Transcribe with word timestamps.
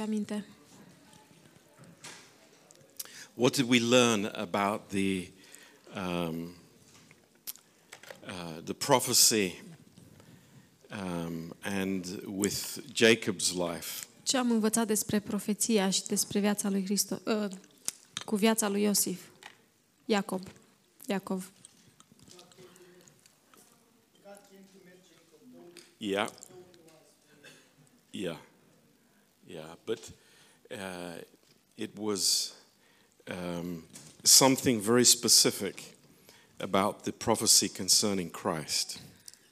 aduce 0.00 0.02
aminte? 0.02 0.44
What 3.34 3.54
did 3.54 3.68
we 3.68 3.80
learn 3.80 4.30
about 4.34 4.88
the 4.88 5.30
um, 5.94 6.54
uh, 8.26 8.60
the 8.64 8.74
prophecy 8.74 9.60
um, 10.90 11.52
and 11.62 12.20
with 12.26 12.80
Jacob's 12.94 13.52
life? 13.54 14.06
Ce 14.22 14.36
am 14.36 14.50
învățat 14.50 14.86
despre 14.86 15.20
profeția 15.20 15.90
și 15.90 16.06
despre 16.06 16.40
viața 16.40 16.70
lui 16.70 16.84
Hristos, 16.84 17.18
uh, 17.24 17.50
cu 18.24 18.36
viața 18.36 18.68
lui 18.68 18.82
Iosif? 18.82 19.20
Iacob. 20.04 20.42
Iacov. 21.06 21.52
Yeah. 25.98 26.28
Yeah. 28.10 28.38
Yeah. 29.52 29.74
But 29.84 30.12
uh, 30.70 31.22
it 31.76 31.90
was 31.96 32.52
um, 33.28 33.84
something 34.22 34.80
very 34.80 35.04
specific 35.04 35.96
about 36.60 37.02
the 37.02 37.12
prophecy 37.12 37.68
concerning 37.68 38.30
Christ. 38.30 39.00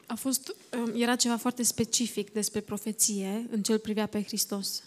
A 0.06 0.15
fost, 0.15 0.55
um, 0.73 0.92
era 0.95 1.16
ceva 1.16 1.37
foarte 1.37 1.62
specific 1.62 2.33
despre 2.33 2.61
profeție 2.61 3.47
în 3.51 3.62
ce 3.62 3.73
îl 3.73 3.79
privea 3.79 4.06
pe 4.06 4.23
Hristos. 4.23 4.83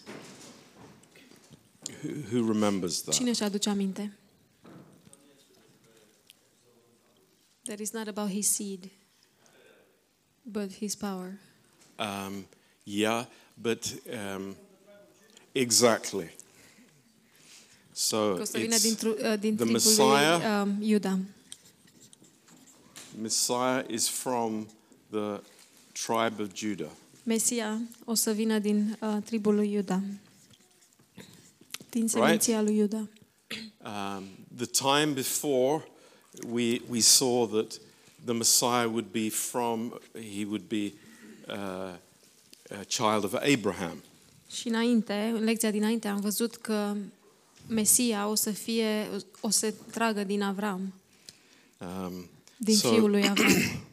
Who, 2.02 2.36
who 2.36 2.52
remembers 2.52 3.00
that? 3.00 3.14
Cine 3.14 3.32
și 3.32 3.42
aduce 3.42 3.68
aminte? 3.68 4.16
That 7.62 7.78
is 7.78 7.90
not 7.90 8.08
about 8.08 8.30
his 8.30 8.48
seed, 8.48 8.90
but 10.42 10.72
his 10.72 10.94
power. 10.94 11.38
Um, 11.98 12.46
yeah, 12.84 13.26
but 13.54 13.84
um, 14.36 14.56
exactly. 15.52 16.34
So 17.92 18.34
Că 18.34 18.40
o 18.40 18.44
să 18.44 18.58
vină 18.58 18.74
it's 18.74 19.38
din 19.40 19.56
the 19.56 19.64
Messiah. 19.64 20.62
um, 20.62 20.82
Iuda. 20.82 21.18
Messiah 23.20 23.84
is 23.88 24.08
from 24.08 24.66
the 25.10 25.40
tribe 25.92 26.42
of 26.42 26.54
Judah. 26.54 26.90
Mesia 27.24 27.80
o 28.04 28.14
să 28.14 28.32
vină 28.32 28.58
din 28.58 28.98
uh, 29.00 29.16
tribul 29.24 29.54
lui 29.54 29.72
Iuda. 29.72 30.02
Din 31.90 32.08
seminția 32.08 32.62
lui 32.62 32.76
Iuda. 32.76 33.08
Um, 33.84 34.24
the 34.56 34.66
time 34.66 35.12
before, 35.12 35.84
we 36.48 36.80
we 36.88 37.00
saw 37.00 37.46
that 37.46 37.80
the 38.24 38.32
Messiah 38.32 38.86
would 38.86 39.10
be 39.12 39.28
from 39.28 40.00
he 40.14 40.44
would 40.44 40.68
be 40.68 40.92
uh, 41.48 41.96
a 42.70 42.84
child 42.88 43.24
of 43.24 43.34
Abraham. 43.42 44.02
Și 44.52 44.68
înainte, 44.68 45.30
în 45.34 45.44
lecția 45.44 45.70
dinainte, 45.70 46.08
am 46.08 46.20
văzut 46.20 46.56
că 46.56 46.96
Mesia 47.68 48.28
o 48.28 48.34
să 48.34 48.50
fie, 48.50 49.08
o 49.40 49.50
să 49.50 49.74
tragă 49.90 50.24
din 50.24 50.42
Avram, 50.42 50.92
Um, 52.06 52.28
din 52.56 52.76
So- 52.76 52.88
fiul 52.92 53.10
lui 53.10 53.28
Avram. 53.28 53.52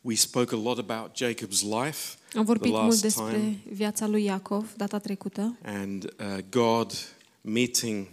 we 0.00 0.14
spoke 0.14 0.54
a 0.54 0.58
lot 0.58 0.78
about 0.90 1.10
Jacob's 1.16 1.62
life 1.62 2.16
Am 2.34 2.44
vorbit 2.44 2.70
the 2.72 2.80
mult 2.80 2.90
last 2.90 3.02
despre 3.02 3.32
time, 3.32 3.60
viața 3.72 4.06
lui 4.06 4.24
Iacov 4.24 4.72
data 4.76 4.98
trecută 4.98 5.56
and 5.62 6.04
uh, 6.04 6.38
God 6.50 6.92
meeting, 7.40 8.06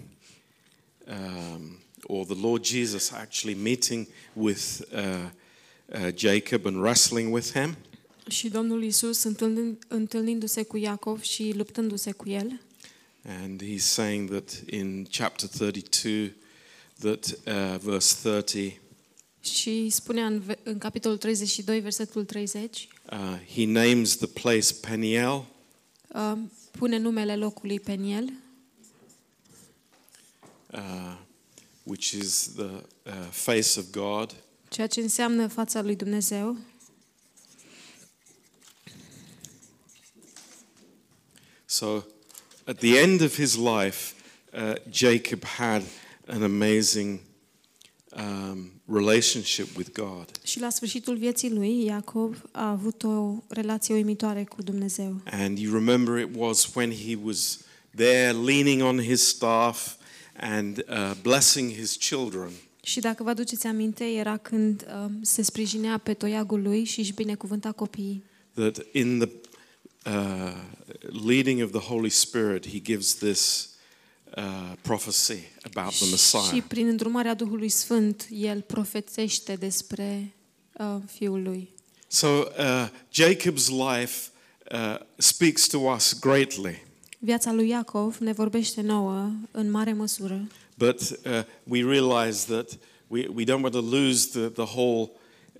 um, 1.07 1.77
or 2.03 2.25
the 2.25 2.37
Lord 2.41 2.65
Jesus 2.65 3.11
actually 3.11 3.55
meeting 3.61 4.07
with 4.33 4.79
uh, 4.93 4.99
uh, 5.85 6.07
Jacob 6.15 6.65
and 6.65 6.75
wrestling 6.81 7.33
with 7.33 7.51
him. 7.51 7.75
Și 8.29 8.49
Domnul 8.49 8.83
Isus 8.83 9.23
întâlnind, 9.23 9.77
întâlnindu-se 9.87 10.63
cu 10.63 10.77
Iacov 10.77 11.21
și 11.21 11.53
luptându-se 11.55 12.11
cu 12.11 12.29
el. 12.29 12.61
And 13.23 13.63
he's 13.63 13.77
saying 13.83 14.29
that 14.29 14.63
in 14.69 15.07
chapter 15.11 15.49
32, 15.49 16.33
that 16.99 17.25
uh, 17.25 17.79
verse 17.81 18.15
30, 18.21 18.79
Și 19.41 19.89
spunea 19.89 20.25
în, 20.25 20.39
ve- 20.39 20.59
în 20.63 20.77
capitolul 20.77 21.17
32, 21.17 21.79
versetul 21.79 22.25
30, 22.25 22.87
uh, 23.11 23.17
he 23.55 23.65
names 23.65 24.15
the 24.17 24.27
place 24.27 24.73
Peniel, 24.81 25.45
uh, 26.07 26.33
pune 26.71 26.97
numele 26.97 27.35
locului 27.35 27.79
Peniel, 27.79 28.29
uh, 30.73 31.17
which 31.83 32.11
is 32.11 32.51
the 32.55 32.63
uh, 32.63 33.29
face 33.31 33.79
of 33.79 33.85
God. 33.91 34.35
ceea 34.69 34.87
ce 34.87 35.01
înseamnă 35.01 35.47
fața 35.47 35.81
lui 35.81 35.95
Dumnezeu. 35.95 36.57
So 41.71 42.03
at 42.65 42.77
the 42.79 42.97
end 42.97 43.21
of 43.21 43.35
his 43.35 43.55
life, 43.55 44.15
uh, 44.53 44.73
Jacob 44.91 45.43
had 45.43 45.83
an 46.27 46.43
amazing 46.43 47.19
um, 48.11 48.71
relationship 48.87 49.77
with 49.77 49.91
God. 49.91 50.25
Și 50.43 50.59
la 50.59 50.69
sfârșitul 50.69 51.17
vieții 51.17 51.51
lui, 51.51 51.83
Iacov 51.83 52.41
a 52.51 52.69
avut 52.69 53.03
o 53.03 53.33
relație 53.47 53.93
uimitoare 53.93 54.43
cu 54.43 54.61
Dumnezeu. 54.61 55.21
And 55.31 55.57
you 55.57 55.73
remember 55.73 56.17
it 56.17 56.29
was 56.35 56.75
when 56.75 56.91
he 56.91 57.17
was 57.23 57.59
there 57.95 58.31
leaning 58.31 58.81
on 58.81 59.01
his 59.01 59.27
staff 59.27 59.95
and 60.37 60.85
uh, 60.89 61.11
blessing 61.21 61.71
his 61.71 61.95
children. 61.95 62.49
Și 62.83 62.99
dacă 62.99 63.23
vă 63.23 63.29
aduceți 63.29 63.67
aminte, 63.67 64.03
era 64.03 64.37
când 64.37 64.87
um, 65.05 65.19
se 65.21 65.41
sprijinea 65.41 65.97
pe 65.97 66.13
toiagul 66.13 66.61
lui 66.61 66.83
și 66.83 66.99
își 66.99 67.13
binecuvânta 67.13 67.71
copiii. 67.71 68.23
That 68.53 68.85
in 68.91 69.19
the 69.19 69.29
uh, 70.05 70.53
leading 71.25 71.61
of 71.63 71.71
the 71.71 71.79
Holy 71.79 72.09
Spirit, 72.09 72.67
he 72.67 72.79
gives 72.79 73.15
this 73.15 73.69
uh, 74.37 74.43
prophecy 74.81 75.39
about 75.73 75.93
the 75.93 76.05
Și 76.05 76.09
Messiah. 76.11 76.63
prin 76.67 76.87
îndrumarea 76.87 77.33
Duhului 77.33 77.69
Sfânt, 77.69 78.27
el 78.31 78.61
profețește 78.61 79.55
despre 79.55 80.33
uh, 80.73 80.95
fiul 81.11 81.41
lui. 81.43 81.69
So 82.07 82.27
uh, 82.27 82.87
Jacob's 83.21 83.67
life 83.67 84.29
uh, 84.71 84.95
speaks 85.17 85.67
to 85.67 85.77
us 85.77 86.19
greatly, 86.19 86.87
Viața 87.21 87.51
lui 87.53 87.67
Iacov 87.69 88.17
ne 88.17 88.31
vorbește 88.31 88.81
nouă 88.81 89.31
în 89.51 89.71
mare 89.71 89.93
măsură, 89.93 90.47
but 90.77 90.99
uh, 91.01 91.43
we 91.63 91.83
realize 91.83 92.45
that 92.45 92.77
we, 93.07 93.27
we 93.35 93.43
don't 93.43 93.61
want 93.61 93.71
to 93.71 93.81
lose 93.81 94.27
the, 94.39 94.47
the 94.49 94.75
whole 94.75 95.11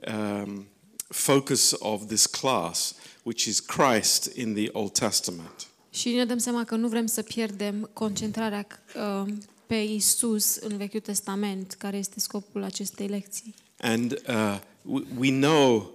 um, 0.08 0.66
focus 1.08 1.76
of 1.80 2.06
this 2.08 2.26
class, 2.26 2.96
which 3.30 3.46
is 3.46 3.60
Christ 3.60 4.38
in 4.38 4.54
the 4.54 4.70
Old 4.72 4.92
Testament. 4.92 5.68
Și 5.90 6.10
ne 6.10 6.26
dăm 6.26 6.38
seama 6.38 6.64
că 6.64 6.76
nu 6.76 6.88
vrem 6.88 7.06
să 7.06 7.22
pierdem 7.22 7.90
concentrarea 7.94 8.68
uh, 8.96 9.34
pe 9.66 9.76
Isus 9.76 10.56
în 10.56 10.78
Vechiul 10.78 11.00
Testament, 11.00 11.74
care 11.74 11.98
este 11.98 12.20
scopul 12.20 12.64
acestei 12.64 13.08
lecții. 13.08 13.56
And 13.78 14.12
uh, 14.28 14.60
we, 14.82 15.02
we 15.18 15.30
know 15.30 15.92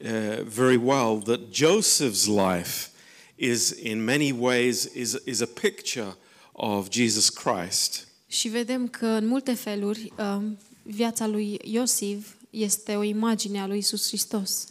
uh, 0.00 0.42
very 0.44 0.76
well 0.76 1.22
that 1.22 1.40
Joseph's 1.52 2.26
life 2.26 2.88
is, 3.34 3.74
in 3.82 4.04
many 4.04 4.30
ways, 4.30 4.88
is, 4.94 5.16
is 5.24 5.40
a 5.40 5.48
picture 5.60 6.16
of 6.52 6.90
Jesus 6.90 7.28
Christ. 7.28 8.08
Și 8.26 8.48
vedem 8.48 8.88
că 8.88 9.06
în 9.06 9.26
multe 9.26 9.54
feluri 9.54 10.12
uh, 10.18 10.42
viața 10.82 11.26
lui 11.26 11.58
Iosif 11.64 12.26
este 12.50 12.96
o 12.96 13.02
imagine 13.02 13.60
a 13.60 13.66
lui 13.66 13.78
Isus 13.78 14.06
Hristos. 14.06 14.66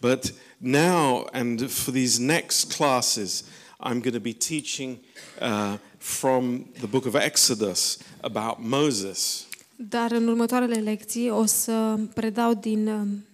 But 0.00 0.34
now, 0.60 1.26
and 1.32 1.70
for 1.70 1.92
these 1.92 2.18
next 2.18 2.76
classes, 2.76 3.44
I'm 3.80 4.00
going 4.00 4.14
to 4.14 4.20
be 4.20 4.32
teaching 4.32 5.00
uh, 5.40 5.78
from 5.98 6.68
the 6.80 6.86
book 6.86 7.06
of 7.06 7.14
Exodus 7.14 7.98
about 8.22 8.60
Moses. 8.60 9.46
Dar 9.76 10.12
în 10.12 10.28
următoarele 10.28 10.80
lecții 10.80 11.30
o 11.30 11.44
să 11.44 11.98
predau 12.14 12.54
din 12.54 12.88
um, 12.88 13.24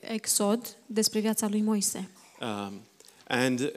Exod 0.00 0.76
despre 0.86 1.20
viața 1.20 1.48
lui 1.48 1.60
Moise. 1.60 2.08
Um, 2.40 2.80
and 3.26 3.72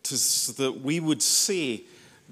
to, 0.00 0.14
so 0.14 0.52
that 0.52 0.74
we 0.84 1.00
would 1.00 1.22
see 1.22 1.86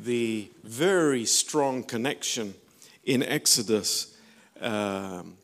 the 0.05 0.49
very 0.61 1.25
strong 1.25 1.85
connection 1.85 2.55
in 3.03 3.23
Exodus 3.23 4.09
um, 4.61 5.37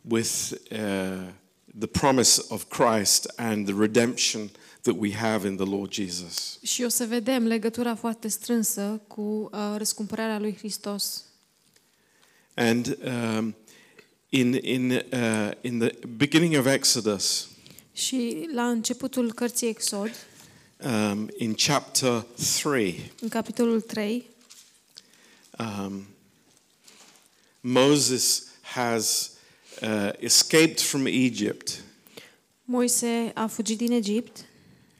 with 0.00 0.58
uh, 0.70 1.30
the 1.78 1.86
promise 1.86 2.42
of 2.48 2.64
Christ 2.68 3.32
and 3.36 3.66
the 3.66 3.74
redemption 3.78 4.50
that 4.82 4.96
we 4.96 5.12
have 5.12 5.48
in 5.48 5.56
the 5.56 5.66
Lord 5.66 5.92
Jesus. 5.92 6.58
Și 6.62 6.82
o 6.82 6.88
să 6.88 7.04
vedem 7.04 7.46
legătura 7.46 7.94
foarte 7.94 8.28
strânsă 8.28 9.00
cu 9.06 9.20
uh, 9.52 9.74
răscumpărarea 9.76 10.38
lui 10.38 10.56
Hristos. 10.56 11.24
And 12.54 12.98
um, 13.04 13.56
in, 14.28 14.52
in, 14.62 14.90
uh, 14.90 15.50
in 15.60 15.78
the 15.78 16.06
beginning 16.16 16.58
of 16.58 16.66
Exodus, 16.66 17.48
Și 17.92 18.48
la 18.52 18.68
începutul 18.68 19.32
cărții 19.32 19.68
Exod, 19.68 20.10
um, 20.84 21.30
in 21.36 21.54
chapter 21.54 22.26
3, 22.62 23.12
în 23.20 23.28
capitolul 23.28 23.80
3, 23.80 24.24
um, 25.58 26.06
Moses 27.60 28.44
has 28.60 29.30
uh, 29.82 30.10
escaped 30.18 30.80
from 30.80 31.06
Egypt 31.06 31.82
Moise 32.64 33.30
a 33.34 33.46
fugit 33.46 33.76
din 33.76 33.92
Egipt 33.92 34.44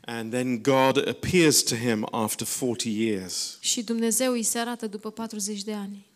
And 0.08 0.32
then 0.32 0.62
God 0.62 1.08
appears 1.08 1.62
to 1.62 1.74
him 1.74 2.06
after 2.10 2.46
40 2.46 2.84
years. 2.84 3.58
Și 3.60 3.82
Dumnezeu 3.82 4.32
îi 4.32 4.42
se 4.42 4.58
arată 4.58 4.86
după 4.86 5.10
40 5.10 5.62
de 5.62 5.72
ani. 5.72 6.06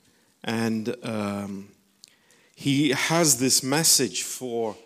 And 0.41 0.99
um, 1.03 1.69
he 2.57 2.95
has 2.95 3.37
this 3.37 3.61
message 3.61 4.23
for, 4.23 4.77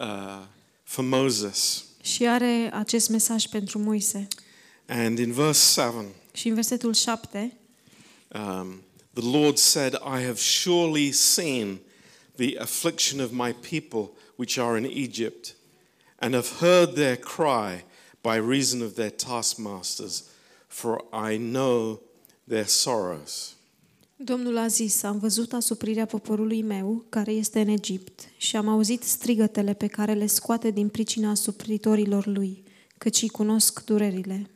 uh, 0.00 0.42
for 0.82 1.04
Moses. 1.04 1.84
Și 2.02 2.26
are 2.26 2.70
acest 2.72 3.08
mesaj 3.08 3.46
pentru 3.46 3.78
Moise. 3.78 4.28
And 4.86 5.18
in 5.18 5.32
verse 5.32 5.80
7, 5.80 6.06
Și 6.32 6.48
în 6.48 6.54
versetul 6.54 6.94
7, 6.94 7.56
um, 8.28 8.82
the 9.12 9.30
Lord 9.30 9.56
said, 9.56 9.92
I 9.94 10.24
have 10.24 10.36
surely 10.36 11.12
seen 11.12 11.80
the 12.40 12.56
affliction 12.58 13.20
of 13.20 13.30
my 13.32 13.52
people 13.52 14.16
which 14.36 14.58
are 14.58 14.78
in 14.78 14.86
Egypt, 14.86 15.54
and 16.18 16.34
have 16.34 16.48
heard 16.60 16.94
their 16.94 17.16
cry 17.16 17.84
by 18.22 18.36
reason 18.36 18.82
of 18.82 18.94
their 18.94 19.10
taskmasters, 19.10 20.24
for 20.66 21.04
I 21.12 21.36
know 21.36 22.00
their 22.48 22.66
sorrows. 22.66 23.54
Domnul 24.16 24.56
a 24.56 24.66
zis, 24.66 25.02
am 25.02 25.18
văzut 25.18 25.52
asuprirea 25.52 26.06
poporului 26.06 26.62
meu, 26.62 27.04
care 27.08 27.32
este 27.32 27.60
în 27.60 27.68
Egipt, 27.68 28.20
și 28.36 28.56
am 28.56 28.68
auzit 28.68 29.02
strigătele 29.02 29.74
pe 29.74 29.86
care 29.86 30.12
le 30.12 30.26
scoate 30.26 30.70
din 30.70 30.88
pricina 30.88 31.30
asupritorilor 31.30 32.26
lui, 32.26 32.62
căci 32.98 33.22
îi 33.22 33.28
cunosc 33.28 33.84
durerile. 33.84 34.50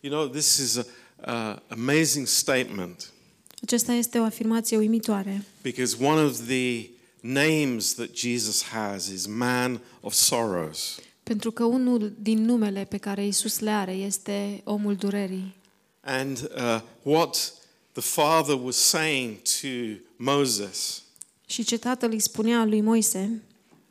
You 0.00 0.12
know, 0.12 0.28
this 0.28 0.56
is 0.56 0.76
an 1.20 1.58
amazing 1.68 2.26
statement 2.26 3.12
Acesta 3.62 3.92
este 3.92 4.18
o 4.18 4.22
afirmație 4.22 4.76
uimitoare, 4.76 5.44
because 5.62 5.96
one 6.04 6.20
of 6.24 6.46
the 6.46 6.88
names 7.20 7.94
that 7.94 8.16
Jesus 8.16 8.62
has 8.62 9.06
is 9.06 9.26
man 9.26 9.80
of 10.00 10.12
sorrows. 10.12 10.98
pentru 11.22 11.50
că 11.50 11.64
unul 11.64 12.12
din 12.20 12.44
numele 12.44 12.84
pe 12.84 12.96
care 12.96 13.26
Isus 13.26 13.58
le 13.58 13.70
are 13.70 13.92
este 13.92 14.60
omul 14.64 14.96
durerii. 14.96 15.54
And 16.00 16.50
uh, 16.56 16.80
what 17.02 17.54
the 17.92 18.02
Father 18.02 18.58
was 18.62 18.76
saying 18.76 19.36
to 19.60 19.68
Moses 20.16 21.02
Și 21.46 21.64
ce 21.64 21.78
tatăl 21.78 22.10
îi 22.12 22.20
spunea 22.20 22.64
lui 22.64 22.80
Moise 22.80 23.42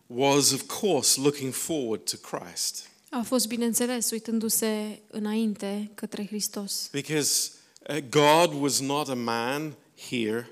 was, 0.08 0.52
of 0.52 0.62
course, 0.80 1.20
looking 1.22 1.54
forward 1.54 2.02
to 2.10 2.18
Christ. 2.18 2.90
a 3.10 3.22
fost, 3.22 3.48
bineînțeles, 3.48 4.12
uitându-se 4.12 5.00
înainte 5.12 5.92
către 5.96 6.26
Hristos. 6.26 6.88
Because 6.92 7.50
uh, 7.54 7.59
God 8.10 8.62
was 8.62 8.80
not 8.80 9.10
a 9.10 9.14
man 9.14 9.74
here, 10.10 10.50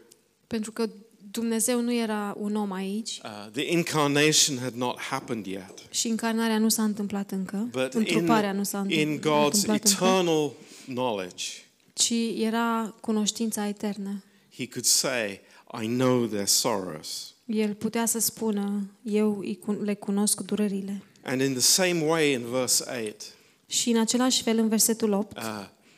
Pentru 0.48 0.72
că 0.72 0.90
Dumnezeu 1.32 1.82
nu 1.82 1.94
era 1.94 2.36
un 2.40 2.56
om 2.56 2.72
aici 2.72 3.22
uh, 3.24 3.52
the 3.52 3.72
incarnation 3.72 4.58
had 4.58 4.74
not 4.74 5.00
happened 5.00 5.46
yet. 5.46 5.74
și 5.90 6.08
încarnarea 6.08 6.58
nu 6.58 6.70
s-a 6.70 6.84
întâmplat 6.84 7.32
încă, 7.32 7.68
But 7.72 7.94
întruparea 7.94 8.50
in, 8.52 8.56
nu 8.58 8.64
s-a 8.64 8.86
in 8.88 9.10
întâmplat 9.10 9.50
God's 9.52 9.66
încă, 9.66 9.74
eternal 9.74 10.52
knowledge, 10.86 11.46
ci 11.94 12.14
era 12.38 12.96
cunoștința 13.02 13.68
eternă. 13.68 14.24
He 14.58 14.68
could 14.68 14.86
say, 14.86 15.40
I 15.82 15.86
know 15.88 16.26
their 16.26 16.48
sorrows. 16.48 17.34
El 17.46 17.74
putea 17.74 18.06
să 18.06 18.20
spună, 18.20 18.90
eu 19.04 19.38
îi 19.40 19.60
cun- 19.60 19.80
le 19.84 19.94
cunosc 19.94 20.42
durerile. 20.42 21.02
And 21.24 21.42
in 21.42 21.52
the 21.52 21.62
same 21.62 22.04
way, 22.06 22.32
in 22.32 22.46
verse 22.52 22.84
8, 23.08 23.22
Și 23.66 23.90
în 23.90 24.00
același 24.00 24.42
fel, 24.44 24.58
în 24.58 24.68
versetul 24.68 25.12
8, 25.12 25.38
uh, 25.38 25.44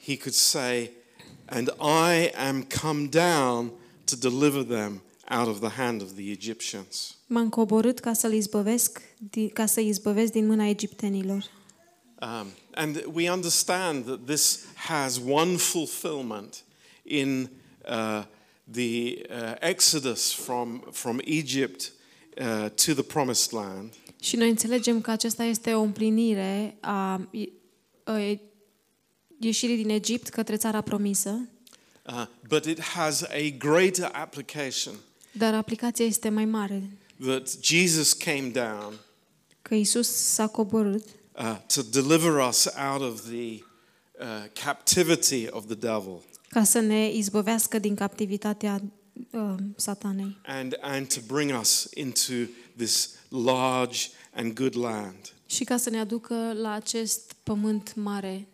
he 0.05 0.17
could 0.17 0.33
say, 0.33 0.91
And 1.49 1.67
I 1.79 2.31
am 2.35 2.63
come 2.81 3.07
down 3.07 3.71
to 4.05 4.15
deliver 4.29 4.63
them 4.63 5.01
out 5.27 5.47
of 5.47 5.59
the 5.59 5.69
hand 5.69 6.01
of 6.01 6.13
the 6.15 6.31
Egyptians. 6.31 7.15
m-am 7.27 7.49
coborât 7.49 7.99
ca 7.99 8.13
să-l 8.13 8.33
izbăvesc, 8.33 9.01
di- 9.17 9.49
ca 9.49 9.65
să 9.65 9.79
izbăvesc 9.79 10.31
din 10.31 10.45
mâna 10.45 10.67
egiptenilor. 10.67 11.43
Um, 12.21 12.47
and 12.73 13.05
we 13.13 13.31
understand 13.31 14.05
that 14.05 14.19
this 14.25 14.65
has 14.75 15.19
one 15.27 15.55
fulfillment 15.57 16.63
in 17.03 17.49
uh, 17.89 18.23
the 18.71 19.21
uh, 19.29 19.53
exodus 19.59 20.33
from, 20.33 20.83
from 20.91 21.19
Egypt 21.25 21.91
uh, 22.37 22.69
to 22.85 22.93
the 22.93 23.03
promised 23.03 23.51
land. 23.51 23.93
Și 24.21 24.35
noi 24.35 24.49
înțelegem 24.49 25.01
că 25.01 25.11
aceasta 25.11 25.43
este 25.43 25.73
o 25.73 25.81
împlinire 25.81 26.77
a 26.79 27.27
a 28.03 28.39
ieșirii 29.39 29.75
din 29.75 29.89
Egipt 29.89 30.29
către 30.29 30.57
țara 30.57 30.81
promisă, 30.81 31.39
Uh, 32.05 32.25
but 32.47 32.65
it 32.65 32.79
has 32.81 33.21
a 33.21 33.55
greater 33.57 34.09
application 34.13 34.93
dar 35.31 35.53
aplicația 35.53 36.05
este 36.05 36.29
mai 36.29 36.45
mare, 36.45 36.89
that 37.25 37.49
Jesus 37.61 38.13
came 38.13 38.47
down 38.53 38.93
că 39.61 39.75
Isus 39.75 40.07
s-a 40.07 40.47
coborât. 40.47 41.03
uh, 41.39 41.57
to 41.73 41.81
deliver 41.81 42.47
us 42.47 42.67
out 42.91 43.01
of 43.11 43.21
the 43.21 43.53
uh, 44.19 44.45
captivity 44.63 45.47
of 45.49 45.65
the 45.65 45.75
devil 45.75 46.21
ca 46.49 46.63
să 46.63 46.79
ne 46.79 47.13
izbăvească 47.13 47.79
din 47.79 47.95
captivitatea 47.95 48.81
uh, 49.31 49.55
satanei. 49.75 50.37
and, 50.45 50.77
and 50.81 51.13
to 51.13 51.19
bring 51.33 51.59
us 51.59 51.87
into 51.93 52.33
this 52.77 53.09
large 53.29 53.99
and 54.33 54.53
good 54.53 54.75
land. 54.75 55.33
și 55.45 55.63
ca 55.63 55.77
să 55.77 55.89
ne 55.89 55.99
aducă 55.99 56.53
la 56.61 56.71
acest 56.71 57.33
pământ 57.43 57.95
mare, 57.95 58.47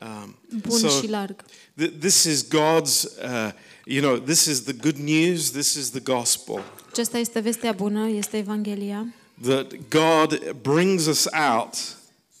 Um, 0.00 0.36
bun 0.66 0.78
so 0.78 0.88
și 1.00 1.08
larg. 1.08 1.44
th- 1.82 1.98
this 1.98 2.24
is 2.24 2.44
God's, 2.48 3.02
uh, 3.02 3.50
you 3.84 4.00
know, 4.00 4.16
this 4.18 4.44
is 4.44 4.62
the 4.62 4.72
good 4.72 4.96
news, 4.96 5.50
this 5.50 5.74
is 5.74 5.90
the 5.90 6.00
gospel 6.00 6.62
Aceasta 6.90 7.18
este 7.18 7.40
vestea 7.40 7.72
bună, 7.72 8.08
este 8.08 8.36
Evanghelia, 8.36 9.14
that 9.42 9.72
God 9.88 10.50
brings 10.62 11.06
us 11.06 11.24
out 11.54 11.96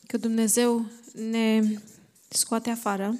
că 0.06 0.16
Dumnezeu 0.16 0.86
ne 1.30 1.62
scoate 2.28 2.70
afară 2.70 3.18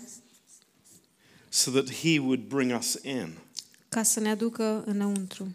so 1.48 1.70
that 1.70 1.90
He 1.94 2.18
would 2.18 2.40
bring 2.48 2.78
us 2.78 2.98
in. 3.02 3.36
ca 3.88 4.02
să 4.02 4.20
ne 4.20 4.28
aducă 4.30 4.82
înăuntru. 4.86 5.54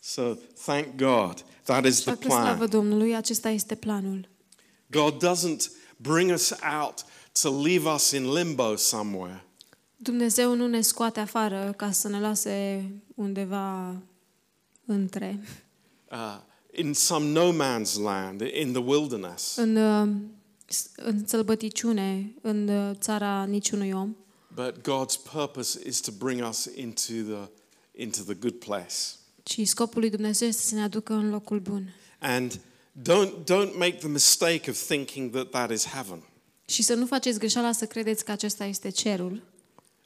So 0.00 0.34
thank 0.64 0.96
God. 0.96 1.44
That 1.62 1.84
is 1.84 2.00
the 2.00 2.10
Așa 2.10 2.18
că 2.20 2.28
slavă 2.28 2.54
plan. 2.56 2.70
Domnului, 2.70 3.16
acesta 3.16 3.48
este 3.48 3.74
planul. 3.74 4.28
God 4.90 5.24
doesn't 5.24 5.70
bring 5.96 6.30
us 6.30 6.52
out 6.80 7.04
to 7.42 7.62
leave 7.62 7.94
us 7.94 8.10
in 8.10 8.32
limbo 8.32 8.76
somewhere. 8.76 9.44
Dumnezeu 9.96 10.54
nu 10.54 10.66
ne 10.66 10.80
scoate 10.80 11.20
afară 11.20 11.74
ca 11.76 11.90
să 11.90 12.08
ne 12.08 12.20
lase 12.20 12.84
undeva 13.14 13.96
între, 14.86 15.40
uh, 16.10 16.38
in 16.72 16.92
some 16.92 17.26
no 17.26 17.52
man's 17.52 17.94
land, 18.02 18.40
in 18.40 18.72
the 18.72 18.82
wilderness. 18.82 19.56
în, 19.56 19.76
uh, 19.76 20.08
în 20.96 21.26
sălbăticiune, 21.26 22.34
în 22.40 22.68
uh, 22.68 22.96
țara 22.98 23.44
niciunui 23.44 23.92
om, 23.92 24.16
But 24.54 24.74
God's 24.78 25.16
purpose 25.32 25.80
is 25.88 26.00
to 26.00 26.10
bring 26.18 26.48
us 26.48 26.68
into 26.74 27.12
the, 27.12 27.48
into 28.02 28.22
the 28.22 28.34
good 28.34 28.54
place. 28.54 28.94
ci 29.42 29.60
scopul 29.66 30.00
lui 30.00 30.10
Dumnezeu 30.10 30.48
este 30.48 30.62
să 30.62 30.74
ne 30.74 30.82
aducă 30.82 31.12
în 31.12 31.30
locul 31.30 31.58
bun. 31.60 31.94
And 32.18 32.60
don't, 33.02 33.44
don't 33.44 33.76
make 33.78 33.98
the 33.98 34.08
mistake 34.08 34.70
of 34.70 34.76
thinking 34.86 35.30
that 35.32 35.50
that 35.50 35.70
is 35.70 35.86
heaven. 35.86 36.22
Și 36.64 36.82
să 36.82 36.94
nu 36.94 37.06
faceți 37.06 37.38
greșeala 37.38 37.72
să 37.72 37.86
credeți 37.86 38.24
că 38.24 38.32
acesta 38.32 38.64
este 38.64 38.88
cerul. 38.90 39.42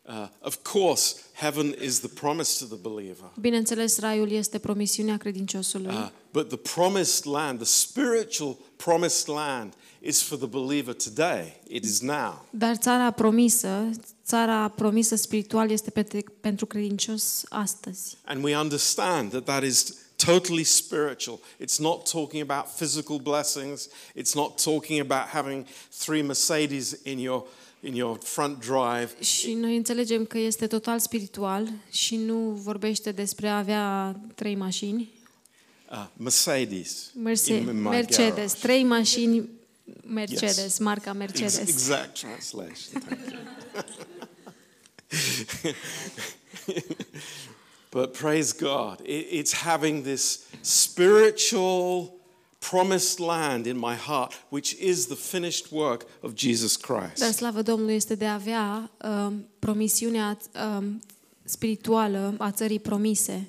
Uh, 0.02 0.26
of 0.40 0.56
course, 0.72 1.14
heaven 1.34 1.74
is 1.84 1.98
the 1.98 2.08
promise 2.08 2.64
to 2.66 2.74
the 2.76 2.88
believer. 2.90 3.30
Bineînțeles, 3.40 3.98
raiul 3.98 4.30
este 4.30 4.58
promisiunea 4.58 5.16
credinciosului, 5.16 5.94
Uh, 5.94 6.08
but 6.32 6.48
the 6.48 6.56
promised 6.74 7.24
land, 7.32 7.58
the 7.58 7.66
spiritual 7.66 8.56
promised 8.76 9.28
land, 9.28 9.72
is 10.00 10.22
for 10.22 10.38
the 10.38 10.46
believer 10.46 10.94
today. 10.94 11.60
It 11.68 11.84
is 11.84 12.00
now. 12.00 12.46
dar 12.50 12.76
țara 12.76 13.10
promisă, 13.10 13.90
țara 14.26 14.68
promisă 14.68 15.14
spiritual 15.14 15.70
este 15.70 15.90
pe- 15.90 16.24
pentru 16.40 16.66
credincios 16.66 17.44
astăzi. 17.48 18.16
And 18.24 18.44
we 18.44 18.56
understand 18.56 19.30
that 19.30 19.44
that 19.44 19.62
is 19.62 19.94
totally 20.24 20.64
spiritual. 20.64 21.40
It's 21.60 21.78
not 21.78 22.10
talking 22.10 22.50
about 22.50 22.74
physical 22.76 23.18
blessings. 23.18 23.88
It's 24.14 24.34
not 24.34 24.62
talking 24.62 25.00
about 25.10 25.28
having 25.28 25.66
three 25.98 26.22
Mercedes 26.22 26.96
in 27.02 27.18
your 27.18 27.46
in 27.82 27.94
your 27.94 28.18
front 28.22 28.58
drive. 28.60 29.10
Și 29.20 29.52
noi 29.52 29.76
înțelegem 29.76 30.24
că 30.24 30.38
este 30.38 30.66
total 30.66 30.98
spiritual 30.98 31.68
și 31.90 32.16
nu 32.16 32.34
vorbește 32.50 33.12
despre 33.12 33.48
a 33.48 33.58
avea 33.58 34.16
trei 34.34 34.54
mașini. 34.54 35.08
Uh, 35.90 36.06
Mercedes. 36.16 37.10
Merce- 37.14 37.54
in- 37.54 37.68
in 37.68 37.82
my 37.82 37.88
Mercedes, 37.88 38.34
garage. 38.34 38.54
trei 38.60 38.82
mașini 38.84 39.48
Mercedes, 40.06 40.56
Yes. 40.56 40.78
marca 40.78 41.10
Ex- 41.10 41.18
Mercedes. 41.18 41.58
exact 41.68 42.18
translation. 42.20 43.02
Thank 43.08 43.20
you. 46.66 46.74
But 47.90 48.12
praise 48.12 48.52
God, 48.52 49.00
it, 49.00 49.26
it's 49.30 49.52
having 49.52 50.02
this 50.02 50.46
spiritual 50.60 52.18
promised 52.60 53.18
land 53.18 53.66
in 53.66 53.76
my 53.76 53.94
heart, 53.94 54.38
which 54.50 54.74
is 54.78 55.06
the 55.06 55.16
finished 55.16 55.72
work 55.72 56.06
of 56.22 56.34
Jesus 56.34 56.76
Christ. 56.76 57.18
Dar 57.18 57.32
slavă 57.32 57.62
Domnului 57.62 57.94
este 57.94 58.14
de 58.14 58.26
a 58.26 58.34
avea 58.34 58.90
um, 59.04 59.46
promisiunea 59.58 60.38
um, 60.76 61.00
spirituală 61.44 62.34
a 62.38 62.50
țării 62.50 62.80
promise. 62.80 63.48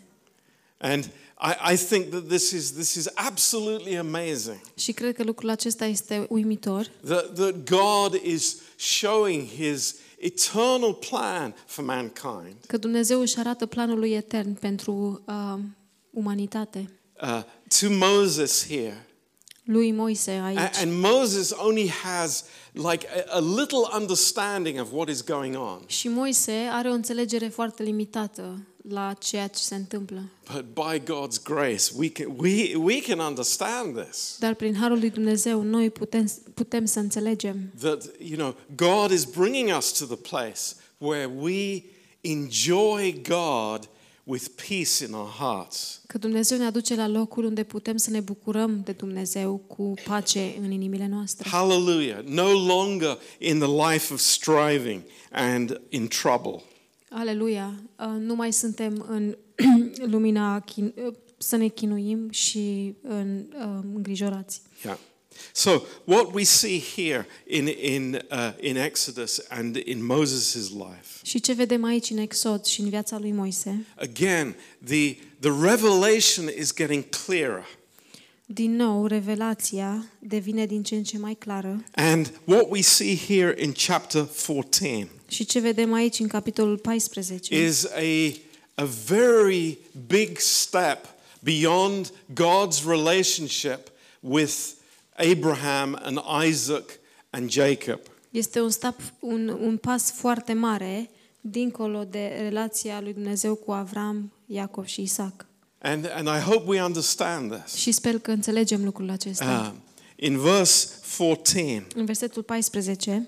And 0.78 1.10
I, 1.44 1.74
I 1.74 1.76
think 1.76 2.10
that 2.12 2.28
this 2.28 2.52
is, 2.52 2.72
this 2.72 2.96
is 2.96 3.08
absolutely 3.14 3.98
amazing. 3.98 4.60
Și 4.76 4.92
cred 4.92 5.16
că 5.16 5.24
lucrul 5.24 5.50
acesta 5.50 5.86
este 5.86 6.26
uimitor, 6.30 6.92
That, 7.06 7.34
that 7.34 7.70
God 7.70 8.22
is 8.24 8.56
showing 8.82 9.48
his 9.48 9.96
eternal 10.18 10.94
plan 10.94 11.56
for 11.66 11.86
mankind 11.86 12.56
că 12.68 12.78
Dumnezeu 12.78 13.20
își 13.20 13.38
arată 13.40 13.66
planul 13.66 14.00
lui 14.00 14.12
etern 14.12 14.54
pentru 14.54 15.24
uh, 15.28 15.60
umanitate. 16.10 16.92
uh, 17.22 17.44
to 17.80 17.90
Moses 17.90 18.68
here. 18.68 19.06
Lui 19.64 19.92
Moise 19.92 20.32
A- 20.32 20.46
aici. 20.46 20.58
And 20.78 20.92
Moses 21.02 21.52
only 21.58 21.90
has 21.90 22.44
like 22.74 23.08
a, 23.30 23.36
a 23.36 23.40
little 23.40 24.00
understanding 24.00 24.80
of 24.82 24.88
what 24.92 25.10
is 25.10 25.24
going 25.24 25.56
on. 25.56 25.82
Și 25.86 26.08
Moise 26.08 26.52
are 26.72 26.90
o 26.90 26.94
înțelegere 26.94 27.48
foarte 27.48 27.84
limitată 27.84 28.60
la 28.90 29.14
ceea 29.20 29.48
ce 29.48 29.62
se 29.64 29.76
întâmplă. 29.76 30.30
But 30.54 30.66
by 30.74 31.00
God's 31.00 31.44
grace, 31.44 31.92
we 31.96 32.10
can, 32.10 32.34
we, 32.38 32.76
we 32.76 33.02
can 33.02 33.20
understand 33.20 34.06
this. 34.06 34.36
Dar 34.40 34.54
prin 34.54 34.76
harul 34.76 35.00
lui 35.00 35.10
Dumnezeu 35.10 35.62
noi 35.62 35.90
putem, 35.90 36.32
putem 36.54 36.86
să 36.86 37.00
înțelegem 37.00 37.72
That, 37.80 38.04
you 38.20 38.38
know, 38.38 38.56
God 38.76 39.12
is 39.12 39.24
bringing 39.24 39.78
us 39.78 39.92
to 39.92 40.06
the 40.06 40.16
place 40.30 40.62
where 40.98 41.26
we 41.40 41.84
enjoy 42.22 43.22
God 43.28 43.90
with 44.24 44.46
peace 44.68 45.06
in 45.08 45.14
our 45.14 45.30
hearts. 45.40 46.02
că 46.08 46.18
Dumnezeu 46.18 46.58
ne 46.58 46.66
aduce 46.66 46.96
la 46.96 47.08
locul 47.08 47.46
unde 47.46 47.64
putem 47.64 47.98
să 47.98 48.10
ne 48.10 48.20
bucurăm 48.20 48.82
de 48.84 48.92
Dumnezeu 48.92 49.58
cu 49.68 49.94
pace 50.04 50.56
în 50.62 50.72
inimile 50.72 51.08
noastre. 51.08 51.50
Hallelujah. 51.50 52.24
No 52.24 52.52
longer 52.52 53.18
in 53.40 53.60
the 53.60 53.92
life 53.92 54.14
of 54.14 54.20
striving 54.20 55.02
and 55.32 55.82
in 55.90 56.08
trouble. 56.08 56.64
Aleluia! 57.13 57.74
Uh, 58.00 58.06
Nu 58.20 58.36
mai 58.36 58.53
suntem 58.53 59.06
în 59.08 59.36
lumina 60.13 60.63
chin- 60.63 60.94
uh, 61.06 61.13
să 61.38 61.56
ne 61.56 61.68
chinuim 61.68 62.30
și 62.30 62.96
în 63.01 63.46
uh, 63.58 63.80
îngrijorați. 63.96 64.62
Yeah. 64.84 64.98
So 65.53 65.82
what 66.03 66.34
we 66.34 66.44
see 66.44 66.82
here 66.96 67.27
in 67.48 67.68
in 67.68 68.22
uh, 68.32 68.53
in 68.62 68.75
Exodus 68.75 69.41
and 69.50 69.75
in 69.75 70.06
Moses' 70.12 70.70
life, 70.70 71.20
Și 71.24 71.39
ce 71.39 71.53
vedem 71.53 71.84
aici 71.84 72.10
în 72.10 72.18
Exod 72.18 72.65
și 72.65 72.82
în 72.82 72.89
viața 72.89 73.20
lui 73.20 73.32
Moise? 73.32 73.86
again, 73.96 74.56
the 74.86 75.15
the 75.39 75.51
revelation 75.62 76.50
is 76.60 76.74
getting 76.75 77.03
clearer. 77.25 77.65
Din 78.46 78.75
nou, 78.75 79.06
revelația 79.06 80.06
devine 80.20 80.65
din 80.65 80.84
ce 80.84 80.96
în 80.96 81.03
ce 81.03 81.18
mai 81.18 81.34
clară. 81.34 81.84
And 81.91 82.39
what 82.44 82.65
we 82.70 82.82
see 82.82 83.18
here 83.27 83.56
in 83.63 83.72
chapter 83.88 84.24
14 84.48 85.08
Și 85.32 85.46
ce 85.46 85.60
vedem 85.60 85.94
aici 85.94 86.20
în 86.20 86.28
capitolul 86.28 86.78
14 86.78 87.64
is 87.64 87.86
a 87.86 88.34
a 88.76 88.86
very 89.06 89.78
big 90.08 90.40
step 90.40 91.06
beyond 91.40 92.14
God's 92.34 92.86
relationship 92.86 93.92
with 94.20 94.54
Abraham 95.16 96.00
and 96.02 96.20
Isaac 96.48 97.00
and 97.30 97.52
Jacob. 97.52 98.00
este 98.30 98.62
un, 98.62 98.70
stap, 98.70 99.00
un, 99.20 99.48
un 99.48 99.78
pas 99.78 100.12
foarte 100.12 100.54
mare 100.54 101.10
dincolo 101.42 102.04
de 102.04 102.38
relația 102.42 103.02
lui 103.02 103.14
Dumnezeu 103.14 103.56
cu 103.56 103.72
Avram, 103.72 104.32
Iacov 104.46 104.86
și 104.86 105.02
Isaac. 105.02 105.46
And 105.82 106.12
and 106.14 106.28
I 106.28 106.40
hope 106.40 106.64
we 106.68 106.82
understand 106.82 107.56
this. 107.56 107.76
Și 107.76 107.92
sper 107.92 108.20
că 108.20 108.32
înțelegem 108.32 108.84
lucrul 108.84 109.10
acesta. 109.10 109.74
Um, 109.74 109.84
in 110.16 110.40
verse 110.40 110.88
14, 111.18 111.88
În 111.96 112.06
versetul 112.06 112.44
14, 112.44 113.28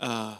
uh, 0.00 0.38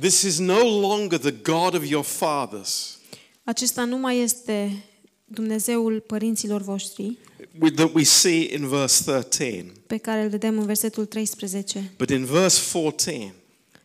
this 0.00 0.22
is 0.22 0.38
no 0.38 0.80
longer 0.80 1.18
the 1.18 1.30
God 1.42 1.74
of 1.74 1.84
your 1.90 2.04
fathers 2.04 2.96
acesta 3.44 3.84
nu 3.84 3.96
mai 3.98 4.18
este 4.18 4.84
Dumnezeul 5.24 6.00
părinților 6.06 6.60
voștri, 6.62 7.18
with- 7.64 7.74
that 7.74 7.94
we 7.94 8.02
see 8.02 8.54
in 8.54 8.68
verse 8.68 9.02
13, 9.04 9.72
pe 9.86 9.96
care 9.96 10.22
îl 10.22 10.28
vedem 10.28 10.58
în 10.58 10.66
versetul 10.66 11.04
13. 11.06 11.92
but 11.98 12.10
in 12.10 12.24
verse 12.24 12.60
14, 12.72 13.34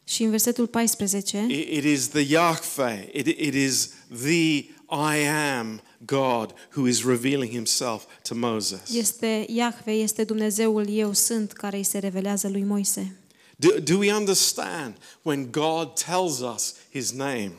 Și 0.04 0.24
în 0.24 0.30
versetul 0.30 0.68
14 0.68 1.46
it, 1.50 1.68
it 1.78 1.84
is 1.84 2.08
the 2.08 2.22
Yahweh, 2.34 3.08
it, 3.14 3.26
it 3.28 3.54
is 3.54 3.90
the 4.22 4.66
I 4.90 5.26
am 5.58 5.82
God 6.06 6.54
who 6.76 6.88
is 6.88 7.04
revealing 7.06 7.52
himself 7.52 8.04
to 8.28 8.36
Moses. 8.36 8.94
este 8.94 9.46
Iahve, 9.50 9.92
este 9.92 10.24
Dumnezeul 10.24 10.90
Eu 10.90 11.14
sunt 11.14 11.52
care 11.52 11.78
îi 11.78 11.84
se 11.84 11.98
revelează 11.98 12.48
lui 12.48 12.64
Moise. 12.64 13.16
Do, 13.60 13.80
do 13.80 13.98
we 13.98 14.12
understand 14.12 14.98
when 15.24 15.50
God 15.52 15.96
tells 15.96 16.42
us 16.42 16.76
his 16.92 17.12
name? 17.12 17.52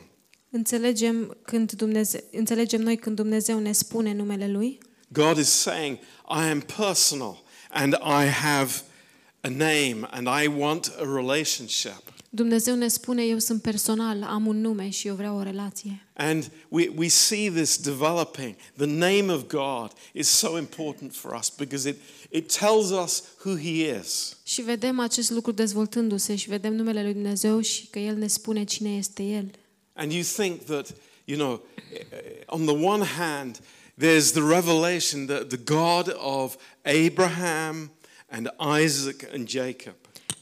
Înțelegem, 0.49 1.37
când 1.41 1.71
Dumnezeu, 1.71 2.21
înțelegem 2.31 2.81
noi 2.81 2.97
când 2.97 3.15
Dumnezeu 3.15 3.59
ne 3.59 3.71
spune 3.71 4.13
numele 4.13 4.47
Lui? 4.47 4.77
God 5.11 5.37
is 5.37 5.49
saying, 5.49 5.97
I 6.29 6.49
am 6.49 6.59
personal 6.59 7.43
and 7.69 7.93
I 7.93 8.25
have 8.27 8.81
a 9.41 9.49
name 9.49 10.07
and 10.11 10.27
I 10.43 10.47
want 10.47 10.91
a 10.99 11.03
relationship. 11.03 12.01
Dumnezeu 12.29 12.75
ne 12.75 12.87
spune, 12.87 13.23
eu 13.23 13.37
sunt 13.37 13.61
personal, 13.61 14.23
am 14.23 14.47
un 14.47 14.61
nume 14.61 14.89
și 14.89 15.07
eu 15.07 15.15
vreau 15.15 15.37
o 15.37 15.41
relație. 15.41 16.07
And 16.13 16.51
we, 16.67 16.89
we 16.95 17.07
see 17.07 17.49
this 17.49 17.77
developing. 17.77 18.55
The 18.77 18.85
name 18.85 19.33
of 19.33 19.47
God 19.47 19.91
is 20.13 20.27
so 20.27 20.57
important 20.57 21.13
for 21.15 21.35
us 21.39 21.49
because 21.49 21.89
it, 21.89 21.97
it 22.29 22.57
tells 22.57 22.91
us 22.91 23.23
who 23.43 23.57
He 23.57 23.99
is. 23.99 24.37
Și 24.43 24.61
vedem 24.61 24.99
acest 24.99 25.29
lucru 25.29 25.51
dezvoltându-se 25.51 26.35
și 26.35 26.49
vedem 26.49 26.75
numele 26.75 27.03
lui 27.03 27.13
Dumnezeu 27.13 27.61
și 27.61 27.87
că 27.87 27.99
El 27.99 28.15
ne 28.15 28.27
spune 28.27 28.63
cine 28.63 28.89
este 28.95 29.23
El. 29.23 29.51
And 29.93 30.11
you 30.11 30.23
think 30.23 30.61
that, 30.61 30.95
you 31.25 31.37
know, 31.37 31.65
on 32.45 32.65
the 32.65 32.85
one 32.85 33.03
hand, 33.03 33.59
there's 34.01 34.31
the 34.31 34.41
revelation 34.41 35.25
that 35.25 35.47
the 35.47 35.57
God 35.57 36.15
of 36.17 36.55
Abraham 37.05 37.91
and 38.29 38.47
Isaac 38.83 39.33
and 39.33 39.49
Jacob. 39.49 39.95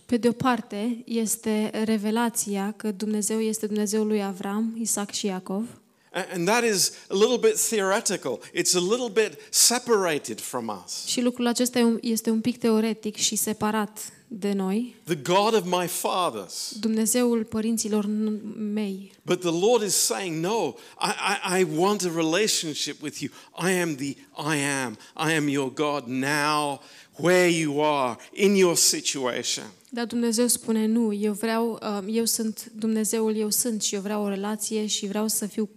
Pe 0.06 0.18
de 0.18 0.28
o 0.28 0.32
parte, 0.32 1.04
este 1.06 1.84
revelația 1.84 2.74
că 2.78 2.92
Dumnezeu 2.92 3.40
este 3.42 3.66
Dumnezeul 3.66 4.08
lui 4.08 4.24
Avram, 4.24 4.76
Isaac 4.80 5.12
și 5.12 5.26
Iacov. 5.26 5.82
A- 6.18 6.26
And 6.34 6.48
that 6.48 6.64
is 6.64 6.92
a 7.10 7.14
little 7.16 7.38
bit 7.38 7.56
theoretical. 7.70 8.40
It's 8.56 8.76
a 8.76 8.80
little 8.80 9.10
bit 9.14 9.38
separated 9.50 10.40
from 10.42 10.82
us. 10.86 11.06
Și 11.06 11.22
lucrul 11.22 11.48
acesta 11.48 11.80
e 11.80 11.84
un- 11.84 11.98
este 12.02 12.30
un 12.30 12.42
pic 12.42 12.58
teoretic 12.60 13.16
și 13.16 13.36
separat 13.36 14.12
de 14.28 14.52
noi. 14.54 14.96
The 15.04 15.16
God 15.16 15.54
of 15.54 15.64
my 15.82 15.88
fathers. 15.88 16.72
Dumnezeul 16.80 17.44
părinților 17.44 18.06
n- 18.06 18.56
mei. 18.74 19.12
But 19.22 19.40
the 19.40 19.50
Lord 19.68 19.84
is 19.84 19.94
saying, 19.94 20.44
No, 20.46 20.74
I, 21.02 21.10
I, 21.58 21.62
I 21.62 21.66
want 21.76 22.02
a 22.04 22.12
relationship 22.16 23.02
with 23.02 23.18
you. 23.20 23.32
I 23.70 23.72
am 23.82 23.96
the 23.96 24.16
I 24.56 24.58
am. 24.86 24.98
I 25.30 25.34
am 25.36 25.48
your 25.48 25.74
God 25.74 26.04
now, 26.08 26.82
where 27.16 27.50
you 27.60 27.84
are, 27.84 28.18
in 28.34 28.56
your 28.56 28.76
situation. 28.76 29.66
Dar 29.90 30.06
Dumnezeu 30.06 30.48
spune 30.48 30.86
nu, 30.86 31.14
eu 31.14 31.34
vreau, 31.34 31.80
uh, 31.82 32.04
eu 32.16 32.26
sunt 32.26 32.72
Dumnezeul, 32.76 33.36
eu 33.36 33.50
sunt 33.50 33.82
și 33.82 33.96
eu 33.96 34.02
vreau 34.02 34.24
o 34.24 34.30
relație 34.30 34.86
și 34.86 35.08
vreau 35.08 35.28
să 35.28 35.46
fiu 35.46 35.62
în 35.64 35.70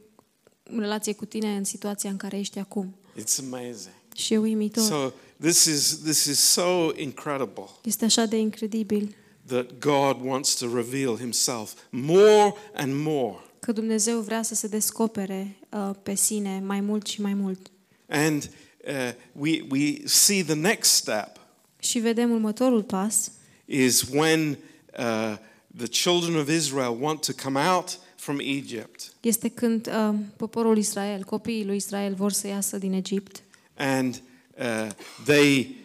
relație 0.79 1.13
cu 1.13 1.25
tine 1.25 1.57
în 1.57 1.65
situația 1.65 2.11
în 2.11 2.17
care 2.17 2.39
ești 2.39 2.59
acum. 2.59 2.95
It's 3.21 3.39
amazing. 3.39 3.95
Și 4.17 4.35
e 4.35 4.39
uimitor. 4.39 4.85
So 4.85 5.13
this 5.41 5.65
is 5.65 5.99
this 6.03 6.25
is 6.25 6.39
so 6.39 6.91
incredible 6.97 7.69
Este 7.85 8.05
așa 8.05 8.25
de 8.25 8.37
incredibil 8.37 9.15
that 9.47 9.79
God 9.79 10.27
wants 10.29 10.55
to 10.55 10.75
reveal 10.75 11.17
himself 11.17 11.73
more 11.91 12.55
and 12.75 12.93
more. 12.95 13.37
că 13.61 13.73
Dumnezeu 13.73 14.21
vrea 14.21 14.43
să 14.43 14.55
se 14.55 14.67
descopere 14.67 15.57
uh, 15.71 15.91
pe 16.03 16.15
sine 16.15 16.63
mai 16.67 16.81
mult 16.81 17.07
și 17.07 17.21
mai 17.21 17.35
mult. 17.35 17.71
And 18.09 18.51
uh, 18.87 19.13
we 19.33 19.67
we 19.71 19.97
see 20.05 20.45
the 20.45 20.55
next 20.55 20.91
step 20.93 21.41
Și 21.79 21.99
vedem 21.99 22.31
următorul 22.31 22.83
pas, 22.83 23.31
is 23.65 24.03
when 24.03 24.59
uh, 24.99 25.37
the 25.77 25.87
children 25.87 26.37
of 26.37 26.49
Israel 26.49 26.97
want 27.01 27.21
to 27.21 27.33
come 27.43 27.61
out 27.61 27.99
from 28.35 28.39
Egypt. 28.49 29.13
este 29.21 29.49
când 29.49 29.87
uh, 29.87 30.15
poporul 30.37 30.79
Israel, 30.79 31.25
copiii 31.25 31.65
lui 31.65 31.77
Israel 31.77 32.15
vor 32.15 32.33
să 32.33 32.47
iasă 32.47 32.79
din 32.79 32.93
Egipt 32.93 33.43
and 33.77 34.23
uh, 34.59 34.89
they 35.25 35.77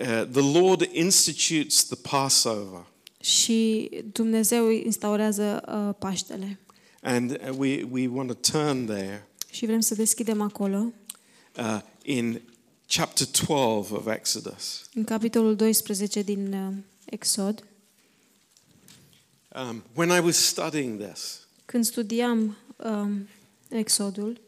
uh, 0.00 0.26
the 0.32 0.58
Lord 0.60 0.88
institutes 0.92 1.84
the 1.84 1.96
Passover, 2.10 2.86
și 3.20 3.90
Dumnezeu 4.12 4.68
instaurează 4.70 5.62
uh, 5.88 5.94
Paștele. 5.98 6.58
and 7.02 7.30
uh, 7.30 7.56
we 7.56 7.86
we 7.90 8.08
want 8.08 8.28
to 8.40 8.50
turn 8.58 8.84
there 8.86 9.26
Și 9.50 9.66
vrem 9.66 9.80
să 9.80 9.94
deschidem 9.94 10.40
acolo, 10.40 10.92
uh, 11.58 11.80
in 12.02 12.40
chapter 12.96 13.26
12 13.26 13.94
of 13.94 14.06
Exodus. 14.14 14.82
în 14.94 15.04
capitolul 15.04 15.56
12 15.56 16.22
din 16.22 16.52
uh, 16.52 16.72
Exod. 17.04 17.64
Um, 19.54 19.82
when 19.94 20.08
I 20.10 20.20
was 20.20 20.36
studying 20.36 21.00
this, 21.02 21.40
Când 21.70 21.84
studiam 21.84 22.56
um, 22.76 23.28
Exodul, 23.68 24.40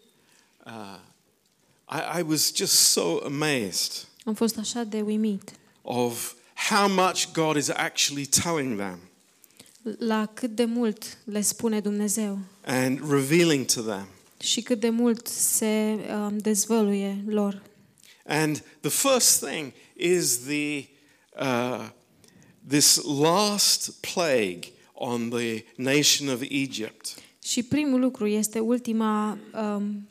uh, 0.67 0.99
I, 1.89 2.19
I 2.19 2.23
was 2.23 2.53
just 2.55 2.73
so 2.73 3.21
amazed 3.25 4.07
am 4.25 4.35
fost 4.35 4.59
așa 4.59 4.85
de 4.85 5.01
uimit 5.01 5.53
of 5.83 6.35
how 6.71 6.89
much 6.89 7.33
God 7.33 7.57
is 7.57 7.69
actually 7.69 8.27
telling 8.27 8.77
them 8.79 8.99
la 9.99 10.27
cât 10.27 10.55
de 10.55 10.65
mult 10.65 11.19
le 11.25 11.41
spune 11.41 11.81
Dumnezeu 11.81 12.39
and 12.65 13.11
revealing 13.11 13.65
to 13.65 13.81
them. 13.81 14.09
și 14.41 14.63
cât 14.63 14.81
de 14.81 14.89
mult 14.89 15.27
se 15.27 15.99
um, 16.15 16.39
dezvăluie 16.39 17.25
lor. 17.27 17.63
And 18.27 18.65
the 18.81 18.91
first 18.91 19.45
thing 19.45 19.73
is 19.97 20.39
the 20.39 20.85
uh, 21.41 21.89
this 22.69 23.03
last 23.03 23.91
plague 24.01 24.73
on 25.05 25.29
the 25.31 25.65
nation 25.77 26.29
of 26.29 26.41
Egypt. 26.49 27.15
Și 27.45 27.63
primul 27.63 28.01
lucru 28.01 28.27
este 28.27 28.59
ultima, 28.59 29.39
um, 29.55 30.09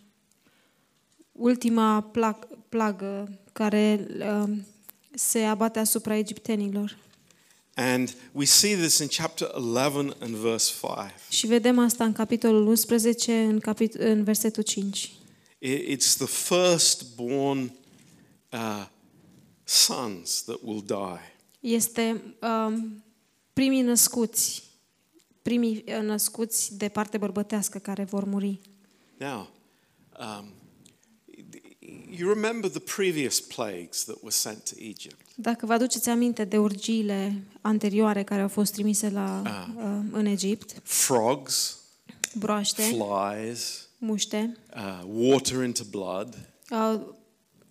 ultima 1.32 2.02
plag, 2.02 2.48
plagă 2.70 3.40
care 3.54 4.08
um, 4.20 4.66
se 5.14 5.40
abate 5.40 5.80
asupra 5.80 6.16
egiptenilor. 6.18 6.98
And 7.76 8.16
we 8.32 8.46
see 8.46 8.76
this 8.76 8.98
in 8.98 9.08
chapter 9.08 9.52
11 9.56 10.16
and 10.20 10.36
verse 10.36 10.74
5. 10.82 11.12
Și 11.30 11.48
vedem 11.48 11.80
asta 11.80 12.04
în 12.04 12.14
capitolul 12.14 12.68
11, 12.68 13.42
în, 13.42 13.60
capit- 13.60 13.96
în 13.98 14.24
versetul 14.24 14.64
5. 14.64 15.12
I- 15.60 15.96
It's 15.96 16.16
the 16.18 16.26
firstborn 16.26 17.60
uh, 18.52 18.86
sons 19.64 20.44
that 20.44 20.58
will 20.64 20.84
die. 20.86 21.36
Este 21.76 22.22
um, 22.42 23.04
primii 23.54 23.82
născuți, 23.82 24.64
primii 25.42 25.84
uh, 25.88 26.02
născuți 26.04 26.78
de 26.78 26.88
parte 26.90 27.18
bărbătească 27.18 27.78
care 27.78 28.04
vor 28.04 28.24
muri. 28.24 28.60
Now, 29.18 29.50
um, 30.20 30.46
you 32.18 32.34
remember 32.34 32.70
the 32.70 32.80
previous 32.96 33.40
plagues 33.40 34.04
that 34.04 34.16
were 34.22 34.30
sent 34.36 34.70
to 34.70 34.76
Egypt. 34.80 35.16
Dacă 35.36 35.66
vă 35.66 35.74
aduceți 35.74 36.10
aminte 36.10 36.44
de 36.44 36.58
urgiile 36.58 37.44
anterioare 37.62 38.24
care 38.24 38.42
au 38.42 38.48
fost 38.48 38.72
trimise 38.74 39.10
la, 39.10 39.42
uh, 39.76 40.00
în 40.12 40.26
Egipt, 40.26 40.76
Frogs, 40.84 41.80
broaște, 42.34 42.82
flies, 42.82 43.88
muște, 43.98 44.58
uh, 44.76 45.02
water 45.14 45.64
into 45.64 45.84
blood. 45.90 46.38
uh, 46.70 47.02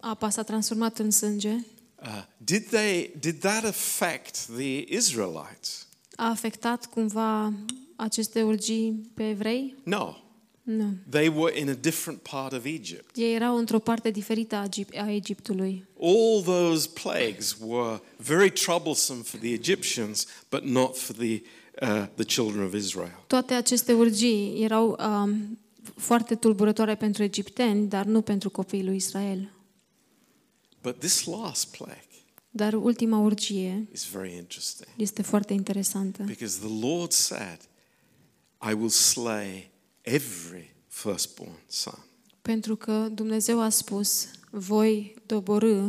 apa 0.00 0.28
s-a 0.30 0.42
transformat 0.42 0.98
în 0.98 1.10
sânge, 1.10 1.56
Uh, 2.02 2.22
did 2.36 2.68
they? 2.68 3.10
Did 3.18 3.40
that 3.40 3.64
affect 3.64 4.46
the 4.56 4.84
Israelites? 4.88 5.79
A 6.20 6.28
afectat 6.28 6.86
cumva 6.86 7.52
aceste 7.96 8.42
urgii 8.42 9.10
pe 9.14 9.28
evrei? 9.28 9.74
No, 9.82 10.14
Nu. 10.62 10.92
they 11.08 11.28
were 11.28 11.58
in 11.58 11.68
a 11.68 11.72
different 11.80 12.20
part 12.22 12.52
of 12.52 12.64
Egypt. 12.64 13.16
Ei 13.16 13.34
erau 13.34 13.56
într-o 13.56 13.78
parte 13.78 14.10
diferită 14.10 14.54
a, 14.56 14.66
Egip- 14.68 14.96
a 14.96 15.10
Egiptului. 15.10 15.84
All 16.00 16.42
those 16.44 16.88
plagues 17.02 17.56
were 17.66 18.00
very 18.16 18.50
troublesome 18.52 19.20
for 19.22 19.40
the 19.40 19.52
Egyptians, 19.52 20.26
but 20.50 20.62
not 20.64 20.96
for 20.96 21.16
the 21.16 21.42
uh, 21.82 22.06
the 22.14 22.24
children 22.24 22.64
of 22.64 22.74
Israel. 22.74 23.24
Toate 23.26 23.54
aceste 23.54 23.92
urgii 23.92 24.62
erau 24.62 24.96
um, 25.22 25.58
foarte 25.96 26.34
tulburătoare 26.34 26.94
pentru 26.94 27.22
egipteni, 27.22 27.88
dar 27.88 28.04
nu 28.04 28.20
pentru 28.22 28.50
copiii 28.50 28.84
lui 28.84 28.96
Israel. 28.96 29.52
But 30.82 30.98
this 30.98 31.24
last 31.24 31.76
plague 31.76 32.04
Dar 32.50 32.72
ultima 32.74 33.18
urgie 33.18 33.88
is 33.92 34.04
very 34.06 34.36
interesting 34.36 34.88
este 34.96 35.22
foarte 35.22 35.52
interesantă, 35.52 36.22
because 36.22 36.58
the 36.58 36.86
Lord 36.86 37.12
said, 37.12 37.58
"I 38.70 38.72
will 38.72 38.88
slay 38.88 39.70
every 40.00 40.74
firstborn 40.88 41.58
son." 41.68 42.04
pentru 42.42 42.76
că 42.76 43.08
Dumnezeu 43.12 43.60
a 43.60 43.68
spus, 43.68 44.26
voi 44.50 45.14
doborâ 45.26 45.88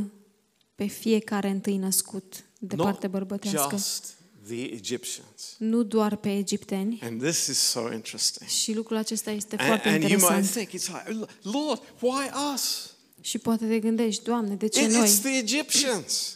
pe 0.76 0.86
fiecare 0.86 1.50
întâi 1.50 1.78
născut 1.78 2.44
de 2.60 2.76
Not 2.76 2.86
parte 2.86 3.08
bărbătească, 3.08 3.76
just 3.76 4.16
the 4.48 4.62
Egyptians. 4.64 5.56
nu 5.58 5.84
doar 5.84 6.16
pe 6.16 6.36
egipteni. 6.38 7.00
And 7.04 7.22
this 7.22 7.46
is 7.48 7.58
so 7.58 7.94
interesting. 7.94 8.50
Și 8.50 8.74
lucrul 8.74 8.98
acesta 8.98 9.32
este 9.32 9.56
And, 9.56 9.68
foarte 9.68 9.90
and 9.90 10.02
you 10.02 10.10
might 10.10 10.22
interesant. 10.22 10.70
think 10.70 10.70
it's 10.82 10.88
like, 11.06 11.28
Lord, 11.42 11.82
why 12.00 12.30
us? 12.54 12.94
Și 13.22 13.38
poate 13.38 13.66
te 13.68 13.80
gândești, 13.80 14.24
Doamne, 14.24 14.56
de 14.56 14.68
ce 14.68 14.86
It- 14.88 14.92
noi? 14.92 15.08
It's 15.10 15.22
the 15.22 15.38
Egyptians. 15.38 16.36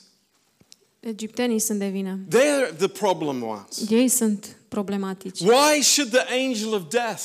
Egiptenii 1.10 1.60
sunt 1.60 1.80
de 1.80 1.88
vină. 1.88 2.20
They're 2.28 2.76
the 2.78 2.88
problem 2.88 3.44
ones. 3.44 3.90
Ei 3.90 4.08
sunt 4.08 4.58
problematici. 4.68 5.40
Why 5.40 5.82
should 5.82 6.12
the 6.12 6.46
angel 6.46 6.74
of 6.74 6.82
death 6.90 7.24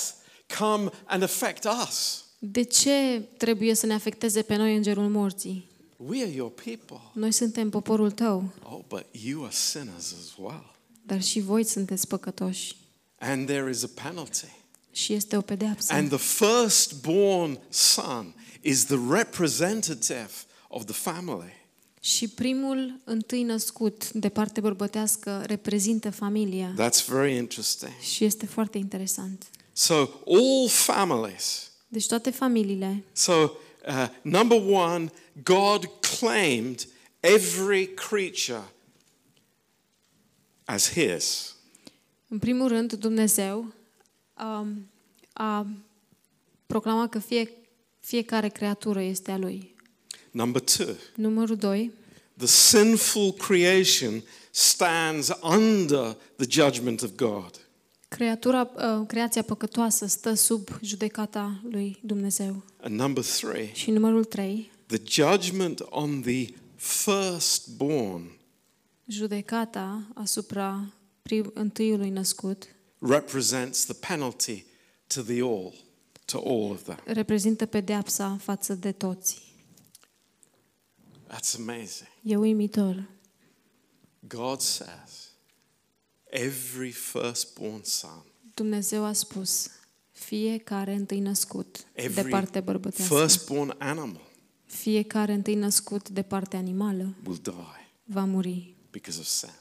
come 0.59 0.91
and 1.05 1.23
affect 1.23 1.65
us? 1.89 2.25
De 2.39 2.63
ce 2.63 3.23
trebuie 3.37 3.75
să 3.75 3.87
ne 3.87 3.95
afecteze 3.95 4.43
pe 4.43 4.57
noi 4.57 4.77
îngerul 4.77 5.09
morții? 5.09 5.69
We 5.97 6.23
are 6.23 6.31
your 6.31 6.51
people. 6.51 7.01
Noi 7.13 7.33
suntem 7.33 7.71
poporul 7.71 8.11
tău, 8.11 8.45
Oh, 8.63 8.79
but 8.89 9.05
you 9.11 9.43
are 9.45 9.53
sinners 9.55 10.15
as 10.21 10.35
well. 10.39 10.75
dar 11.03 11.23
și 11.23 11.41
voi 11.41 11.65
sunteți 11.65 12.07
păcătoși. 12.07 12.77
And 13.19 13.47
there 13.47 13.71
is 13.71 13.83
a 13.83 13.91
penalty. 14.03 14.45
Și 14.93 15.13
este 15.13 15.37
o 15.37 15.41
pedeapsă. 15.41 15.93
And 15.93 16.09
the 16.09 16.19
firstborn 16.19 17.59
son 17.69 18.35
is 18.61 18.85
the 18.85 18.99
representative 19.11 20.31
of 20.69 20.85
the 20.85 20.95
family. 20.95 21.53
Și 22.01 22.29
primul 22.29 23.01
întâi 23.05 23.43
născut 23.43 24.13
de 24.13 24.29
parte 24.29 24.61
bărbătească 24.61 25.43
reprezintă 25.47 26.11
familia. 26.11 26.75
That's 26.75 27.07
very 27.07 27.37
interesting. 27.37 27.93
Și 28.01 28.25
este 28.25 28.47
foarte 28.47 28.79
interesant. 28.79 29.47
So, 29.73 29.95
all 30.27 30.69
families. 30.69 31.71
Deci 31.89 32.07
toate 32.07 32.31
familiile, 32.31 33.05
So, 33.13 33.33
uh, 33.33 34.09
number 34.23 34.63
one, 34.71 35.13
God 35.43 35.91
claimed 36.19 36.89
every 37.21 37.95
creature 37.95 38.63
as 40.65 40.93
His. 40.93 41.55
în 42.29 42.39
primul 42.39 42.69
rând, 42.69 42.93
Dumnezeu 42.93 43.73
um, 44.43 44.91
a 45.33 45.67
proclamat 46.67 47.09
că 47.09 47.19
fie, 47.19 47.51
fiecare 48.01 48.49
creatură 48.49 49.01
este 49.03 49.31
a 49.31 49.37
Lui. 49.37 49.75
Number 50.31 50.61
two, 50.63 50.95
Numărul 51.17 51.57
doi, 51.57 51.91
the 52.37 52.47
sinful 52.47 53.33
creation 53.33 54.23
stands 54.51 55.31
under 55.43 56.17
the 56.37 56.47
judgment 56.49 57.03
of 57.03 57.11
God. 57.17 57.51
creatura, 58.09 58.71
uh, 58.77 59.07
creația 59.07 59.43
păcătoasă 59.43 60.07
stă 60.07 60.35
sub 60.35 60.69
judecata 60.83 61.61
lui 61.71 61.99
Dumnezeu. 62.03 62.63
And 62.81 62.99
number 63.01 63.25
three, 63.25 63.73
Și 63.73 63.91
numărul 63.91 64.25
trei, 64.25 64.71
the 64.87 64.99
judgment 65.07 65.81
on 65.89 66.21
the 66.21 66.47
firstborn 66.77 68.39
judecata 69.07 70.03
asupra 70.15 70.93
prim, 71.23 71.51
întâiului 71.55 72.09
născut 72.11 72.65
represents 72.99 73.85
the 73.85 73.95
penalty 74.09 74.65
to 75.07 75.21
the 75.23 75.41
all, 75.43 75.75
to 76.25 76.39
all 76.45 76.71
of 76.71 76.83
them. 76.83 76.99
reprezintă 77.05 77.67
pedeapsa 77.67 78.39
față 78.43 78.75
de 78.75 78.93
toți. 78.93 79.50
That's 81.31 81.55
amazing. 81.55 82.09
E 82.23 82.37
uimitor. 82.37 83.09
God 84.21 84.61
says, 84.61 85.31
every 86.31 86.91
firstborn 86.91 87.83
son, 87.83 88.25
Dumnezeu 88.55 89.05
a 89.05 89.13
spus, 89.13 89.71
fiecare 90.11 90.95
întâi 90.95 91.21
născut 91.21 91.87
de 91.95 92.03
every 92.03 92.31
parte 92.31 92.61
bărbătească, 92.61 93.15
firstborn 93.15 93.75
animal 93.79 94.29
fiecare 94.65 95.33
întâi 95.33 95.55
născut 95.55 96.09
de 96.09 96.23
parte 96.23 96.57
animală 96.57 97.15
will 97.25 97.39
die 97.43 97.53
va 98.05 98.25
muri 98.25 98.75
because 98.91 99.19
of 99.21 99.27
sin. 99.27 99.55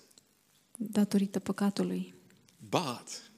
datorită 0.77 1.39
păcatului. 1.39 2.13
But 2.69 3.31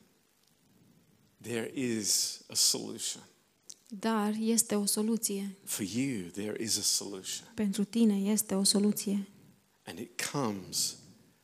there 1.41 1.72
is 1.74 2.41
a 2.48 2.54
solution. 2.54 3.24
Dar 3.93 4.36
este 4.39 4.75
o 4.75 4.86
soluție. 4.86 5.56
For 5.63 5.86
you, 5.95 6.30
there 6.30 6.63
is 6.63 6.77
a 6.77 6.82
solution. 6.82 7.47
Pentru 7.56 7.84
tine 7.84 8.15
este 8.15 8.56
o 8.56 8.63
soluție 8.63 9.27
And 9.86 9.99
it 9.99 10.21
comes 10.32 10.95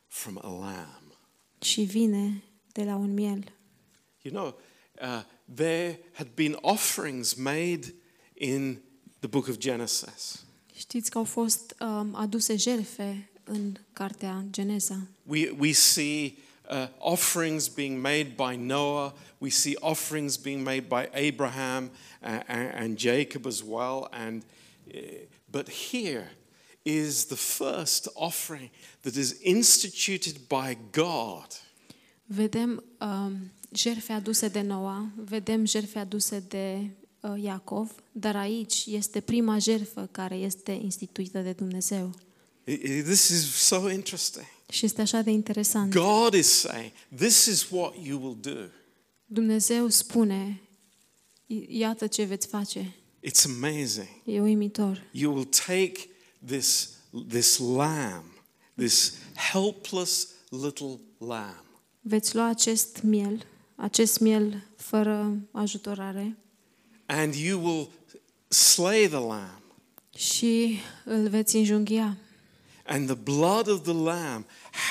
from 0.06 0.38
a 0.42 0.48
lamb. 0.48 1.18
și 1.60 1.82
vine 1.82 2.42
de 2.72 2.84
la 2.84 2.96
un 2.96 3.14
miel. 3.14 3.52
You 4.22 4.34
know, 4.34 4.58
uh, 5.02 5.22
there 5.54 6.00
had 6.12 6.28
been 6.34 6.56
offerings 6.60 7.34
made 7.34 7.94
in 8.34 8.78
the 9.18 9.28
book 9.28 9.46
of 9.48 9.56
Genesis. 9.56 10.44
Știți 10.74 11.10
că 11.10 11.18
au 11.18 11.24
fost 11.24 11.74
um, 11.80 12.14
aduse 12.14 12.56
jerfe 12.56 13.30
în 13.44 13.76
cartea 13.92 14.44
Geneza. 14.50 15.06
We, 15.22 15.50
we 15.58 15.72
see 15.72 16.34
uh, 16.68 16.86
offerings 17.00 17.68
being 17.68 18.00
made 18.00 18.36
by 18.36 18.56
Noah. 18.56 19.12
We 19.40 19.50
see 19.50 19.76
offerings 19.80 20.36
being 20.36 20.62
made 20.62 20.88
by 20.88 21.08
Abraham 21.14 21.90
and, 22.20 22.42
and 22.48 22.98
Jacob 22.98 23.46
as 23.46 23.62
well. 23.62 24.08
And, 24.12 24.44
uh, 24.94 24.98
but 25.50 25.68
here 25.68 26.30
is 26.84 27.26
the 27.26 27.36
first 27.36 28.08
offering 28.14 28.70
that 29.02 29.16
is 29.16 29.40
instituted 29.42 30.48
by 30.48 30.76
God. 30.92 31.54
Vedem 32.30 32.82
um, 33.00 33.50
jerfe 33.72 34.12
aduse 34.12 34.48
de 34.48 34.62
Noa, 34.62 35.12
vedem 35.16 35.66
jerfe 35.66 35.98
aduse 35.98 36.40
de 36.48 36.90
uh, 37.20 37.42
Iacov, 37.42 37.90
dar 38.12 38.36
aici 38.36 38.86
este 38.86 39.20
prima 39.20 39.58
jerfă 39.58 40.08
care 40.12 40.34
este 40.34 40.72
instituită 40.72 41.38
de 41.38 41.52
Dumnezeu. 41.52 42.14
This 42.64 43.28
is 43.28 43.54
so 43.54 43.90
interesting. 43.90 44.46
Și 44.68 44.84
este 44.84 45.00
așa 45.00 45.22
de 45.22 45.30
interesant. 45.30 45.94
God 45.94 46.34
is 46.34 46.46
saying, 46.58 46.92
This 47.16 47.44
is 47.46 47.66
what 47.70 47.94
you 48.02 48.20
will 48.22 48.36
do. 48.40 48.60
Dumnezeu 49.26 49.88
spune, 49.88 50.60
"I- 51.46 51.66
iată 51.78 52.06
ce 52.06 52.24
veți 52.24 52.46
face. 52.46 52.94
It's 53.26 53.44
amazing. 53.44 54.08
E 54.24 54.40
uimitor. 54.40 55.02
You 55.12 55.32
will 55.34 55.44
take 55.66 55.92
this, 56.46 56.88
this 57.28 57.58
lamb, 57.58 58.24
this 58.76 59.12
helpless 59.52 60.28
little 60.48 60.98
lamb, 61.18 61.64
Veți 62.00 62.34
lua 62.34 62.48
acest 62.48 63.02
miel, 63.02 63.46
acest 63.76 64.18
miel 64.20 64.62
fără 64.76 65.38
ajutorare 65.50 66.36
and 67.06 67.34
you 67.34 67.64
will 67.64 67.88
slay 68.48 69.06
the 69.06 69.18
lamb. 69.18 69.62
și 70.16 70.78
îl 71.04 71.28
veți 71.28 71.56
înjunghia. 71.56 72.16
And 72.90 73.06
the 73.06 73.14
blood 73.14 73.66
of 73.68 73.82
the 73.82 73.92
lamb 73.92 74.44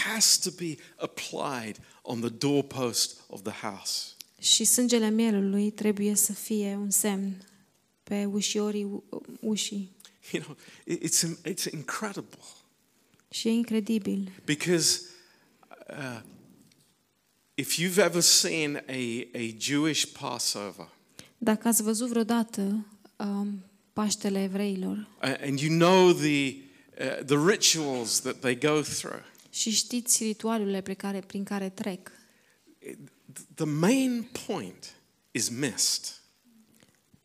has 0.05 0.37
to 0.39 0.49
be 0.57 0.77
applied 0.97 1.77
on 2.01 2.19
the 2.19 2.29
doorpost 2.29 3.17
of 3.27 3.41
the 3.41 3.67
house. 3.67 4.11
Și 4.39 4.63
sângele 4.63 5.09
mielului 5.09 5.71
trebuie 5.71 6.15
să 6.15 6.33
fie 6.33 6.75
un 6.79 6.89
semn 6.89 7.45
pe 8.03 8.25
ușiorii 8.25 8.83
u- 8.83 9.03
ușii. 9.41 9.95
You 10.31 10.43
know, 10.43 10.57
it- 10.85 11.03
it's, 11.03 11.23
it's 11.51 11.71
incredible 11.73 12.39
Și 13.29 13.47
e 13.47 13.51
incredibil. 13.51 14.31
because 14.45 15.01
uh, 15.89 16.21
if 17.55 17.77
you've 17.79 18.03
ever 18.03 18.21
seen 18.21 18.75
a, 18.87 19.27
a 19.37 19.55
Jewish 19.59 20.05
Passover, 20.19 20.89
Dacă 21.37 21.67
ați 21.67 21.83
văzut 21.83 22.07
vreodată 22.09 22.85
um, 23.17 23.63
Paștele 23.93 24.43
evreilor 24.43 25.07
uh, 25.23 25.33
and 25.41 25.59
you 25.59 25.77
know 25.77 26.11
the, 26.13 26.55
uh, 26.99 27.23
the 27.25 27.35
rituals 27.47 28.19
that 28.21 28.35
they 28.39 28.55
go 28.55 28.81
through, 28.81 29.23
și 29.49 29.69
știți 29.71 30.23
ritualurile 30.23 30.81
pe 30.81 30.93
care, 30.93 31.19
prin 31.19 31.43
care 31.43 31.69
trec, 31.69 32.11
the 33.55 33.65
main 33.65 34.29
point 34.45 34.95
is 35.31 35.49
missed. 35.49 36.21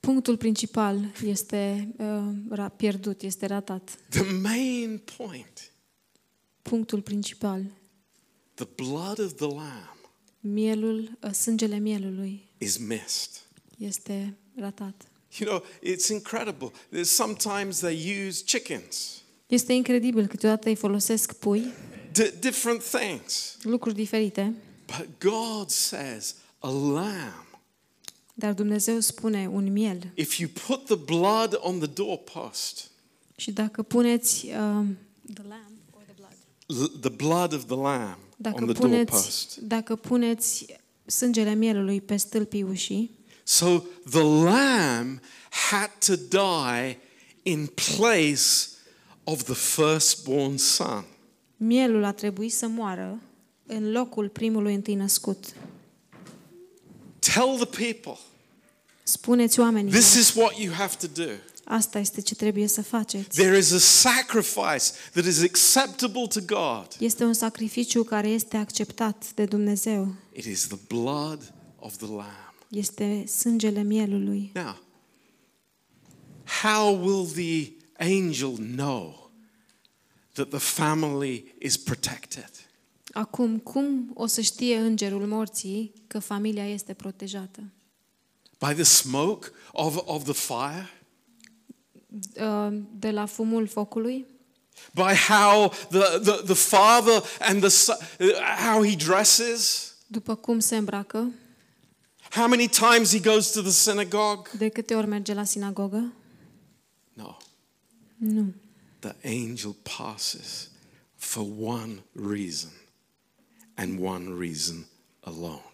punctul 0.01 0.37
principal 0.37 1.13
este 1.25 1.89
uh, 1.99 2.23
ra- 2.59 2.77
pierdut, 2.77 3.23
este 3.23 3.47
ratat. 3.47 3.99
The 4.09 4.33
main 4.33 4.99
point, 5.17 5.71
Punctul 6.63 7.01
principal, 7.03 7.65
the 8.55 8.69
blood 8.75 9.19
of 9.19 9.33
the 9.35 9.47
lamb, 9.47 9.99
mielul, 10.41 11.19
uh, 11.23 11.31
sângele 11.33 11.79
mielului 11.79 12.49
is 12.59 12.77
missed. 12.77 13.31
este 13.79 14.37
ratat. 14.57 15.07
You 15.39 15.49
know, 15.51 15.65
it's 15.83 16.09
incredible. 16.11 16.71
There's 16.91 17.09
sometimes 17.11 17.79
they 17.79 18.27
use 18.27 18.45
chickens, 18.45 19.22
Este 19.53 19.73
incredibil, 19.73 20.27
câteodată 20.27 20.69
îi 20.69 20.75
folosesc 20.75 21.33
pui, 21.33 21.73
d- 22.11 22.39
different 22.41 22.83
things. 22.83 23.57
lucruri 23.63 23.95
diferite, 23.95 24.55
But 24.87 25.09
God 25.21 25.71
says 25.71 26.35
a 26.59 26.71
lamb. 26.71 27.59
dar 28.35 28.53
Dumnezeu 28.53 29.01
spune 29.01 29.49
un 29.53 29.73
miel. 29.73 30.11
If 30.15 30.39
you 30.39 30.49
put 30.67 30.85
the 30.85 30.95
blood 30.97 31.59
on 31.61 31.79
the 31.79 31.87
doorpost, 31.89 32.91
Și 33.37 33.51
dacă 33.51 33.83
puneți 33.83 34.47
uh, 34.47 34.53
the 35.35 35.43
lamb 35.49 35.79
or 35.91 36.03
the 36.05 36.15
blood. 36.17 36.37
l- 36.67 36.99
the 37.01 37.11
blood 37.11 37.53
of 37.53 37.65
the 37.67 37.77
lamb 37.77 38.19
Dacă 38.37 38.57
on 38.61 38.65
the 38.69 38.81
puneți, 38.81 39.11
doorpost. 39.11 39.57
dacă 39.57 39.97
puneți 39.97 40.67
sângele 41.07 41.55
mielului 41.55 42.01
pe 42.01 42.17
stâlpii 42.17 42.63
ușii, 42.63 43.11
So 43.43 43.83
the 44.11 44.23
lamb 44.23 45.21
had 45.71 45.91
to 46.07 46.15
die 46.17 46.99
in 47.43 47.67
place 47.67 48.41
of 49.25 49.43
the 49.43 49.55
firstborn 49.55 50.57
son. 50.57 51.05
mielul 51.57 52.05
a 52.05 52.13
trebuit 52.13 52.53
să 52.53 52.67
moară 52.67 53.21
în 53.67 53.93
locul 53.93 54.29
primului 54.29 54.75
întâi 54.75 54.95
născut. 54.95 55.45
Tell 57.19 57.67
the 57.67 57.93
people, 57.93 58.19
Spuneți 59.03 59.61
oamenilor, 59.61 60.01
this 60.01 60.15
is 60.15 60.35
what 60.35 60.59
you 60.59 60.75
have 60.75 60.95
to 60.97 61.23
do. 61.23 61.31
asta 61.65 61.99
este 61.99 62.21
ce 62.21 62.35
trebuie 62.35 62.67
să 62.67 62.83
faceți. 62.83 63.29
There 63.29 63.59
is 63.59 63.73
a 63.73 63.79
sacrifice 63.79 64.85
that 65.13 65.25
is 65.25 65.43
acceptable 65.43 66.27
to 66.27 66.41
God. 66.47 66.87
Este 66.99 67.25
un 67.25 67.33
sacrificiu 67.33 68.03
care 68.03 68.29
este 68.29 68.57
acceptat 68.57 69.33
de 69.35 69.45
Dumnezeu. 69.45 70.15
It 70.33 70.45
is 70.45 70.67
the 70.67 70.79
blood 70.89 71.53
of 71.79 71.97
the 71.97 72.07
lamb. 72.07 72.55
Este 72.69 73.25
sângele 73.27 73.83
mielului. 73.83 74.51
Now, 74.55 74.81
how 76.63 76.97
will 77.05 77.27
the 77.27 77.73
angel 78.03 78.57
know 78.57 79.31
that 80.33 80.49
the 80.49 80.59
family 80.59 81.55
is 81.59 81.77
protected? 81.77 82.51
Acum, 83.13 83.59
cum 83.59 84.11
o 84.15 84.27
să 84.27 84.41
știe 84.41 84.77
îngerul 84.79 85.27
morții 85.27 85.93
că 86.07 86.19
familia 86.19 86.69
este 86.69 86.95
protejată? 86.95 87.63
By 88.59 88.75
the 88.75 88.83
smoke 88.83 89.49
of, 89.73 89.97
of 90.05 90.25
the 90.25 90.33
fire? 90.33 90.91
Uh, 92.37 92.79
De 92.99 93.11
la 93.11 93.27
fumul 93.27 93.67
focului? 93.67 94.27
By 94.95 95.15
how 95.29 95.73
the, 95.91 96.19
the, 96.19 96.43
the 96.45 96.55
father 96.55 97.23
and 97.41 97.61
the 97.61 97.69
son, 97.69 97.97
how 98.69 98.85
he 98.85 98.97
dresses? 98.97 99.93
După 100.07 100.35
cum 100.35 100.59
se 100.59 100.77
îmbracă? 100.77 101.31
How 102.31 102.49
many 102.49 102.69
times 102.69 103.11
he 103.11 103.21
goes 103.21 103.51
to 103.51 103.61
the 103.61 103.71
synagogue? 103.71 104.51
De 104.59 104.69
câte 104.69 104.95
ori 104.95 105.07
merge 105.07 105.35
la 105.35 105.45
sinagogă? 105.45 106.13
No. 107.13 107.37
Nu. 108.23 108.55
The 108.99 109.15
angel 109.25 109.77
passes 109.99 110.71
for 111.15 111.47
one 111.59 112.03
reason 112.13 112.71
and 113.75 113.99
one 114.01 114.39
reason 114.39 114.87
alone. 115.21 115.73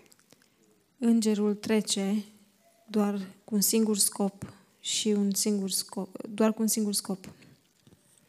Îngerul 0.99 1.55
trece 1.55 2.25
doar 2.91 3.27
cu 3.45 3.55
un 3.55 3.61
singur 3.61 3.99
scop 3.99 4.53
și 4.81 5.09
un 5.09 5.35
singur 5.35 5.71
scop, 5.71 6.27
doar 6.27 6.53
cu 6.53 6.63
un 6.63 6.69
singur 6.69 6.93
scop. 6.93 7.25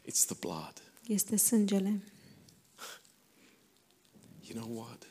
It's 0.05 0.25
the 0.25 0.36
blood. 0.39 0.73
Este 1.08 1.36
sângele. 1.36 2.01
You 4.47 4.63
know 4.63 4.77
what? 4.77 5.08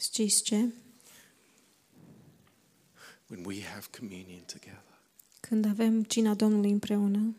Știți 0.00 0.42
ce? 0.42 0.72
When 3.26 3.44
we 3.44 3.62
have 3.62 3.86
communion 3.98 4.42
together, 4.46 4.98
Când 5.40 5.64
avem 5.64 6.02
cina 6.02 6.34
Domnului 6.34 6.70
împreună, 6.70 7.34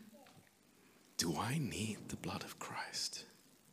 do 1.22 1.30
I 1.54 1.58
need 1.58 1.98
the 2.06 2.16
blood 2.20 2.42
of 2.44 2.54
Christ? 2.58 3.24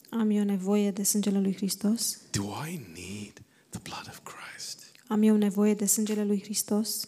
am 0.10 0.29
eu 0.29 0.43
nevoie 0.43 0.91
de 0.91 1.03
sângele 1.03 1.39
lui 1.39 1.55
Hristos? 1.55 2.17
Do 2.31 2.43
I 2.69 2.79
need 2.93 3.41
the 3.69 3.79
blood 3.83 4.07
of 4.07 4.19
Christ? 4.23 4.91
Am 5.07 5.23
eu 5.23 5.38
nevoie 5.38 5.73
de 5.73 5.86
sângele 5.86 6.23
lui 6.23 6.41
Hristos? 6.43 7.07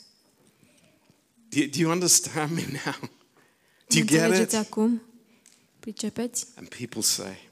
Do 1.49 1.59
you, 1.59 1.69
do 1.69 1.79
you 1.79 1.91
understand 1.91 2.51
me 2.51 2.61
now? 2.85 3.09
Do 3.87 3.97
you 3.97 4.05
get 4.05 4.21
Înțelegeți 4.21 4.55
it? 4.55 4.61
acum? 4.61 5.01
Pricepeți? 5.79 6.45
And 6.55 6.67
people 6.67 7.01
say, 7.01 7.49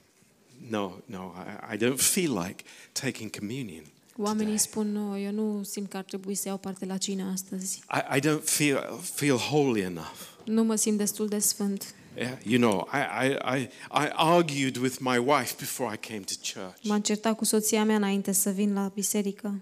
no, 0.68 0.92
no, 1.04 1.32
I, 1.70 1.74
I 1.74 1.76
don't 1.76 2.00
feel 2.00 2.32
like 2.46 2.64
taking 2.92 3.36
communion. 3.38 3.84
Oamenii 4.16 4.44
today. 4.44 4.58
spun, 4.58 4.92
nu, 4.92 5.18
eu 5.18 5.32
nu 5.32 5.62
simt 5.62 5.88
că 5.90 5.96
ar 5.96 6.04
trebui 6.04 6.34
să 6.34 6.48
iau 6.48 6.56
parte 6.58 6.84
la 6.84 6.96
cină 6.96 7.30
astăzi. 7.32 7.80
I, 7.94 8.16
I 8.16 8.20
don't 8.20 8.44
feel, 8.44 9.00
feel 9.02 9.36
holy 9.36 9.80
enough. 9.80 10.18
Nu 10.44 10.64
mă 10.64 10.74
simt 10.74 10.98
destul 10.98 11.28
de 11.28 11.38
sfânt. 11.38 11.94
Yeah, 12.18 12.36
you 12.42 12.58
know, 12.58 12.88
I, 12.90 12.98
I, 12.98 13.58
I, 13.58 13.68
I 13.90 14.08
argued 14.08 14.76
with 14.76 15.00
my 15.00 15.18
wife 15.20 15.56
before 15.56 15.86
I 15.86 15.96
came 15.96 16.24
to 16.24 16.34
church. 16.34 16.84
M-am 16.84 17.00
certat 17.00 17.36
cu 17.36 17.44
soția 17.44 17.84
mea 17.84 17.96
înainte 17.96 18.32
să 18.32 18.50
vin 18.50 18.72
la 18.72 18.90
biserică. 18.94 19.60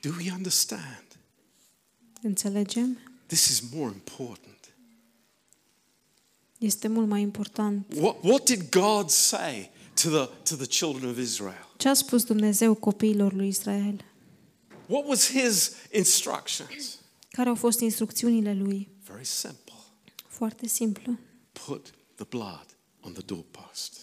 Do 0.00 0.10
we 0.18 0.32
understand? 0.32 1.04
Înțelegem? 2.22 2.98
This 3.26 3.48
is 3.48 3.62
more 3.72 3.92
important. 3.94 4.74
Este 6.58 6.88
mult 6.88 7.08
mai 7.08 7.20
important. 7.20 7.86
What, 7.96 8.16
what 8.22 8.44
did 8.44 8.70
God 8.70 9.10
say 9.10 9.70
to 10.02 10.08
the, 10.08 10.30
to 10.42 10.56
the 10.56 10.66
children 10.66 11.10
of 11.10 11.18
Israel? 11.18 11.68
Ce 11.76 11.88
a 11.88 11.94
spus 11.94 12.24
Dumnezeu 12.24 12.74
copiilor 12.74 13.32
lui 13.32 13.48
Israel? 13.48 14.04
What 14.86 15.08
was 15.08 15.30
his 15.30 15.72
instructions? 15.92 16.98
Care 17.30 17.48
au 17.48 17.54
fost 17.54 17.80
instrucțiunile 17.80 18.54
lui? 18.54 18.88
Very 19.06 19.24
simple. 19.24 19.72
Foarte 20.28 20.66
simplu. 20.66 21.18
Put 21.66 21.90
the 22.14 22.26
blood 22.28 22.66
on 23.00 23.12
the 23.12 23.22
doorpost. 23.26 24.00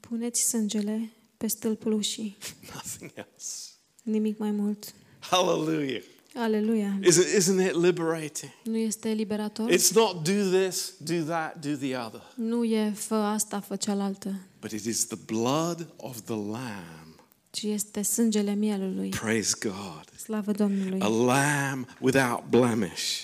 Puneți 0.00 0.40
sângele 0.48 1.10
pe 1.36 1.46
stâlpul 1.46 1.92
ușii. 1.92 2.36
Nothing 2.74 3.10
else. 3.14 3.70
Nimic 4.02 4.38
mai 4.38 4.50
mult. 4.50 4.94
Hallelujah. 5.18 6.02
Aleluia. 6.34 6.98
Isn't, 7.02 7.36
isn't 7.38 7.66
it 7.66 7.74
liberating? 7.74 8.52
Nu 8.64 8.76
este 8.76 9.08
eliberator? 9.08 9.70
It's 9.70 9.90
not 9.94 10.24
do 10.24 10.58
this, 10.58 10.92
do 10.98 11.22
that, 11.22 11.66
do 11.66 11.76
the 11.76 11.96
other. 11.96 12.22
Nu 12.34 12.64
e 12.64 12.90
fă 12.90 13.14
asta, 13.14 13.60
fă 13.60 13.76
cealaltă, 13.76 14.34
But 14.60 14.70
it 14.70 14.84
is 14.84 15.06
the 15.06 15.18
blood 15.26 15.88
of 15.96 16.20
the 16.20 16.34
Lamb. 16.34 17.24
ci 17.50 17.62
este 17.62 18.02
sângele 18.02 18.54
mielului. 18.54 19.08
Praise 19.08 19.54
God. 19.60 20.18
Slavă 20.18 20.52
Domnului. 20.52 21.00
A 21.00 21.08
lamb 21.08 21.86
without 22.00 22.44
blemish. 22.50 23.20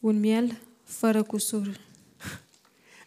Un 0.00 0.20
miel 0.20 0.58
fără 0.82 1.22
cusur. 1.22 1.80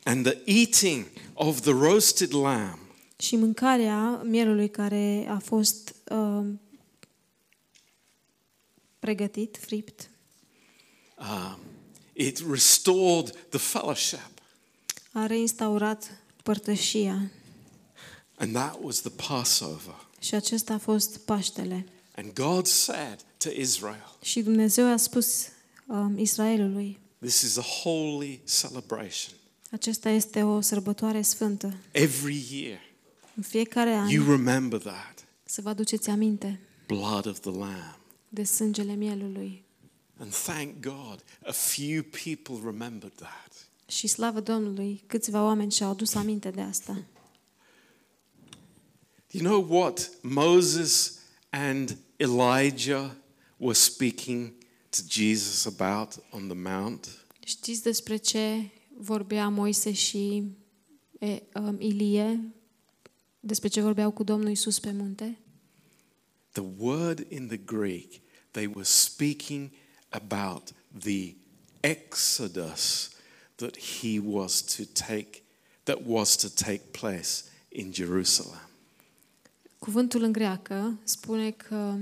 And 0.03 0.25
the 0.25 0.37
eating 0.45 1.05
of 1.33 1.61
the 1.61 1.71
roasted 1.71 2.33
lamb 2.33 2.79
Și 3.17 3.35
mâncarea 3.35 4.21
mielului 4.23 4.69
care 4.69 5.25
a 5.29 5.39
fost 5.39 5.95
uh, 6.11 6.45
pregătit, 8.99 9.57
fript, 9.61 10.09
um, 11.19 11.59
it 12.13 12.43
restored 12.51 13.35
the 13.49 13.57
fellowship. 13.59 14.41
a 15.11 15.25
reinstaurat 15.25 16.17
părtășia. 16.43 17.31
And 18.35 18.53
that 18.53 18.77
was 18.81 18.99
the 18.99 19.09
Passover. 19.27 20.07
Și 20.19 20.35
acesta 20.35 20.73
a 20.73 20.77
fost 20.77 21.17
Paștele. 21.17 21.85
And 22.15 22.33
God 22.33 22.65
said 22.67 23.19
to 23.37 23.49
Israel, 23.49 24.17
Și 24.21 24.41
Dumnezeu 24.41 24.91
a 24.91 24.97
spus 24.97 25.47
um, 25.87 26.17
Israelului, 26.17 26.99
This 27.19 27.41
is 27.41 27.57
a 27.57 27.61
holy 27.61 28.41
celebration. 28.61 29.38
Acesta 29.71 30.09
este 30.09 30.43
o 30.43 30.61
sărbătoare 30.61 31.21
sfântă. 31.21 31.73
Every 31.91 32.45
year, 32.51 32.79
În 33.35 33.43
fiecare 33.43 33.91
an 33.93 34.07
you 34.09 34.29
remember 34.29 34.79
that 34.79 35.27
să 35.43 35.61
vă 35.61 35.69
aduceți 35.69 36.09
aminte 36.09 36.59
blood 36.87 37.25
of 37.25 37.39
the 37.39 37.49
Lamb. 37.51 37.99
de 38.29 38.43
sângele 38.43 38.93
mielului. 38.93 39.63
And 40.17 40.31
thank 40.33 40.79
God, 40.81 41.23
a 41.45 41.51
few 41.51 42.03
people 42.23 42.69
remembered 42.71 43.13
that. 43.15 43.69
Și 43.87 44.07
slavă 44.07 44.39
Domnului, 44.39 45.03
câțiva 45.07 45.43
oameni 45.43 45.71
și-au 45.71 45.89
adus 45.89 46.13
aminte 46.13 46.49
de 46.51 46.61
asta. 46.61 47.03
You 49.31 49.43
know 49.43 49.77
what 49.79 50.09
Moses 50.21 51.19
and 51.49 51.97
Elijah 52.17 53.11
were 53.57 53.73
speaking 53.73 54.53
to 54.89 54.97
Jesus 55.07 55.65
about 55.79 56.13
on 56.31 56.47
the 56.47 56.57
Mount? 56.57 57.25
Știți 57.45 57.81
despre 57.83 58.17
ce 58.17 58.69
vorbea 59.01 59.49
Moise 59.49 59.91
și 59.91 60.43
e, 61.19 61.41
um, 61.53 61.81
Ilie? 61.81 62.53
Despre 63.39 63.67
ce 63.67 63.81
vorbeau 63.81 64.11
cu 64.11 64.23
Domnul 64.23 64.49
Isus 64.49 64.79
pe 64.79 64.91
munte? 64.91 65.39
The 66.51 66.63
word 66.77 67.31
in 67.31 67.47
the 67.47 67.57
Greek, 67.57 68.21
they 68.51 68.65
were 68.65 68.83
speaking 68.83 69.71
about 70.09 70.73
the 70.99 71.35
exodus 71.79 73.09
that 73.55 73.77
he 73.77 74.19
was 74.23 74.61
to 74.61 74.83
take, 75.05 75.43
that 75.83 75.97
was 76.05 76.35
to 76.35 76.47
take 76.63 76.81
place 76.91 77.43
in 77.69 77.93
Jerusalem. 77.93 78.69
Cuvântul 79.79 80.23
în 80.23 80.31
greacă 80.31 80.99
spune 81.03 81.51
că 81.51 81.95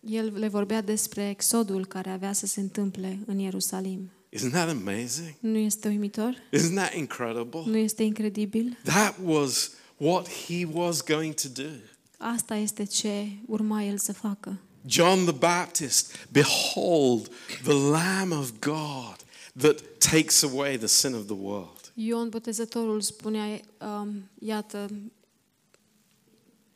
el 0.00 0.38
le 0.38 0.48
vorbea 0.48 0.80
despre 0.80 1.28
exodul 1.28 1.86
care 1.86 2.10
avea 2.10 2.32
să 2.32 2.46
se 2.46 2.60
întâmple 2.60 3.18
în 3.26 3.38
Ierusalim. 3.38 4.10
Isn't 4.36 4.52
that 4.52 4.68
amazing? 4.68 5.34
Nu 5.40 5.58
este 5.58 5.88
uimitor? 5.88 6.34
Isn't 6.52 6.74
that 6.74 6.94
incredible? 6.94 7.62
Nu 7.66 7.76
este 7.76 8.02
incredibil? 8.02 8.76
That 8.84 9.14
was 9.24 9.70
what 9.96 10.28
he 10.28 10.64
was 10.72 11.00
going 11.02 11.34
to 11.34 11.48
do. 11.48 11.70
Asta 12.18 12.54
este 12.54 12.84
ce 12.84 13.28
urma 13.46 13.82
el 13.82 13.98
să 13.98 14.12
facă. 14.12 14.60
John 14.86 15.24
the 15.24 15.32
Baptist, 15.32 16.28
behold 16.32 17.30
the 17.62 17.72
Lamb 17.72 18.32
of 18.32 18.50
God 18.60 19.16
that 19.56 19.82
takes 20.10 20.42
away 20.42 20.76
the 20.76 20.86
sin 20.86 21.14
of 21.14 21.24
the 21.26 21.34
world. 21.34 21.92
Ion 21.94 22.28
Botezătorul 22.28 23.00
spunea, 23.00 23.60
um, 23.80 24.30
iată, 24.38 24.88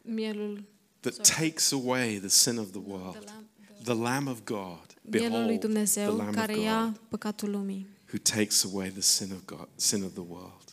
mielul, 0.02 0.64
That 1.00 1.36
takes 1.36 1.72
away 1.72 2.18
the 2.18 2.28
sin 2.28 2.58
of 2.58 2.70
the 2.70 2.80
world. 2.86 3.24
lamb, 3.24 3.48
The 3.84 3.94
Lamb 3.94 4.26
of 4.26 4.44
God. 4.44 4.89
Mielul 5.10 5.44
lui 5.44 5.58
Behold 5.58 5.60
the 5.60 5.66
Dumnezeu 5.66 6.16
Lamb 6.16 6.28
of 6.28 6.34
care 6.34 6.58
ia 6.58 6.84
God 6.84 7.00
păcatul 7.08 7.50
lumii. 7.50 7.86
who 8.12 8.18
takes 8.18 8.64
away 8.64 8.90
the 8.90 9.00
sin 9.00 9.32
of 9.32 9.44
God, 9.44 9.68
sin 9.76 10.02
of 10.02 10.12
the 10.12 10.24
world. 10.28 10.64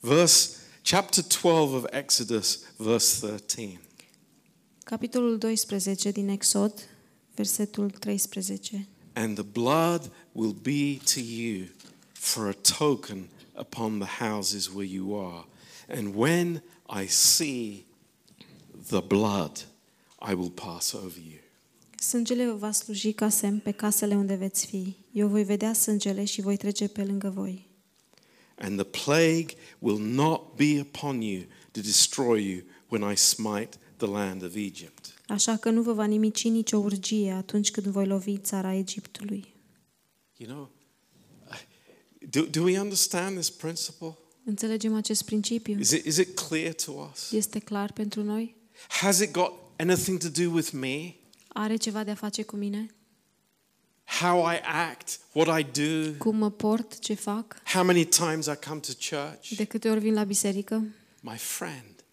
Verse 0.00 0.56
chapter 0.82 1.22
12 1.22 1.74
of 1.74 1.84
Exodus, 1.90 2.58
verse 2.76 3.26
13. 3.26 3.80
Capitolul 4.84 5.38
12 5.38 6.10
din 6.10 6.28
Exod, 6.28 6.72
versetul 7.34 7.90
13. 7.90 8.86
And 9.14 9.36
the 9.36 9.44
blood 9.44 10.10
will 10.32 10.54
be 10.62 11.00
to 11.14 11.20
you 11.20 11.66
for 12.12 12.48
a 12.48 12.54
token 12.78 13.28
upon 13.54 13.98
the 13.98 14.24
houses 14.24 14.68
where 14.70 14.88
you 14.88 15.14
are. 15.14 15.44
And 15.88 16.14
when 16.14 16.62
I 16.88 17.06
see 17.06 17.84
the 18.88 19.00
blood, 19.00 19.66
I 20.18 20.34
will 20.34 20.50
pass 20.50 20.94
over 20.94 21.20
you. 21.20 21.41
Sângele 22.02 22.46
vă 22.46 22.56
va 22.56 22.72
sluji 22.72 23.12
ca 23.12 23.28
semn 23.28 23.58
pe 23.58 23.70
casele 23.70 24.14
unde 24.14 24.34
veți 24.34 24.66
fi. 24.66 24.96
Eu 25.12 25.28
voi 25.28 25.44
vedea 25.44 25.72
sângele 25.72 26.24
și 26.24 26.40
voi 26.40 26.56
trece 26.56 26.88
pe 26.88 27.04
lângă 27.04 27.30
voi. 27.30 27.68
And 28.58 28.80
the 28.80 29.04
plague 29.04 29.54
will 29.78 29.98
not 29.98 30.54
be 30.56 30.80
upon 30.80 31.20
you 31.20 31.42
to 31.70 31.80
destroy 31.80 32.50
you 32.50 32.62
when 32.88 33.12
I 33.12 33.16
smite 33.16 33.68
the 33.96 34.06
land 34.06 34.42
of 34.42 34.54
Egypt. 34.54 35.14
Așa 35.26 35.56
că 35.56 35.70
nu 35.70 35.82
vă 35.82 35.92
va 35.92 36.04
nimici 36.04 36.44
nicio 36.44 36.76
urgie 36.76 37.30
atunci 37.30 37.70
când 37.70 37.86
voi 37.86 38.06
lovi 38.06 38.38
țara 38.38 38.74
Egiptului. 38.74 39.54
You 40.36 40.50
know, 40.50 40.70
do, 42.30 42.42
do 42.42 42.62
we 42.62 42.80
understand 42.80 43.34
this 43.34 43.50
principle? 43.50 44.16
Înțelegem 44.44 44.94
acest 44.94 45.24
principiu? 45.24 45.78
Is 45.78 45.90
it, 45.90 46.04
is 46.04 46.16
it 46.16 46.38
clear 46.38 46.72
to 46.72 46.92
us? 47.12 47.32
Este 47.32 47.58
clar 47.58 47.92
pentru 47.92 48.22
noi? 48.22 48.56
Has 48.88 49.18
it 49.18 49.30
got 49.30 49.52
anything 49.76 50.18
to 50.18 50.28
do 50.28 50.50
with 50.50 50.70
me? 50.70 51.14
Are 51.52 51.76
ceva 51.76 52.04
de 52.04 52.10
a 52.10 52.14
face 52.14 52.42
cu 52.42 52.56
mine? 52.56 52.86
How 54.20 54.50
I 54.52 54.60
act, 54.90 55.20
what 55.32 55.60
I 55.60 55.66
do, 55.80 56.10
Cum 56.18 56.36
mă 56.36 56.50
port, 56.50 56.98
ce 56.98 57.14
fac? 57.14 57.62
how 57.64 57.84
many 57.84 58.04
times 58.04 58.46
I 58.46 58.54
come 58.66 58.80
to 58.80 58.92
church? 59.16 59.48
De 59.56 59.64
câte 59.64 59.88
ori 59.90 60.00
vin 60.00 60.14
la 60.14 60.24
biserică? 60.24 60.84
My 61.20 61.36
friend, 61.36 62.04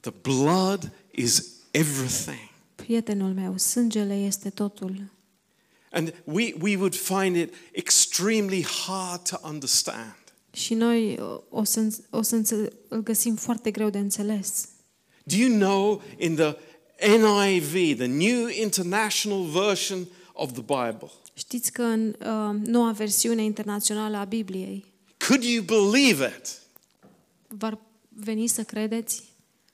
the 0.00 0.10
blood 0.22 0.92
is 1.10 1.46
everything. 1.70 2.50
Prietenul 2.74 3.32
meu, 3.32 3.56
sângele 3.58 4.14
este 4.14 4.50
totul. 4.50 5.12
And 5.90 6.14
we, 6.24 6.54
we 6.60 6.76
would 6.76 6.94
find 6.94 7.36
it 7.36 7.54
extremely 7.72 8.64
hard 8.86 9.28
to 9.28 9.36
understand. 9.48 10.16
Și 10.52 10.74
noi 10.74 11.18
o 11.48 11.64
să, 11.64 11.96
o 12.10 12.22
să 12.22 12.34
înțe- 12.34 12.72
îl 12.88 13.02
găsim 13.02 13.34
foarte 13.34 13.70
greu 13.70 13.90
de 13.90 13.98
înțeles. 13.98 14.68
Do 15.24 15.36
you 15.36 15.56
know 15.58 16.02
in 16.18 16.34
the 16.34 16.56
NIV, 17.00 17.96
the 17.96 18.06
New 18.06 18.48
International 18.48 19.42
Version 19.44 20.06
of 20.32 20.52
the 20.52 20.62
Bible, 20.62 21.10
Știți 21.36 21.72
că 21.72 21.82
în 21.82 22.14
uh, 22.20 22.66
noua 22.66 22.92
versiune 22.92 23.42
internațională 23.42 24.16
a 24.16 24.24
Bibliei 24.24 24.84
could 25.28 25.42
you 25.42 25.62
believe 25.62 26.34
it? 26.38 26.60
v-ar 27.48 27.78
veni 28.08 28.46
să 28.46 28.62
credeți 28.62 29.22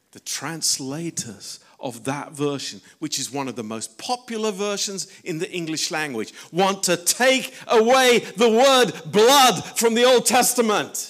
The 0.09 0.39
translators 0.39 1.61
of 1.77 2.01
that 2.03 2.33
version, 2.33 2.81
which 2.99 3.17
is 3.17 3.31
one 3.33 3.49
of 3.49 3.55
the 3.55 3.63
most 3.63 3.91
popular 3.97 4.53
versions 4.53 5.07
in 5.23 5.39
the 5.39 5.49
English 5.51 5.89
language, 5.91 6.33
want 6.51 6.81
to 6.83 6.97
take 6.97 7.51
away 7.67 8.21
the 8.37 8.49
word 8.49 9.05
blood 9.11 9.73
from 9.75 9.95
the 9.95 10.05
Old 10.05 10.25
Testament. 10.25 11.09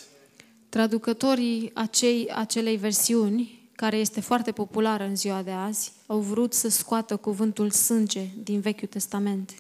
Traducătorii 0.69 1.71
acei, 1.75 2.29
acelei 2.35 2.77
versiuni, 2.77 3.60
care 3.81 3.97
este 3.97 4.21
foarte 4.21 4.53
populară 4.53 5.05
în 5.05 5.17
ziua 5.17 5.43
de 5.43 5.51
azi, 5.51 5.93
au 6.07 6.21
vrut 6.21 6.55
să 6.55 6.69
scoată 6.69 7.17
cuvântul 7.17 7.71
sânge 7.71 8.29
din 8.43 8.61
Vechiul 8.61 8.89
Testament. 8.89 9.55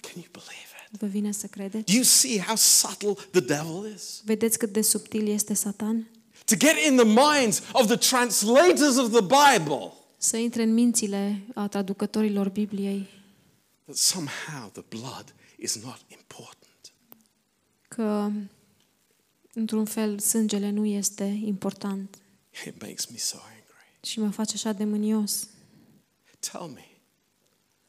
Can 0.00 0.12
you 0.14 0.26
believe 0.30 0.68
it? 0.92 1.00
Vă 1.00 1.06
vine 1.06 1.32
să 1.32 1.46
credeți? 1.46 1.84
Do 1.84 1.92
you 1.92 2.02
see 2.02 2.40
how 2.40 2.56
subtle 2.56 3.12
the 3.30 3.40
devil 3.40 3.92
is? 3.94 4.20
Vedeți 4.24 4.58
cât 4.58 4.72
de 4.72 4.82
subtil 4.82 5.28
este 5.28 5.54
Satan? 5.54 6.10
To 6.44 6.56
get 6.56 6.74
in 6.88 6.96
the 6.96 7.04
minds 7.04 7.62
of 7.72 7.86
the 7.86 7.96
translators 7.96 8.96
of 8.96 9.10
the 9.10 9.20
Bible 9.20 9.92
Să 10.16 10.36
intre 10.36 10.62
în 10.62 10.72
mințile 10.72 11.42
a 11.54 11.66
traducătorilor 11.66 12.48
Bibliei 12.48 13.08
that 13.84 13.96
somehow 13.96 14.70
the 14.72 14.84
blood 14.88 15.34
is 15.56 15.82
not 15.84 16.00
important. 16.08 16.92
că, 17.88 18.30
într-un 19.52 19.84
fel, 19.84 20.18
sângele 20.18 20.70
nu 20.70 20.84
este 20.84 21.40
important 21.44 22.21
It 22.66 22.80
makes 22.80 23.06
me 23.06 23.16
so 23.16 23.36
angry. 23.42 23.98
și 24.02 24.20
mă 24.20 24.30
face 24.30 24.52
așa 24.54 24.72
de 24.72 24.84
mânios. 24.84 25.48
Tell 26.50 26.64
me, 26.66 26.86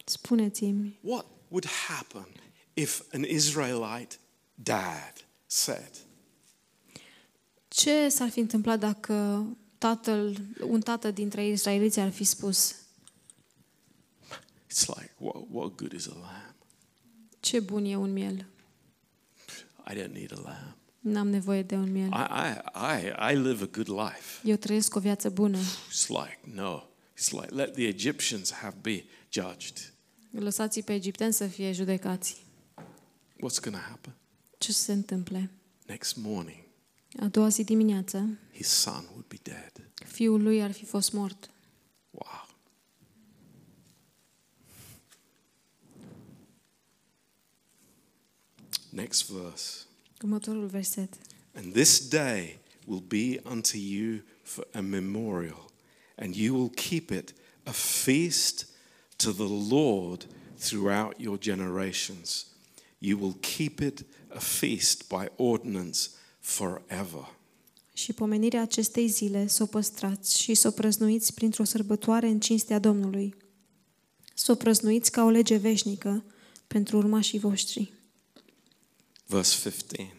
Spuneți-mi, 0.06 1.00
what 1.02 1.26
would 1.48 1.66
happen 1.68 2.28
if 2.74 3.02
an 3.14 3.24
Israelite 3.24 4.16
dad 4.56 5.14
said, 5.46 5.92
ce 7.68 8.10
s-ar 8.10 8.30
fi 8.30 8.40
întâmplat 8.40 8.80
dacă 8.80 9.46
tatăl, 9.78 10.38
un 10.62 10.82
tată 10.82 11.12
dintre 11.12 11.46
israeliți 11.48 12.00
ar 12.00 12.12
fi 12.12 12.24
spus 12.24 12.76
It's 14.72 14.86
like, 14.88 15.12
what, 15.18 15.44
what 15.50 15.76
good 15.76 15.92
is 15.92 16.08
a 16.08 16.14
lamb? 16.14 16.56
ce 17.40 17.60
bun 17.60 17.86
e 17.86 17.96
un 17.96 18.14
miel? 18.14 18.46
I 19.88 19.94
don't 19.94 20.12
need 20.12 20.32
a 20.34 20.40
lamb. 20.42 20.76
N-am 21.04 21.28
nevoie 21.30 21.62
de 21.64 21.76
un 21.76 21.92
miel. 21.92 22.08
I, 22.08 22.12
I, 22.14 22.58
I, 22.76 23.32
I 23.34 23.36
live 23.36 23.64
a 23.64 23.68
good 23.72 23.88
life. 23.88 24.48
Eu 24.48 24.56
trăiesc 24.56 24.96
o 24.96 25.00
viață 25.00 25.30
bună. 25.30 25.58
It's 25.58 26.08
like, 26.08 26.40
no. 26.54 26.84
It's 27.20 27.30
like, 27.32 27.54
let 27.54 27.74
the 27.74 27.84
Egyptians 27.88 28.52
have 28.52 28.76
be 28.82 29.04
judged. 29.30 29.94
Lăsați 30.32 30.82
pe 30.82 30.94
egipteni 30.94 31.34
să 31.34 31.48
fie 31.48 31.72
judecați. 31.72 32.46
What's 33.34 33.60
going 33.62 33.76
to 33.76 33.88
happen? 33.90 34.16
Ce 34.58 34.72
se 34.72 34.92
întâmple? 34.94 35.52
Next 35.86 36.16
morning, 36.16 36.64
A 37.20 37.26
doua 37.28 37.48
zi 37.50 37.64
dimineață, 37.64 38.38
his 38.54 38.68
son 38.68 39.06
would 39.12 39.26
be 39.28 39.38
dead. 39.44 39.72
fiul 40.06 40.42
lui 40.42 40.62
ar 40.62 40.72
fi 40.72 40.86
fost 40.86 41.14
mort. 41.14 41.50
Wow. 42.12 42.48
Next 48.92 49.30
verse. 49.32 49.86
Următorul 50.24 50.66
verset. 50.66 51.14
And 51.54 51.74
this 51.74 52.08
day 52.08 52.60
will 52.86 53.04
be 53.08 53.42
unto 53.52 53.78
you 53.78 54.22
for 54.42 54.68
a 54.74 54.80
memorial, 54.80 55.72
and 56.16 56.36
you 56.36 56.56
will 56.56 56.70
keep 56.70 57.10
it 57.10 57.34
a 57.64 57.72
feast 57.72 58.68
to 59.16 59.32
the 59.32 59.76
Lord 59.76 60.28
throughout 60.60 61.20
your 61.20 61.40
generations. 61.40 62.46
You 62.98 63.20
will 63.20 63.36
keep 63.40 63.80
it 63.80 64.06
a 64.28 64.40
feast 64.40 65.08
by 65.08 65.26
ordinance 65.36 66.00
forever. 66.40 67.38
Și 67.94 68.14
pomenirea 68.14 68.62
acestei 68.62 69.08
zile 69.08 69.48
să 69.48 69.64
o 69.64 69.66
păstrați 69.66 70.42
și 70.42 70.54
să 70.54 70.68
o 70.68 70.72
prăznuiți 70.72 71.34
printr-o 71.34 71.64
sărbătoare 71.64 72.28
în 72.28 72.40
cinstea 72.40 72.80
Domnului. 72.80 73.36
Să 74.34 74.52
o 74.52 74.56
prăznuiți 74.56 75.12
ca 75.12 75.24
o 75.24 75.30
lege 75.30 75.56
veșnică 75.56 76.24
pentru 76.68 76.98
urmașii 76.98 77.40
voștri. 77.40 77.94
Verse 79.34 79.56
15. 79.56 80.12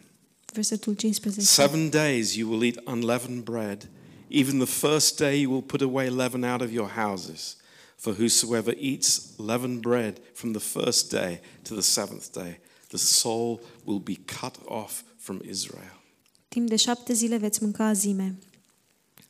Versetul 0.53 0.95
15. 0.95 1.43
Seven 1.43 1.89
days 1.89 2.35
you 2.35 2.49
will 2.49 2.63
eat 2.63 2.79
unleavened 2.85 3.43
bread. 3.43 3.87
Even 4.29 4.57
the 4.57 4.65
first 4.65 5.17
day 5.17 5.39
you 5.39 5.49
will 5.49 5.61
put 5.61 5.81
away 5.81 6.09
leaven 6.09 6.43
out 6.43 6.61
of 6.61 6.71
your 6.71 6.89
houses. 6.89 7.55
For 7.95 8.13
whosoever 8.13 8.73
eats 8.77 9.33
leavened 9.37 9.81
bread 9.81 10.19
from 10.33 10.51
the 10.51 10.59
first 10.59 11.09
day 11.09 11.39
to 11.63 11.73
the 11.73 11.81
seventh 11.81 12.33
day, 12.33 12.57
the 12.89 12.97
soul 12.97 13.61
will 13.85 13.99
be 13.99 14.17
cut 14.41 14.57
off 14.67 15.03
from 15.17 15.41
Israel. 15.49 16.01
Timp 16.47 16.69
de 16.69 16.75
șapte 16.75 17.13
zile 17.13 17.37
veți 17.37 17.63
mânca 17.63 17.85
azime. 17.85 18.35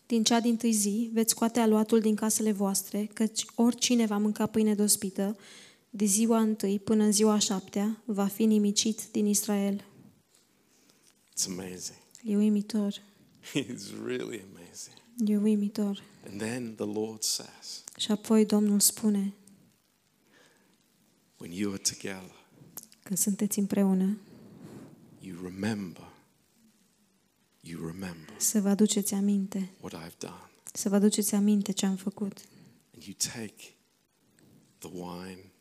Din 0.06 0.24
cea 0.24 0.40
din 0.40 0.58
tâi 0.58 0.72
zi 0.72 1.10
veți 1.14 1.32
scoate 1.32 1.60
aluatul 1.60 2.00
din 2.00 2.16
casele 2.16 2.52
voastre, 2.52 3.10
căci 3.14 3.46
oricine 3.56 4.06
va 4.06 4.18
mânca 4.18 4.46
pâine 4.46 4.74
dospită, 4.74 5.38
de 5.96 6.06
ziua 6.06 6.40
întâi 6.40 6.80
până 6.80 7.04
în 7.04 7.12
ziua 7.12 7.34
a 7.34 7.40
șaptea, 7.40 8.02
va 8.06 8.28
fi 8.28 8.46
nimicit 8.46 9.12
din 9.12 9.26
Israel. 9.26 9.84
It's 11.30 11.46
amazing. 11.48 11.98
E 12.24 12.38
uimitor. 12.38 12.94
It's 13.54 13.92
really 14.06 14.44
amazing. 14.54 14.98
E 15.26 15.38
uimitor. 15.38 16.04
And 16.30 16.42
then 16.42 16.76
the 16.76 16.86
Lord 16.86 17.22
says, 17.22 17.84
Și 17.98 18.12
apoi 18.12 18.46
Domnul 18.46 18.80
spune, 18.80 19.34
when 21.38 21.52
you 21.52 21.72
are 21.72 21.82
together, 21.82 22.36
când 23.04 23.20
sunteți 23.20 23.60
împreună, 23.60 24.18
you 25.20 25.38
remember, 25.44 26.12
you 27.62 27.86
remember 27.86 28.36
să 28.38 28.62
vă 28.62 28.70
aduceți 28.70 29.14
aminte, 29.14 29.72
what 29.82 29.94
I've 29.94 30.18
done. 30.18 30.50
să 30.74 30.90
vă 30.90 30.96
aduceți 30.96 31.36
aminte 31.36 31.72
ce 31.72 31.86
am 31.86 31.96
făcut 31.96 32.46
And 32.94 33.04
you 33.04 33.16
take 33.34 33.76
the 34.78 34.90
wine 34.94 35.54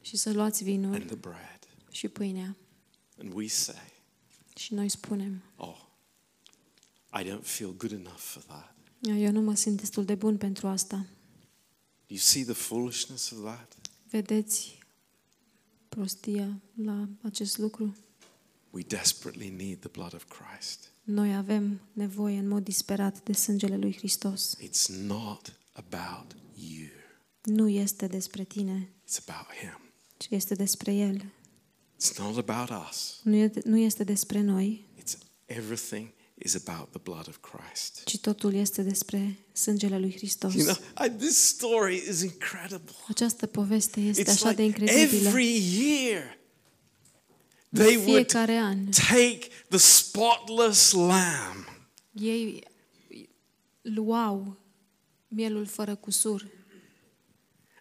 și 0.00 0.16
să 0.16 0.32
luați 0.32 0.64
vinul 0.64 0.94
and 0.94 1.06
the 1.06 1.14
bread, 1.14 1.58
și 1.90 2.08
pâinea. 2.08 2.56
and 3.18 3.32
we 3.34 3.46
say, 3.48 3.92
Și 4.56 4.74
noi 4.74 4.88
spunem, 4.88 5.42
Oh, 5.56 5.80
I 7.20 7.24
don't 7.24 7.42
feel 7.42 7.76
good 7.76 7.92
enough 7.92 8.18
for 8.18 8.42
that. 8.42 8.74
eu 9.00 9.30
nu 9.30 9.40
mă 9.40 9.54
simt 9.54 9.80
destul 9.80 10.04
de 10.04 10.14
bun 10.14 10.36
pentru 10.36 10.66
asta. 10.66 10.96
Do 10.96 12.16
you 12.16 12.18
see 12.18 12.44
the 12.44 12.52
foolishness 12.52 13.30
of 13.30 13.38
that? 13.44 13.76
Vedeți 14.10 14.78
prostia 15.88 16.60
la 16.84 17.08
acest 17.22 17.58
lucru? 17.58 17.96
We 18.70 18.82
desperately 18.82 19.48
need 19.50 19.78
the 19.78 19.88
blood 19.88 20.14
of 20.14 20.24
Christ. 20.24 20.92
Noi 21.02 21.36
avem 21.36 21.80
nevoie 21.92 22.38
în 22.38 22.48
mod 22.48 22.64
disperat 22.64 23.22
de 23.22 23.32
sângele 23.32 23.76
lui 23.76 23.96
Hristos. 23.96 24.56
It's 24.62 24.86
not 25.00 25.56
about 25.72 26.36
you, 26.54 26.88
Nu 27.42 27.68
este 27.68 28.06
despre 28.06 28.44
tine, 28.44 28.92
it's 29.08 29.18
about 29.26 29.54
Him. 29.54 29.89
Ci 30.20 30.26
este 30.30 30.54
despre 30.54 30.92
El. 30.94 31.16
It's 32.02 32.16
not 32.18 32.48
about 32.48 32.88
us, 32.90 33.20
Nu 33.22 33.34
e- 33.36 33.50
Nu 33.64 33.76
este 33.78 34.04
despre 34.04 34.40
noi, 34.40 34.88
it's 35.02 35.16
everything 35.44 36.12
is 36.34 36.54
about 36.66 36.90
the 36.90 37.00
blood 37.02 37.28
of 37.28 37.36
Christ. 37.40 38.02
ci 38.04 38.18
totul 38.18 38.54
este 38.54 38.82
despre 38.82 39.36
sângele 39.52 39.98
lui 39.98 40.12
Hristos. 40.16 40.54
You 40.54 40.64
know, 40.64 40.76
I, 41.06 41.10
this 41.10 41.36
story 41.46 41.96
is 42.08 42.22
incredible. 42.22 42.94
Această 43.08 43.46
poveste 43.46 44.00
este 44.00 44.22
It's 44.22 44.28
așa 44.28 44.52
de 44.52 44.62
like 44.62 44.82
incredibilă. 44.82 45.28
every 45.28 45.62
year 45.78 46.38
În 47.70 47.78
they 47.84 47.96
would 47.96 48.14
fiecare 48.14 48.56
an 48.56 48.84
take 48.90 49.38
the 49.68 49.78
spotless 49.78 50.92
lamb 50.92 51.64
ei 52.12 52.62
luau 53.82 54.58
mielul 55.28 55.66
fără 55.66 55.94
cusur 55.96 56.50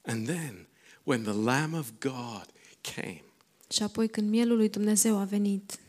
and 0.02 0.25
then 0.28 0.67
when 1.09 1.23
the 1.23 1.33
lamb 1.33 1.73
of 1.73 1.91
God 1.99 2.45
came 2.81 3.23
și 3.69 3.83
apoi 3.83 4.09
când 4.09 4.29
mielul 4.29 4.57
lui 4.57 4.69
Dumnezeu 4.69 5.17
a 5.17 5.23
venit 5.23 5.79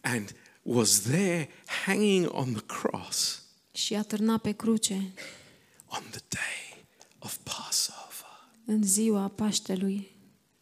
and 0.00 0.34
was 0.62 1.00
there 1.00 1.48
hanging 1.84 2.28
on 2.32 2.52
the 2.52 2.62
cross 2.66 3.42
și 3.72 3.94
a 3.94 4.02
târnat 4.02 4.40
pe 4.40 4.52
cruce 4.52 5.12
on 5.86 6.02
the 6.10 6.20
day 6.28 6.84
of 7.18 7.36
Passover, 7.36 8.48
în 8.64 8.82
ziua 8.82 9.28
Paștelui, 9.28 10.10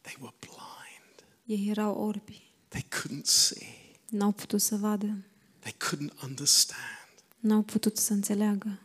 they 0.01 0.15
were 0.19 0.35
blind. 0.39 1.25
ei 1.45 1.69
erau 1.69 1.95
orbi, 2.07 2.41
They 2.67 2.85
couldn't 2.89 3.23
see. 3.25 3.67
n-au 4.09 4.31
putut 4.31 4.61
să 4.61 4.75
vadă, 4.75 5.17
They 5.59 5.73
couldn't 5.73 6.21
understand 6.23 7.23
n-au 7.39 7.61
putut 7.61 7.97
să 7.97 8.13
înțeleagă 8.13 8.79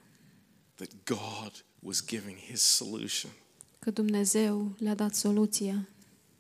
that 0.75 0.91
God 1.05 1.65
was 1.79 2.05
giving 2.07 2.39
his 2.39 2.61
solution 2.63 3.31
că 3.81 3.91
Dumnezeu 3.91 4.75
le-a 4.79 4.95
dat 4.95 5.15
soluția 5.15 5.89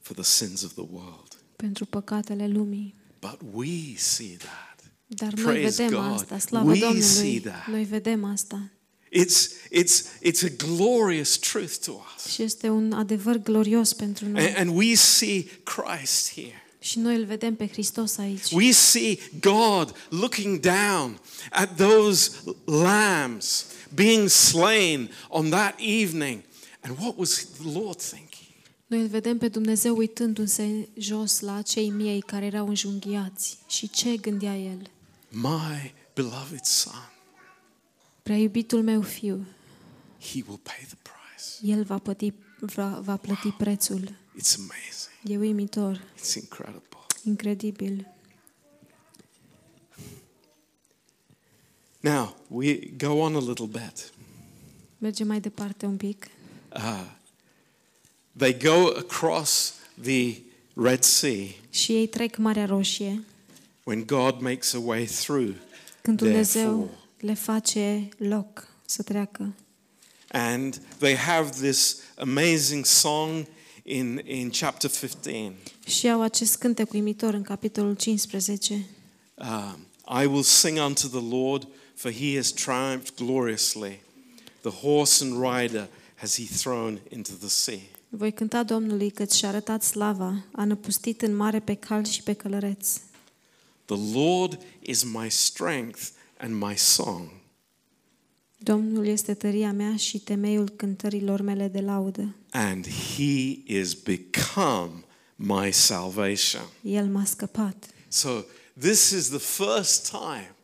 for 0.00 0.16
the 0.16 0.24
sins 0.24 0.62
of 0.62 0.72
the 0.72 0.84
world. 0.92 1.38
pentru 1.56 1.84
păcatele 1.86 2.48
lumii. 2.48 2.94
But 3.20 3.38
we 3.52 3.94
see 3.96 4.36
that. 4.36 4.92
Dar 5.06 5.32
noi 5.32 5.44
Praise 5.44 5.82
vedem 5.82 5.98
God. 6.00 6.12
asta, 6.12 6.38
slavă 6.38 6.70
We 6.70 6.78
see 6.78 6.88
Domnului, 6.88 7.40
that. 7.40 7.66
noi 7.66 7.84
vedem 7.84 8.24
asta. 8.24 8.70
It's, 9.18 9.48
it's, 9.72 10.04
it's 10.22 10.42
a 10.44 10.66
glorious 10.66 11.38
truth 11.38 11.74
to 11.84 11.92
us. 12.16 12.32
Și 12.32 12.42
este 12.42 12.68
un 12.68 12.92
adevăr 12.92 13.36
glorios 13.36 13.92
pentru 13.92 14.28
noi. 14.28 14.46
And, 14.46 14.56
and 14.56 14.76
we 14.76 14.94
see 14.94 15.46
Christ 15.62 16.32
here. 16.32 16.62
Și 16.78 16.98
noi 16.98 17.16
îl 17.16 17.24
vedem 17.24 17.54
pe 17.54 17.66
Hristos 17.68 18.18
aici. 18.18 18.50
We 18.50 18.70
see 18.72 19.18
God 19.40 19.94
looking 20.08 20.60
down 20.60 21.20
at 21.50 21.76
those 21.76 22.30
lambs 22.64 23.66
being 23.94 24.28
slain 24.28 25.10
on 25.28 25.48
that 25.48 25.74
evening. 25.78 26.42
And 26.80 26.98
what 26.98 27.16
was 27.16 27.44
the 27.44 27.78
Lord 27.78 28.00
thinking? 28.02 28.48
Noi 28.86 29.00
îl 29.00 29.06
vedem 29.08 29.38
pe 29.38 29.48
Dumnezeu 29.48 29.96
uitându-se 29.96 30.88
jos 30.98 31.40
la 31.40 31.54
acei 31.54 31.90
miei 31.90 32.20
care 32.20 32.44
erau 32.46 32.68
înjunghiați. 32.68 33.58
Și 33.68 33.90
ce 33.90 34.16
gândea 34.16 34.56
El? 34.56 34.90
My 35.28 35.94
beloved 36.14 36.64
Son, 36.64 37.10
Prea 38.22 38.36
iubitul 38.36 38.82
meu 38.82 39.02
fiu, 39.02 39.46
He 40.20 40.42
will 40.46 40.60
pay 40.62 40.86
the 40.86 40.96
price. 41.02 41.72
El 41.72 41.84
va 41.84 41.98
plăti, 41.98 42.32
va, 42.60 43.00
va 43.04 43.16
plăti 43.16 43.48
prețul. 43.50 44.00
It's 44.38 44.54
amazing. 44.56 45.10
E 45.24 45.36
uimitor, 45.38 46.00
It's 46.18 46.34
incredible. 46.34 46.98
incredibil. 47.24 48.06
Now, 52.00 52.36
we 52.48 52.90
go 52.96 53.20
on 53.20 53.34
a 53.34 53.38
little 53.40 53.66
bit. 53.66 54.12
Mergem 54.98 55.26
mai 55.26 55.40
departe 55.40 55.86
un 55.86 55.96
pic. 55.96 56.26
Uh, 56.74 57.04
they 58.36 58.52
go 58.58 58.86
across 58.96 59.74
the 60.02 60.36
Red 60.74 61.02
Sea 61.02 61.46
Și 61.70 61.92
ei 61.92 62.06
trec 62.06 62.36
Marea 62.36 62.66
Roșie 62.66 63.24
when 63.84 64.04
God 64.06 64.40
makes 64.40 64.72
a 64.72 64.78
way 64.78 65.04
through. 65.06 65.54
când 66.02 66.18
Dumnezeu 66.18 66.62
Therefore. 66.62 66.90
le 67.20 67.34
face 67.34 68.08
loc 68.16 68.68
să 68.84 69.02
treacă. 69.02 69.52
And 70.32 70.80
they 70.98 71.16
have 71.16 71.50
this 71.50 71.96
amazing 72.16 72.84
song 72.84 73.46
in, 73.82 74.22
in 74.24 74.50
chapter 74.50 74.90
15. 74.90 75.54
Și 75.86 76.08
au 76.08 76.22
acest 76.22 76.56
cântec 76.56 76.92
uimitor 76.92 77.34
în 77.34 77.42
capitolul 77.42 77.94
15. 77.94 78.86
Um, 79.34 79.86
I 80.22 80.26
will 80.26 80.42
sing 80.42 80.78
unto 80.78 81.08
the 81.08 81.36
Lord, 81.36 81.66
for 81.94 82.12
he 82.12 82.36
has 82.36 82.50
triumphed 82.52 83.14
gloriously. 83.16 84.00
The 84.60 84.70
horse 84.70 85.24
and 85.24 85.42
rider 85.42 85.88
has 86.20 86.36
he 86.36 86.44
thrown 86.56 87.00
into 87.08 87.32
the 87.38 87.48
sea. 87.48 87.78
Voi 88.08 88.32
cânta 88.32 88.62
Domnului 88.62 89.10
că 89.10 89.24
și-a 89.24 89.48
arătat 89.48 89.82
slava, 89.82 90.44
a 90.52 90.64
năpustit 90.64 91.22
în 91.22 91.36
mare 91.36 91.60
pe 91.60 91.74
cal 91.74 92.04
și 92.04 92.22
pe 92.22 92.32
călăreț. 92.32 93.00
The 93.84 94.18
Lord 94.18 94.58
is 94.80 95.02
my 95.02 95.30
strength 95.30 96.00
and 96.38 96.62
my 96.62 96.76
song. 96.76 97.28
Domnul 98.58 99.06
este 99.06 99.34
tăria 99.34 99.72
mea 99.72 99.96
și 99.96 100.18
temeiul 100.18 100.68
cântărilor 100.68 101.40
mele 101.40 101.68
de 101.68 101.80
laudă. 101.80 102.34
and 102.50 102.86
he 102.88 103.58
is 103.66 103.94
become 103.94 105.04
my 105.36 105.72
salvation. 105.72 106.62
El 106.82 107.06
m-a 107.06 107.24
scăpat. 107.24 107.90
So, 108.08 108.44
this 108.78 109.10
is 109.10 109.28
the 109.28 109.38
first 109.38 110.10
time 110.10 110.54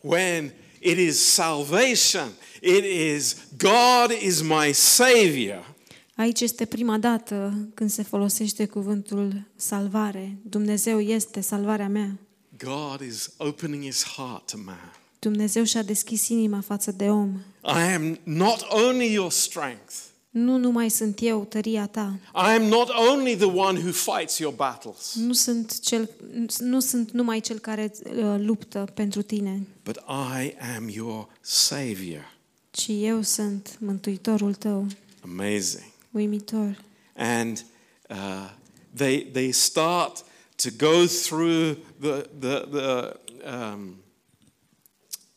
when 0.00 0.52
it 0.82 0.98
is 0.98 1.18
salvation, 1.32 2.28
it 2.60 2.84
is 2.84 3.36
God 3.56 4.10
is 4.20 4.40
my 4.40 4.72
Savior. 4.72 5.74
Aici 6.16 6.40
este 6.40 6.64
prima 6.64 6.98
dată 6.98 7.54
când 7.74 7.90
se 7.90 8.02
folosește 8.02 8.66
cuvântul 8.66 9.44
salvare. 9.56 10.38
Dumnezeu 10.42 11.00
este 11.00 11.40
salvarea 11.40 11.88
mea. 11.88 12.18
God 12.58 13.00
is 13.00 13.30
opening 13.36 13.84
his 13.84 14.04
heart 14.04 14.50
to 14.50 14.56
man. 14.64 14.92
Dumnezeu 15.18 15.64
și-a 15.64 15.82
deschis 15.82 16.28
inima 16.28 16.60
față 16.60 16.92
de 16.92 17.10
om. 17.10 17.40
I 17.64 17.94
am 17.94 18.18
not 18.22 18.66
only 18.68 19.12
your 19.12 19.30
strength, 19.30 19.94
Nu 20.32 20.56
numai 20.56 20.90
sunt 20.90 21.18
eu 21.20 21.44
tăria 21.44 21.86
ta, 21.86 22.18
I 22.34 22.54
am 22.54 22.62
not 22.62 22.88
only 22.88 23.36
the 23.36 23.46
one 23.46 23.78
who 23.78 23.92
fights 23.92 24.38
your 24.38 24.54
battles, 24.54 25.14
nu 25.14 25.32
sunt, 25.32 25.80
cel, 25.80 26.10
nu 26.58 26.80
sunt 26.80 27.10
numai 27.10 27.40
cel 27.40 27.58
care 27.58 27.92
uh, 28.04 28.34
luptă 28.38 28.88
pentru 28.94 29.22
tine, 29.22 29.66
but 29.84 29.96
I 30.42 30.54
am 30.76 30.88
your 30.88 31.28
Savior. 31.40 32.36
ci 32.70 32.86
eu 32.88 33.22
sunt 33.22 33.76
mântuitorul 33.80 34.54
tău. 34.54 34.86
Amazing. 35.20 35.84
Uimitor. 36.10 36.84
And 37.16 37.64
uh, 38.10 38.50
they, 38.94 39.26
they 39.32 39.50
start 39.52 40.24
to 40.56 40.68
go 40.78 41.06
through 41.06 41.76
the, 42.00 42.28
the, 42.38 42.66
the, 42.70 43.16
um, 43.50 43.96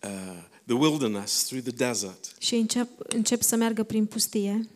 uh, 0.04 0.43
the 0.66 0.76
wilderness, 0.76 1.43
through 1.43 1.64
the 1.64 1.86
desert. 1.88 2.36
Și 2.39 2.56
încep, 2.56 2.88
încep 3.08 3.41
să 3.41 3.56
meargă 3.56 3.84
prin 3.84 4.06
pustie 4.06 4.68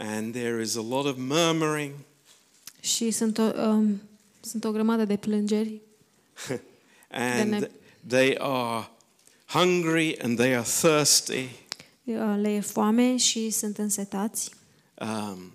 And 0.00 0.32
there 0.34 0.62
is 0.62 0.76
a 0.76 0.82
lot 0.82 1.06
of 1.06 1.16
murmuring 1.16 1.94
și 2.80 3.10
sunt 3.10 3.38
o, 3.38 3.42
um, 3.42 4.00
sunt 4.40 4.64
o 4.64 4.72
grămadă 4.72 5.04
de 5.04 5.16
plângeri 5.16 5.80
and 7.10 7.50
ne- 7.50 7.70
they 8.06 8.36
are 8.38 8.90
hungry 9.46 10.18
and 10.22 10.38
they 10.38 10.54
are 10.56 10.66
thirsty. 10.80 11.48
Uh, 12.04 12.36
le 12.40 12.54
e 12.54 12.60
foame 12.60 13.16
și 13.16 13.50
sunt 13.50 13.78
însetați. 13.78 14.50
Um, 15.00 15.52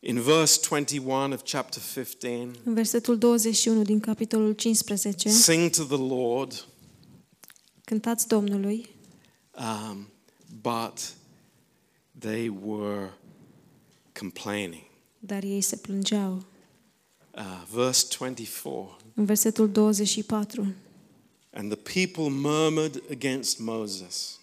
in 0.00 0.20
verse 0.20 0.60
21 0.68 1.32
of 1.32 1.42
chapter 1.42 1.82
15, 1.82 2.50
În 2.64 2.74
versetul 2.74 3.18
21 3.18 3.82
din 3.82 4.00
capitolul 4.00 4.52
15, 4.52 5.28
sing 5.28 5.70
to 5.70 5.82
the 5.82 5.96
Lord, 5.96 6.66
cântați 7.84 8.28
Domnului, 8.28 8.90
um, 9.58 10.08
but 10.62 11.14
they 12.18 12.48
were 12.62 13.10
complaining. 14.20 14.82
dar 15.18 15.42
ei 15.42 15.60
se 15.60 15.76
plângeau. 15.76 16.44
Uh, 17.34 17.62
verse 17.72 18.06
24 18.18 18.96
În 19.14 19.24
versetul 19.24 19.70
24, 19.70 20.74
And 21.52 21.72
the 21.72 22.02
people 22.02 22.28
murmured 22.48 23.02
against 23.10 23.58
Moses, 23.58 24.38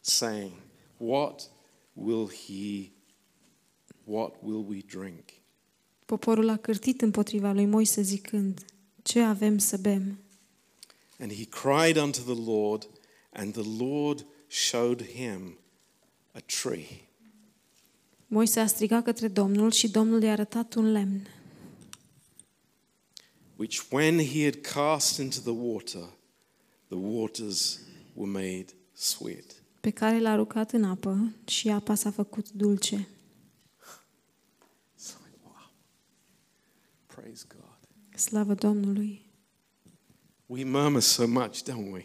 saying, 0.00 0.52
What 0.96 1.50
will 1.92 2.28
he, 2.30 2.90
what 4.04 4.34
will 4.42 4.64
we 4.68 4.80
drink? 4.86 5.22
poporul 6.04 6.48
a 6.48 6.56
cârtit 6.56 7.00
împotriva 7.00 7.52
lui 7.52 7.64
Moise 7.66 8.02
zicând, 8.02 8.64
ce 9.02 9.20
avem 9.20 9.58
să 9.58 9.76
bem? 9.76 10.18
And 11.18 11.32
he 11.32 11.44
cried 11.44 11.96
unto 11.96 12.20
the 12.20 12.50
Lord, 12.50 12.88
and 13.32 13.52
the 13.52 13.84
Lord 13.84 14.26
showed 14.48 15.02
him 15.02 15.58
a 16.32 16.40
tree. 16.40 17.05
Moise 18.28 18.60
a 18.60 18.66
strigat 18.66 19.04
către 19.04 19.28
Domnul 19.28 19.70
și 19.70 19.88
Domnul 19.90 20.22
i-a 20.22 20.32
arătat 20.32 20.74
un 20.74 20.92
lemn, 20.92 21.28
which 23.56 23.80
when 23.90 24.18
he 24.18 24.44
had 24.44 24.54
cast 24.60 25.18
into 25.18 25.40
the 25.40 25.50
water, 25.50 26.02
the 26.88 26.96
waters 26.96 27.80
were 28.14 28.30
made 28.30 28.66
sweet. 28.92 29.54
pe 29.80 29.90
care 29.90 30.20
l-a 30.20 30.30
aruncat 30.30 30.72
în 30.72 30.84
apă 30.84 31.32
și 31.46 31.68
apa 31.68 31.94
s-a 31.94 32.10
făcut 32.10 32.50
dulce. 32.50 33.08
It's 34.94 35.14
like, 35.24 35.38
wow. 35.44 35.70
Praise 37.06 37.44
God. 37.48 37.78
Slavă 38.18 38.54
Domnului! 38.54 39.24
We 40.46 40.64
murmur 40.64 41.00
so 41.00 41.26
much, 41.26 41.62
don't 41.62 41.92
we? 41.92 42.04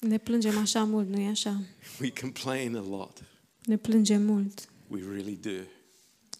Ne 0.00 0.18
plângem 0.18 0.58
așa 0.58 0.84
mult, 0.84 1.08
nu-i 1.08 1.26
așa? 1.26 1.62
We 2.00 2.12
complain 2.20 2.76
a 2.76 2.80
lot. 2.80 3.24
Ne 3.64 3.76
plângem 3.76 4.22
mult, 4.22 4.68
We 4.90 5.00
really 5.12 5.38
do. 5.40 5.64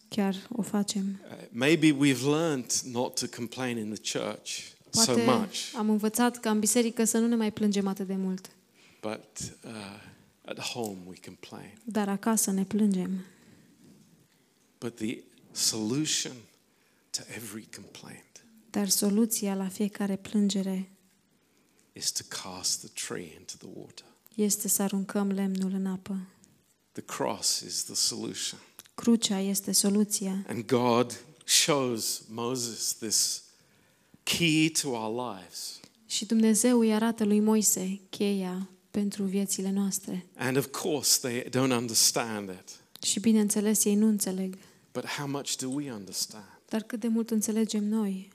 chiar 0.08 0.34
o 0.48 0.62
facem. 0.62 1.20
Uh, 1.24 1.36
maybe 1.50 1.92
we've 1.92 2.24
learned 2.24 2.72
not 2.84 3.20
to 3.20 3.26
complain 3.36 3.76
in 3.78 3.94
the 3.94 4.18
church 4.18 4.72
so 4.90 5.12
Poate 5.12 5.24
much, 5.24 5.74
am 5.76 5.90
învățat 5.90 6.40
ca 6.40 6.50
în 6.50 6.58
biserică 6.58 7.04
să 7.04 7.18
nu 7.18 7.26
ne 7.26 7.34
mai 7.34 7.52
plângem 7.52 7.86
atât 7.86 8.06
de 8.06 8.14
mult, 8.16 8.50
but 9.00 9.54
uh, 9.64 9.70
at 10.44 10.58
home 10.58 10.98
we 11.06 11.14
complain. 11.24 11.78
dar 11.84 12.08
acasă 12.08 12.50
ne 12.50 12.64
plângem. 12.64 13.24
But 14.78 14.96
the 14.96 15.18
solution 15.52 16.32
to 17.10 17.22
every 17.36 17.68
complaint 17.74 18.24
Dar 18.70 18.88
soluția 18.88 19.54
la 19.54 19.68
fiecare 19.68 20.16
plângere 20.16 20.90
is 21.92 22.10
to 22.10 22.22
cast 22.28 22.80
the 22.80 23.06
tree 23.06 23.34
into 23.38 23.52
the 23.58 23.68
water. 23.74 24.04
este 24.34 24.68
să 24.68 24.82
aruncăm 24.82 25.30
lemnul 25.30 25.72
în 25.72 25.86
apă. 25.86 26.18
The 26.92 27.02
cross 27.02 27.60
is 27.60 27.82
the 27.84 27.94
solution. 27.94 28.60
Crucea 28.94 29.38
este 29.40 29.72
soluția 29.72 30.44
And 30.48 30.64
God 30.66 31.24
shows 31.44 32.22
Moses 32.28 32.92
this 32.98 33.42
key 34.22 34.70
to 34.82 34.88
our 34.88 35.36
lives. 35.36 35.80
și 36.06 36.24
Dumnezeu 36.26 36.78
îi 36.78 36.92
arată 36.94 37.24
lui 37.24 37.40
Moise 37.40 38.00
cheia 38.10 38.68
pentru 38.90 39.24
viețile 39.24 39.70
noastre. 39.70 40.26
And 40.36 40.56
of 40.56 40.66
course, 40.66 41.18
they 41.28 41.42
don't 41.48 41.72
understand 41.76 42.48
it. 42.48 43.02
Și 43.06 43.20
bineînțeles 43.20 43.84
ei 43.84 43.94
nu 43.94 44.06
înțeleg, 44.06 44.58
But 44.92 45.04
how 45.06 45.26
much 45.28 45.56
do 45.56 45.68
we 45.68 45.92
understand? 45.92 46.44
dar 46.68 46.82
cât 46.82 47.00
de 47.00 47.08
mult 47.08 47.30
înțelegem 47.30 47.84
noi 47.84 48.28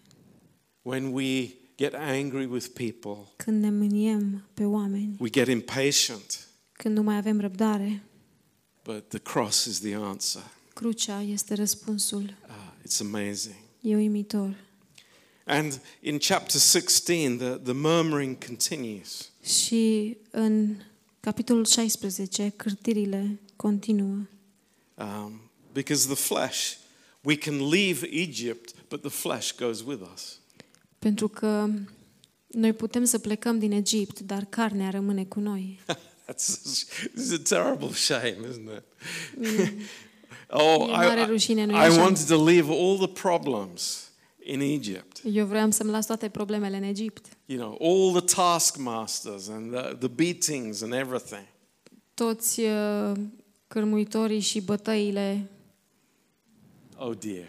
When 0.81 1.05
we 1.13 1.49
get 1.77 1.93
angry 1.93 2.45
with 2.45 2.67
people, 2.73 3.31
când 3.35 3.61
ne 3.63 3.69
mâniem 3.71 4.47
pe 4.53 4.63
oameni, 4.65 5.15
we 5.19 5.29
get 5.29 5.47
impatient, 5.47 6.47
când 6.71 6.95
nu 6.95 7.03
mai 7.03 7.17
avem 7.17 7.39
răbdare. 7.39 8.03
But 8.85 9.09
the 9.09 9.19
cross 9.19 9.65
is 9.65 9.79
the 9.79 9.93
answer. 9.95 10.41
Crucea 10.73 11.21
este 11.21 11.53
răspunsul. 11.53 12.23
Uh, 12.47 12.87
it's 12.87 12.99
amazing. 12.99 13.55
E 13.81 13.95
uimitor. 13.95 14.55
And 15.45 15.81
in 16.01 16.17
chapter 16.17 16.59
16, 16.59 17.37
the, 17.37 17.57
the 17.57 17.73
murmuring 17.73 18.45
continues. 18.45 19.29
Și 19.43 20.17
în 20.31 20.75
capitolul 21.19 21.65
16, 21.65 22.53
cârtirile 22.55 23.39
continuă. 23.55 24.17
Um, 24.95 25.41
because 25.73 26.07
the 26.07 26.15
flesh, 26.15 26.75
we 27.21 27.35
can 27.35 27.69
leave 27.69 28.07
Egypt, 28.11 28.73
but 28.89 29.01
the 29.01 29.09
flesh 29.09 29.55
goes 29.55 29.81
with 29.81 30.01
us. 30.13 30.39
Pentru 30.99 31.27
că 31.27 31.69
noi 32.47 32.73
putem 32.73 33.03
să 33.03 33.19
plecăm 33.19 33.59
din 33.59 33.71
Egipt, 33.71 34.19
dar 34.19 34.45
carnea 34.45 34.89
rămâne 34.89 35.25
cu 35.25 35.39
noi. 35.39 35.79
That's 36.25 36.45
this 36.61 36.89
is 37.15 37.31
a 37.31 37.55
terrible 37.55 37.91
shame, 37.93 38.37
isn't 38.49 38.69
it? 38.77 38.83
oh, 40.49 40.87
E 40.89 40.91
mare 40.91 41.21
I, 41.21 41.25
rușine, 41.25 41.65
nu 41.65 41.71
e 41.71 41.75
I, 41.75 41.79
I 41.79 41.85
așa? 41.85 42.01
wanted 42.01 42.27
to 42.27 42.43
leave 42.43 42.71
all 42.71 42.97
the 42.97 43.07
problems 43.21 44.09
in 44.43 44.59
Egypt. 44.59 45.21
Eu 45.23 45.45
vreau 45.45 45.71
să-mi 45.71 45.91
las 45.91 46.05
toate 46.05 46.29
problemele 46.29 46.77
în 46.77 46.83
Egipt. 46.83 47.25
You 47.45 47.59
know, 47.59 47.77
all 47.81 48.21
the 48.21 48.35
taskmasters 48.35 49.47
and 49.47 49.71
the, 49.75 49.95
the 49.95 50.07
beatings 50.07 50.81
and 50.81 50.93
everything. 50.93 51.45
Toți 52.13 52.59
uh, 52.59 53.11
cărmuitorii 53.67 54.39
și 54.39 54.61
bătăile. 54.61 55.49
Oh 56.97 57.13
dear, 57.19 57.47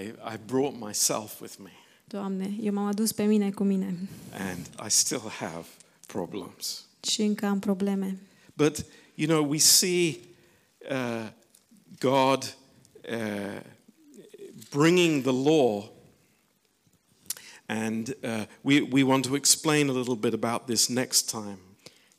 I, 0.00 0.04
I 0.34 0.38
brought 0.46 0.80
myself 0.86 1.40
with 1.40 1.54
me, 1.58 1.70
Doamne, 2.04 2.56
eu 2.60 2.72
m-am 2.72 2.86
adus 2.86 3.12
pe 3.12 3.24
mine 3.24 3.50
cu 3.50 3.62
mine 3.64 4.08
and 4.32 4.66
I 4.86 4.90
still 4.90 5.28
have 5.38 5.64
problems. 6.06 6.86
Și 7.02 7.22
încă 7.22 7.46
am 7.46 7.58
probleme. 7.58 8.18
But, 8.54 8.84
you 9.14 9.28
know, 9.28 9.50
we 9.50 9.58
see 9.58 10.18
uh, 10.90 11.28
God 11.98 12.56
uh, 13.10 13.60
bringing 14.70 15.22
the 15.22 15.32
law, 15.32 15.90
and 17.66 18.16
uh, 18.22 18.44
we, 18.60 18.88
we 18.90 19.02
want 19.02 19.26
to 19.26 19.34
explain 19.34 19.88
a 19.88 19.92
little 19.92 20.14
bit 20.14 20.44
about 20.44 20.66
this 20.66 20.88
next 20.88 21.30
time. 21.30 21.58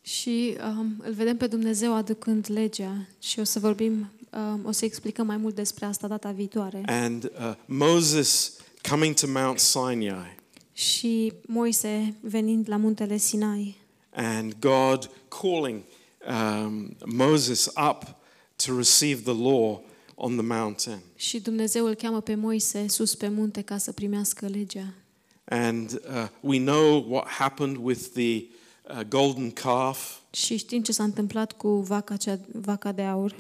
Și 0.01 0.57
um, 0.67 1.01
îl 1.03 1.13
vedem 1.13 1.37
pe 1.37 1.47
Dumnezeu 1.47 1.95
aducând 1.95 2.45
legea 2.49 3.07
și 3.19 3.39
o 3.39 3.43
să 3.43 3.59
vorbim, 3.59 4.11
um, 4.31 4.65
o 4.65 4.71
să 4.71 4.85
explicăm 4.85 5.25
mai 5.25 5.37
mult 5.37 5.55
despre 5.55 5.85
asta 5.85 6.07
data 6.07 6.31
viitoare. 6.31 6.81
And 6.85 7.23
uh, 7.23 7.53
Moses 7.65 8.53
coming 8.89 9.15
to 9.15 9.27
Mount 9.27 9.59
Sinai, 9.59 10.35
Și 10.73 11.33
Moise 11.45 12.15
venind 12.21 12.69
la 12.69 12.77
muntele 12.77 13.17
Sinai 13.17 13.77
and 14.15 14.53
God 14.59 15.09
calling 15.41 15.83
um, 16.27 16.95
Moses 17.05 17.69
up 17.91 18.03
to 18.55 18.75
receive 18.77 19.21
the 19.23 19.33
law 19.33 19.79
on 20.15 20.35
the 20.35 20.45
mountain. 20.45 20.99
și 21.15 21.39
Dumnezeu 21.39 21.85
îl 21.85 21.93
cheamă 21.93 22.21
pe 22.21 22.35
Moise 22.35 22.87
sus 22.87 23.15
pe 23.15 23.27
munte 23.27 23.61
ca 23.61 23.77
să 23.77 23.91
primească 23.91 24.47
legea. 24.47 24.93
And 25.45 25.91
uh, 25.91 26.27
we 26.39 26.59
know 26.59 27.05
what 27.09 27.27
happened 27.27 27.77
with 27.77 28.01
the 28.13 28.43
uh, 28.89 29.01
golden 29.09 29.51
calf. 29.51 30.17
Și 30.31 30.57
știm 30.57 30.81
ce 30.83 30.91
s-a 30.91 31.03
întâmplat 31.03 31.51
cu 31.51 31.69
vaca, 31.69 32.15
cea, 32.15 32.39
vaca 32.51 32.91
de 32.91 33.01
aur. 33.01 33.35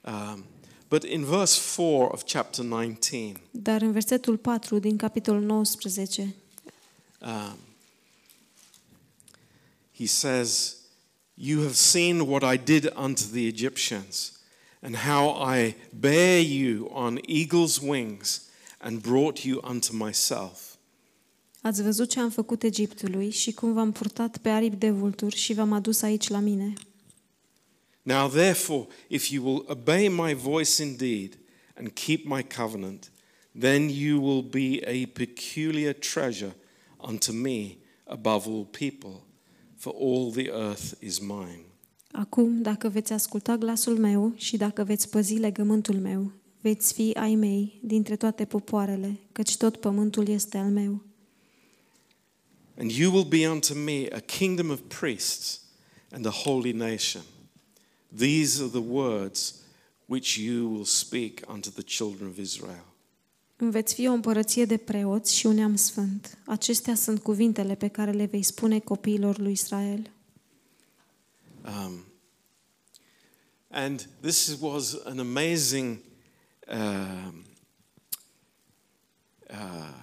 Um, 0.00 0.44
but 0.88 1.04
in 1.04 1.24
verse 1.24 1.60
4 1.76 2.08
of 2.12 2.22
chapter 2.22 2.64
19, 2.64 3.40
Dar 3.50 3.82
în 3.82 3.92
versetul 3.92 4.36
4 4.36 4.78
din 4.78 4.96
capitolul 4.96 5.42
19, 5.42 6.34
um, 7.20 7.58
he 9.98 10.06
says, 10.06 10.76
You 11.36 11.62
have 11.62 11.74
seen 11.74 12.26
what 12.26 12.42
I 12.42 12.56
did 12.56 12.88
unto 12.94 13.24
the 13.32 13.46
Egyptians, 13.46 14.38
and 14.82 14.96
how 14.96 15.30
I 15.30 15.74
bare 15.92 16.40
you 16.40 16.88
on 16.92 17.18
eagle's 17.28 17.80
wings 17.80 18.50
and 18.80 19.02
brought 19.02 19.44
you 19.44 19.60
unto 19.62 19.92
myself. 19.92 20.76
Ați 21.62 21.82
văzut 21.82 22.08
ce 22.08 22.20
am 22.20 22.30
făcut 22.30 22.62
Egiptului 22.62 23.30
și 23.30 23.52
cum 23.52 23.72
v-am 23.72 23.92
purtat 23.92 24.38
pe 24.38 24.48
aripi 24.48 24.76
de 24.76 24.90
vulturi 24.90 25.36
și 25.36 25.52
v-am 25.52 25.72
adus 25.72 26.02
aici 26.02 26.28
la 26.28 26.38
mine. 26.38 26.72
Now, 28.02 28.28
therefore, 28.28 28.86
if 29.08 29.30
you 29.30 29.44
will 29.44 29.64
obey 29.68 30.08
my 30.08 30.34
voice 30.34 30.82
indeed 30.82 31.38
and 31.74 31.88
keep 31.88 32.24
my 32.26 32.42
covenant, 32.42 33.10
then 33.58 33.88
you 33.88 34.20
will 34.20 34.42
be 34.42 34.80
a 34.86 35.06
peculiar 35.06 35.94
treasure 35.94 36.54
unto 36.98 37.32
me 37.32 37.78
above 38.04 38.46
all 38.46 38.64
people, 38.64 39.22
for 39.84 39.94
all 40.00 40.30
the 40.30 40.50
earth 40.50 40.94
is 41.00 41.18
mine. 41.18 41.64
Acum, 42.12 42.62
dacă 42.62 42.88
veți 42.88 43.12
asculta 43.12 43.56
glasul 43.56 43.98
meu 43.98 44.32
și 44.36 44.56
dacă 44.56 44.84
veți 44.84 45.08
păzi 45.08 45.34
legământul 45.34 45.94
meu, 45.94 46.32
veți 46.60 46.92
fi 46.92 47.12
ai 47.12 47.34
mei 47.34 47.80
dintre 47.82 48.16
toate 48.16 48.44
popoarele, 48.44 49.20
căci 49.32 49.56
tot 49.56 49.76
pământul 49.76 50.28
este 50.28 50.58
al 50.58 50.70
meu. 50.70 51.02
And 52.78 52.90
you 52.90 53.12
will 53.12 53.24
be 53.24 53.48
unto 53.48 53.74
me 53.74 54.06
a 54.12 54.18
kingdom 54.18 54.70
of 54.70 54.80
priests 55.00 55.60
and 56.10 56.26
a 56.26 56.30
holy 56.30 56.72
nation. 56.72 57.22
These 58.16 58.62
are 58.62 58.70
the 58.70 58.88
words 58.88 59.54
which 60.06 60.36
you 60.36 60.68
will 60.68 60.84
speak 60.84 61.40
unto 61.48 61.70
the 61.70 61.82
children 61.82 62.28
of 62.30 62.38
Israel. 62.38 62.93
Îmi 63.56 63.70
veți 63.70 63.94
fi 63.94 64.08
o 64.08 64.12
împărăție 64.12 64.64
de 64.64 64.76
preoți 64.76 65.34
și 65.34 65.46
un 65.46 65.54
neam 65.54 65.76
sfânt. 65.76 66.38
Acestea 66.46 66.94
sunt 66.94 67.22
cuvintele 67.22 67.74
pe 67.74 67.88
care 67.88 68.10
le 68.10 68.24
vei 68.24 68.42
spune 68.42 68.78
copiilor 68.78 69.38
lui 69.38 69.52
Israel. 69.52 70.10
Um, 71.64 72.04
and 73.68 74.08
this 74.20 74.56
was 74.60 74.96
an 75.04 75.18
amazing 75.18 75.98
um, 76.68 77.44
uh, 79.50 79.94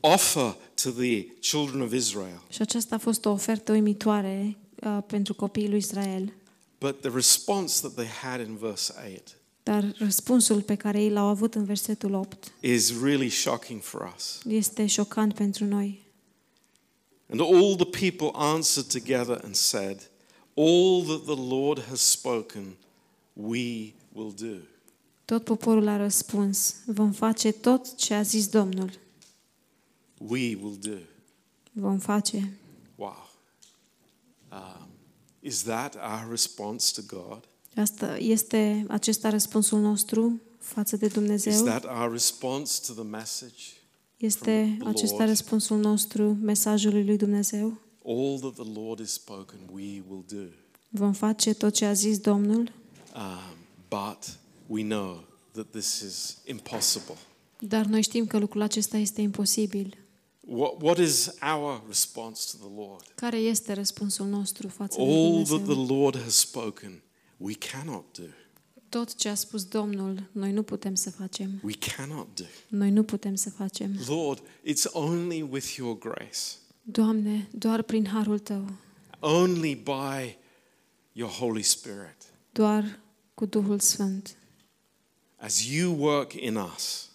offer 0.00 0.56
to 0.74 0.90
the 0.90 1.26
children 1.40 1.80
of 1.80 1.92
Israel. 1.92 2.42
Și 2.48 2.62
aceasta 2.62 2.94
a 2.94 2.98
fost 2.98 3.24
o 3.24 3.30
ofertă 3.30 3.72
uimitoare 3.72 4.56
uh, 4.74 4.98
pentru 5.06 5.34
copiii 5.34 5.68
lui 5.68 5.78
Israel. 5.78 6.32
But 6.78 7.00
the 7.00 7.10
response 7.14 7.80
that 7.80 7.94
they 7.94 8.08
had 8.22 8.48
in 8.48 8.56
verse 8.56 8.94
8 9.14 9.36
Dar 9.64 9.94
răspunsul 9.98 10.62
pe 10.62 10.74
care 10.74 11.02
ei 11.02 11.10
l-au 11.10 11.26
avut 11.26 11.54
în 11.54 11.64
versetul 11.64 12.14
8 12.14 12.52
is 12.60 13.00
really 13.02 13.28
shocking 13.28 13.82
for 13.82 14.12
us. 14.16 14.40
este 14.48 14.86
șocant 14.86 15.34
pentru 15.34 15.64
noi. 15.64 16.02
And 17.28 17.40
all 17.40 17.76
the 17.76 18.06
people 18.06 18.30
answered 18.32 18.88
together 18.88 19.40
and 19.44 19.54
said, 19.54 20.10
All 20.56 21.02
that 21.04 21.24
the 21.24 21.54
Lord 21.54 21.84
has 21.88 22.00
spoken, 22.00 22.76
we 23.32 23.92
will 24.12 24.32
do. 24.36 24.56
Tot 25.24 25.44
poporul 25.44 25.88
a 25.88 25.96
răspuns, 25.96 26.74
vom 26.86 27.12
face 27.12 27.52
tot 27.52 27.96
ce 27.96 28.14
a 28.14 28.22
zis 28.22 28.46
Domnul. 28.48 28.90
We 30.18 30.56
will 30.62 30.76
do. 30.80 30.98
Vom 31.72 31.98
face. 31.98 32.52
Wow. 32.94 33.30
Um, 34.52 34.88
is 35.40 35.62
that 35.62 35.94
our 35.94 36.30
response 36.30 36.92
to 36.92 37.02
God? 37.16 37.48
Asta 37.76 38.16
este 38.18 38.84
acesta 38.88 39.28
răspunsul 39.30 39.80
nostru 39.80 40.40
față 40.58 40.96
de 40.96 41.06
Is 41.06 41.12
Dumnezeu? 41.12 41.64
that 41.64 41.84
our 41.84 42.12
response 42.12 42.80
to 42.86 42.92
the 42.92 43.02
message? 43.10 43.62
Este 44.16 44.64
from 44.66 44.78
the 44.78 44.88
acesta 44.88 45.16
Lord? 45.16 45.28
răspunsul 45.28 45.78
nostru 45.78 46.36
mesajului 46.42 47.04
lui 47.04 47.16
Dumnezeu? 47.16 47.78
All 48.06 48.38
that 48.40 48.54
the 48.54 48.80
Lord 48.80 48.98
has 49.00 49.10
spoken, 49.12 49.58
we 49.72 50.02
will 50.08 50.24
do. 50.32 50.44
Vom 50.88 51.12
face 51.12 51.52
tot 51.54 51.72
ce 51.74 51.84
a 51.84 51.92
zis 51.92 52.18
Domnul? 52.18 52.72
Um, 53.16 53.56
but 53.88 54.38
we 54.66 54.82
know 54.82 55.24
that 55.52 55.66
this 55.70 56.00
is 56.00 56.36
impossible. 56.46 57.14
Dar 57.58 57.84
noi 57.84 58.02
știm 58.02 58.26
că 58.26 58.38
lucrul 58.38 58.62
acesta 58.62 58.96
este 58.96 59.20
imposibil. 59.20 59.96
What, 60.46 60.82
what 60.82 60.98
is 60.98 61.30
our 61.54 61.82
response 61.88 62.42
to 62.50 62.66
the 62.66 62.74
Lord? 62.76 63.02
Care 63.14 63.36
este 63.38 63.72
răspunsul 63.72 64.26
nostru 64.26 64.68
față 64.68 64.96
de 64.96 65.02
All 65.02 65.44
that 65.44 65.48
Dumnezeu? 65.48 65.84
the 65.84 65.92
Lord 65.94 66.22
has 66.22 66.34
spoken, 66.34 67.02
we 67.44 67.54
cannot 67.54 68.04
do. 68.18 68.24
Tot 68.88 69.14
ce 69.14 69.28
a 69.28 69.34
spus 69.34 69.64
Domnul, 69.64 70.28
noi 70.32 70.52
nu 70.52 70.62
putem 70.62 70.94
să 70.94 71.10
facem. 71.10 71.60
We 71.62 71.72
cannot 71.96 72.26
do. 72.34 72.44
Noi 72.68 72.90
nu 72.90 73.02
putem 73.02 73.34
să 73.34 73.50
facem. 73.50 73.98
Lord, 74.06 74.42
it's 74.62 74.92
only 74.92 75.42
with 75.42 75.74
your 75.76 75.98
grace, 75.98 76.38
Doamne, 76.82 77.48
doar 77.52 77.82
prin 77.82 78.06
harul 78.06 78.38
Tău, 78.38 78.70
only 79.20 79.74
by 79.74 80.36
your 81.12 81.30
Holy 81.30 81.62
Spirit, 81.62 82.16
doar 82.52 83.00
cu 83.34 83.46
Duhul 83.46 83.78
Sfânt, 83.78 84.36
as 85.36 85.66
you 85.66 85.96
work 85.98 86.32
in 86.32 86.56
us, 86.56 87.08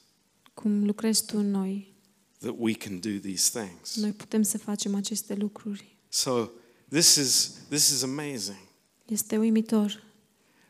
cum 0.53 0.86
lucrezi 0.86 1.25
Tu 1.25 1.38
în 1.38 1.51
noi, 1.51 1.93
that 2.39 2.55
we 2.57 2.73
can 2.73 2.99
do 2.99 3.09
these 3.09 3.59
things. 3.59 3.95
noi 3.95 4.11
putem 4.11 4.41
să 4.41 4.57
facem 4.57 4.95
aceste 4.95 5.34
lucruri. 5.36 5.97
So 6.09 6.49
this 6.89 7.15
is 7.15 7.51
this 7.69 7.89
is 7.89 8.01
amazing. 8.01 8.57
Este 9.05 9.38
uimitor. 9.38 10.07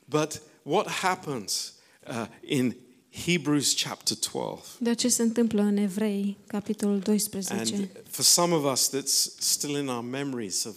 But 0.10 0.42
what 0.64 0.88
happens 0.88 1.74
uh, 2.08 2.26
in 2.42 2.76
Hebrews 3.26 3.74
chapter 3.84 4.18
12? 4.32 4.64
De 4.80 4.94
ce 4.94 5.08
se 5.10 5.22
întâmplă 5.22 5.62
în 5.62 5.78
Evrei, 5.78 6.38
capitolul 6.48 7.00
12? 7.00 7.54
And 7.54 7.88
for 8.10 8.24
some 8.24 8.54
of 8.54 8.72
us, 8.72 8.90
that's 8.90 9.36
still 9.40 9.78
in 9.78 9.88
our 9.88 10.04
memories 10.04 10.64
of 10.64 10.76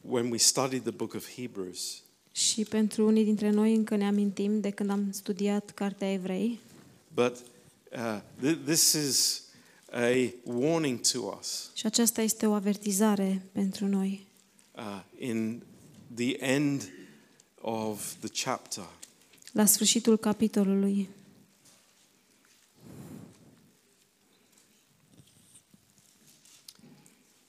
when 0.00 0.30
we 0.30 0.36
studied 0.38 0.82
the 0.82 0.90
book 0.90 1.14
of 1.14 1.34
Hebrews. 1.34 2.00
Și 2.32 2.62
pentru 2.62 3.06
unii 3.06 3.24
dintre 3.24 3.50
noi 3.50 3.74
încă 3.74 3.96
ne 3.96 4.06
amintim 4.06 4.60
de 4.60 4.70
când 4.70 4.90
am 4.90 5.08
studiat 5.12 5.70
Cartea 5.70 6.12
Evrei, 6.12 6.58
But 7.14 7.36
uh, 7.92 8.20
th- 8.46 8.64
this 8.64 8.92
is 8.92 9.42
a 9.90 10.32
warning 10.42 11.00
to 11.00 11.36
us. 11.40 11.70
și 11.74 11.86
aceasta 11.86 12.22
este 12.22 12.46
o 12.46 12.52
avertizare 12.52 13.46
pentru 13.52 13.86
noi. 13.86 14.26
Uh, 14.74 15.02
in 15.18 15.62
the 16.14 16.36
end 16.44 16.90
of 17.66 18.16
the 18.20 18.28
chapter, 18.28 18.84
La 19.52 19.64
sfârșitul 19.64 20.16
capitolului, 20.16 21.08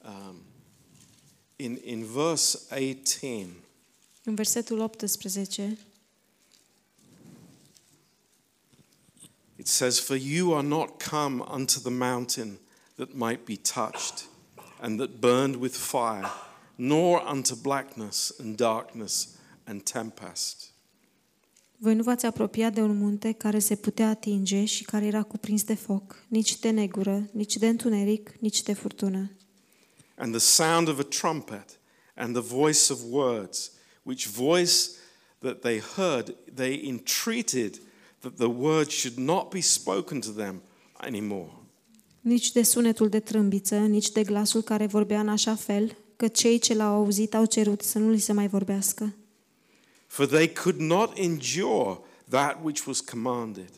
um, 0.05 0.35
in, 1.55 1.79
in 1.83 2.05
verse 2.05 2.59
18, 2.69 3.47
în 4.23 4.35
versetul 4.35 4.79
18, 4.79 5.77
it 9.55 9.67
says, 9.67 9.99
For 9.99 10.15
you 10.15 10.53
are 10.53 10.67
not 10.67 11.03
come 11.03 11.43
unto 11.47 11.79
the 11.79 11.89
mountain 11.89 12.57
that 12.95 13.13
might 13.13 13.45
be 13.45 13.55
touched, 13.55 14.25
and 14.79 14.99
that 14.99 15.19
burned 15.19 15.55
with 15.55 15.75
fire, 15.75 16.31
nor 16.75 17.21
unto 17.27 17.55
blackness 17.55 18.33
and 18.39 18.55
darkness 18.55 19.36
and 19.67 19.81
tempest. 19.81 20.71
Voi 21.77 21.95
nu 21.95 22.03
v-ați 22.03 22.25
apropiat 22.25 22.73
de 22.73 22.81
un 22.81 22.97
munte 22.97 23.31
care 23.31 23.59
se 23.59 23.75
putea 23.75 24.09
atinge 24.09 24.65
și 24.65 24.83
care 24.83 25.05
era 25.05 25.23
cuprins 25.23 25.63
de 25.63 25.73
foc, 25.75 26.23
nici 26.27 26.59
de 26.59 26.69
negură, 26.69 27.29
nici 27.31 27.57
de 27.57 27.67
întuneric, 27.67 28.31
nici 28.39 28.63
de 28.63 28.73
furtună. 28.73 29.31
and 30.17 30.33
the 30.33 30.39
sound 30.39 30.89
of 30.89 30.99
a 30.99 31.03
trumpet 31.03 31.77
and 32.15 32.33
the 32.33 32.41
voice 32.41 32.89
of 32.93 33.03
words, 33.03 33.71
which 34.03 34.27
voice 34.27 34.97
that 35.39 35.61
they 35.61 35.79
heard, 35.79 36.35
they 36.55 36.73
entreated 36.87 37.79
that 38.21 38.37
the 38.37 38.49
word 38.49 38.91
should 38.91 39.17
not 39.17 39.51
be 39.51 39.61
spoken 39.61 40.21
to 40.21 40.31
them 40.31 40.61
anymore. 40.93 41.51
Nici 42.21 42.51
de 42.51 42.63
sunetul 42.63 43.09
de 43.09 43.19
trâmbiță, 43.19 43.75
nici 43.75 44.11
de 44.11 44.23
glasul 44.23 44.61
care 44.61 44.85
vorbea 44.85 45.19
în 45.19 45.29
așa 45.29 45.55
fel, 45.55 45.97
că 46.15 46.27
cei 46.27 46.59
ce 46.59 46.73
l-au 46.73 46.95
auzit 46.95 47.35
au 47.35 47.45
cerut 47.45 47.81
să 47.81 47.99
nu 47.99 48.09
li 48.09 48.19
se 48.19 48.33
mai 48.33 48.47
vorbească. 48.47 49.15
For 50.07 50.25
they 50.25 50.47
could 50.47 50.79
not 50.79 51.17
endure 51.17 52.01
that 52.29 52.61
which 52.63 52.85
was 52.85 53.01
commanded. 53.01 53.69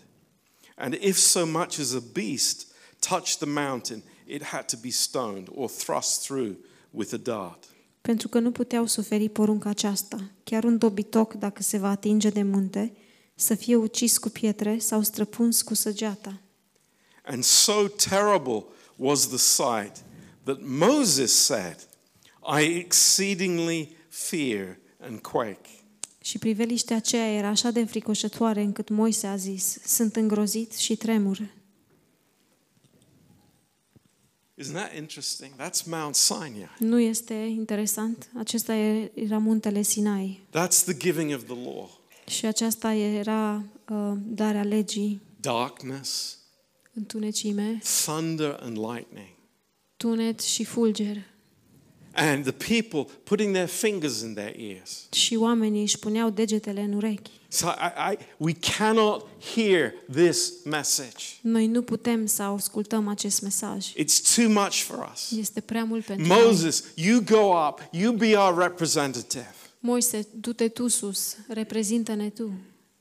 And 0.76 0.94
if 0.94 1.18
so 1.18 1.46
much 1.46 1.80
as 1.80 1.94
a 1.94 2.02
beast 2.14 2.68
touched 3.00 3.40
the 3.40 3.46
mountain, 3.46 4.04
it 4.26 4.44
had 4.44 4.68
to 4.68 4.78
be 4.78 4.92
stoned 4.92 5.48
or 5.52 5.70
thrust 5.70 6.26
through 6.26 6.56
with 6.92 7.14
a 7.14 7.18
dart. 7.18 7.68
Pentru 8.02 8.28
că 8.28 8.40
nu 8.40 8.52
puteau 8.52 8.86
suferi 8.86 9.30
porunca 9.30 9.70
aceasta. 9.70 10.32
Chiar 10.44 10.64
un 10.64 10.78
dobitoc, 10.78 11.34
dacă 11.34 11.64
se 11.64 11.78
va 11.78 11.90
atinge 11.90 12.30
de 12.30 12.44
munte, 12.44 12.94
să 13.36 13.56
fie 13.56 13.76
ucis 13.76 14.18
cu 14.18 14.30
pietre 14.30 14.78
sau 14.78 15.02
străpuns 15.02 15.62
cu 15.62 15.74
săgeata. 15.74 16.42
And 17.24 17.44
so 17.44 17.88
terrible 17.88 18.66
was 18.96 19.28
the 19.28 19.38
sight 19.38 20.04
that 20.44 20.58
Moses 20.62 21.32
said, 21.46 21.88
I 22.60 22.62
exceedingly 22.62 23.96
fear 24.10 24.80
and 25.00 25.22
quake. 25.22 25.79
Și 26.30 26.38
priveliștea 26.38 26.96
aceea 26.96 27.34
era 27.34 27.48
așa 27.48 27.72
de 27.72 27.86
fricoșătoare 27.86 28.62
încât 28.62 28.90
Moise 28.90 29.28
a 29.28 29.36
zis, 29.36 29.78
sunt 29.86 30.16
îngrozit 30.16 30.74
și 30.74 30.96
tremur. 30.96 31.38
Isn't 34.62 34.74
that 34.74 34.96
interesting? 34.98 35.52
That's 35.56 35.86
Mount 35.86 36.16
Sinai. 36.16 36.70
Nu 36.80 37.00
este 37.00 37.34
interesant? 37.34 38.30
Acesta 38.38 38.76
e- 38.76 39.12
era 39.16 39.38
muntele 39.38 39.82
Sinai 39.82 40.42
That's 40.50 40.84
the 40.86 40.98
giving 40.98 41.34
of 41.34 41.44
the 41.44 41.54
law. 41.64 41.90
și 42.28 42.46
aceasta 42.46 42.94
era 42.94 43.64
uh, 43.90 44.14
darea 44.26 44.64
legii, 44.64 45.22
Darkness, 45.40 46.38
întunecime, 46.94 47.82
thunder, 48.06 48.60
and 48.62 48.78
lightning. 48.78 49.28
tunet 49.98 50.40
și 50.40 50.64
fulger. 50.64 51.18
And 52.14 52.44
the 52.44 52.80
people 52.82 53.14
putting 53.24 53.54
their 53.54 53.68
fingers 53.68 54.22
in 54.22 54.34
their 54.34 54.60
ears. 54.60 55.08
Și 55.12 55.36
oamenii 55.36 55.82
își 55.82 56.00
puneau 56.00 56.30
degetele 56.30 56.82
în 56.82 56.94
urechi. 56.94 57.32
So 57.48 57.68
I, 57.68 58.14
I, 58.14 58.18
we 58.38 58.54
cannot 58.54 59.26
hear 59.56 59.94
this 60.12 60.54
message. 60.66 61.26
Noi 61.42 61.68
nu 61.68 61.82
putem 61.82 62.26
să 62.26 62.44
ascultăm 62.44 63.08
acest 63.08 63.42
mesaj. 63.42 63.94
It's 63.94 64.36
too 64.36 64.50
much 64.50 64.74
for 64.74 65.12
us. 65.14 65.32
Este 65.32 65.62
prea 65.62 65.84
mult 65.84 66.06
pentru 66.06 66.28
noi. 66.28 66.44
Moses, 66.44 66.84
you 66.96 67.22
go 67.22 67.68
up, 67.68 67.82
you 67.92 68.14
be 68.14 68.36
our 68.38 68.58
representative. 68.58 69.54
Moise, 69.80 70.28
du-te 70.34 70.68
tu 70.68 70.88
sus, 70.88 71.38
reprezintă-ne 71.48 72.30
tu. 72.30 72.52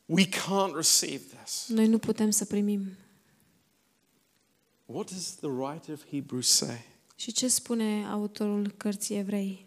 We 0.06 0.26
can't 0.26 0.74
receive 0.74 1.22
this. 1.44 1.64
Noi 1.68 1.86
nu 1.86 1.98
putem 1.98 2.30
să 2.30 2.44
primim. 2.44 2.96
What 4.86 5.10
does 5.10 5.34
the 5.40 5.48
writer 5.48 5.94
of 5.94 6.00
Hebrews 6.10 6.48
say? 6.48 6.84
Și 7.20 7.32
ce 7.32 7.48
spune 7.48 8.06
autorul 8.10 8.74
cărții 8.76 9.16
evrei? 9.16 9.66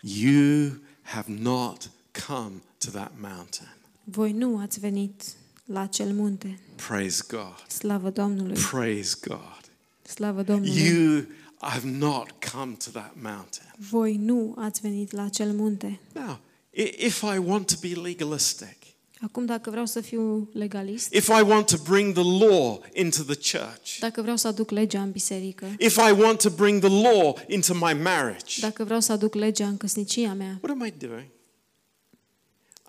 You 0.00 0.70
have 1.02 1.32
not 1.38 1.90
come 2.26 2.52
to 2.78 2.90
that 2.90 3.12
mountain. 3.20 3.74
Voi 4.04 4.32
nu 4.32 4.58
ați 4.58 4.80
venit 4.80 5.22
la 5.64 5.80
acel 5.80 6.12
munte. 6.12 6.58
Praise 6.88 7.22
God. 7.28 7.64
Slavă 7.68 8.10
Domnului! 8.10 8.56
Praise 8.70 9.16
God. 9.28 9.70
Slavă 10.02 10.42
Domnului! 10.42 10.82
You 10.86 11.24
have 11.58 11.88
not 11.88 12.30
come 12.52 12.72
to 12.84 12.90
that 12.90 13.14
mountain. 13.22 13.72
Voi 13.78 14.16
nu 14.16 14.54
ați 14.58 14.80
venit 14.80 15.10
la 15.12 15.22
acel 15.22 15.52
munte. 15.52 16.00
Now, 16.14 16.38
i- 16.70 16.94
if 16.98 17.22
I 17.34 17.38
want 17.38 17.66
to 17.66 17.74
be 17.80 17.94
legalistic, 18.00 18.76
Acum, 19.20 19.44
dacă 19.44 19.70
vreau 19.70 19.86
să 19.86 20.00
fiu 20.00 20.48
legalist, 20.52 21.14
if 21.14 21.28
I 21.28 21.42
want 21.42 21.66
to 21.66 21.76
bring 21.76 22.14
the 22.14 22.46
law 22.46 22.82
into 22.92 23.22
the 23.22 23.58
church, 23.58 23.98
dacă 23.98 24.22
vreau 24.22 24.36
să 24.36 24.48
aduc 24.48 24.70
legea 24.70 25.02
în 25.02 25.10
biserică, 25.10 25.74
if 25.78 25.96
I 25.96 26.20
want 26.20 26.40
to 26.40 26.50
bring 26.50 26.82
the 26.84 27.02
law 27.02 27.38
into 27.46 27.74
my 27.74 27.94
marriage, 28.02 28.60
dacă 28.60 28.84
vreau 28.84 29.00
să 29.00 29.12
aduc 29.12 29.34
legea 29.34 29.66
în 29.66 29.76
căsnicia 29.76 30.32
mea, 30.32 30.58
what 30.62 30.80
am 30.80 30.86
I 30.86 31.06
doing? 31.06 31.26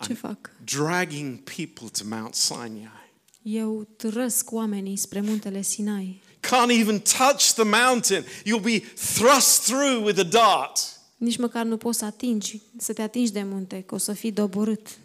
ce 0.00 0.14
fac? 0.14 0.50
Dragging 0.64 1.38
people 1.38 1.88
to 1.98 2.04
Mount 2.16 2.34
Sinai. 2.34 3.06
Eu 3.42 3.86
trăsc 3.96 4.52
oamenii 4.52 4.96
spre 4.96 5.20
muntele 5.20 5.62
Sinai. 5.62 6.22
Can't 6.40 6.80
even 6.80 7.00
touch 7.00 7.52
the 7.54 7.64
mountain. 7.64 8.24
You'll 8.24 8.62
be 8.62 8.82
thrust 9.14 9.62
through 9.62 10.04
with 10.04 10.18
a 10.18 10.22
dart. 10.22 10.78
Nici 11.16 11.36
măcar 11.36 11.64
nu 11.64 11.76
poți 11.76 11.98
să 11.98 12.04
atingi, 12.04 12.60
să 12.76 12.92
te 12.92 13.02
atingi 13.02 13.32
de 13.32 13.42
munte, 13.42 13.82
că 13.86 13.94
o 13.94 13.98
să 13.98 14.12
fii 14.12 14.32
doborât. 14.32 14.98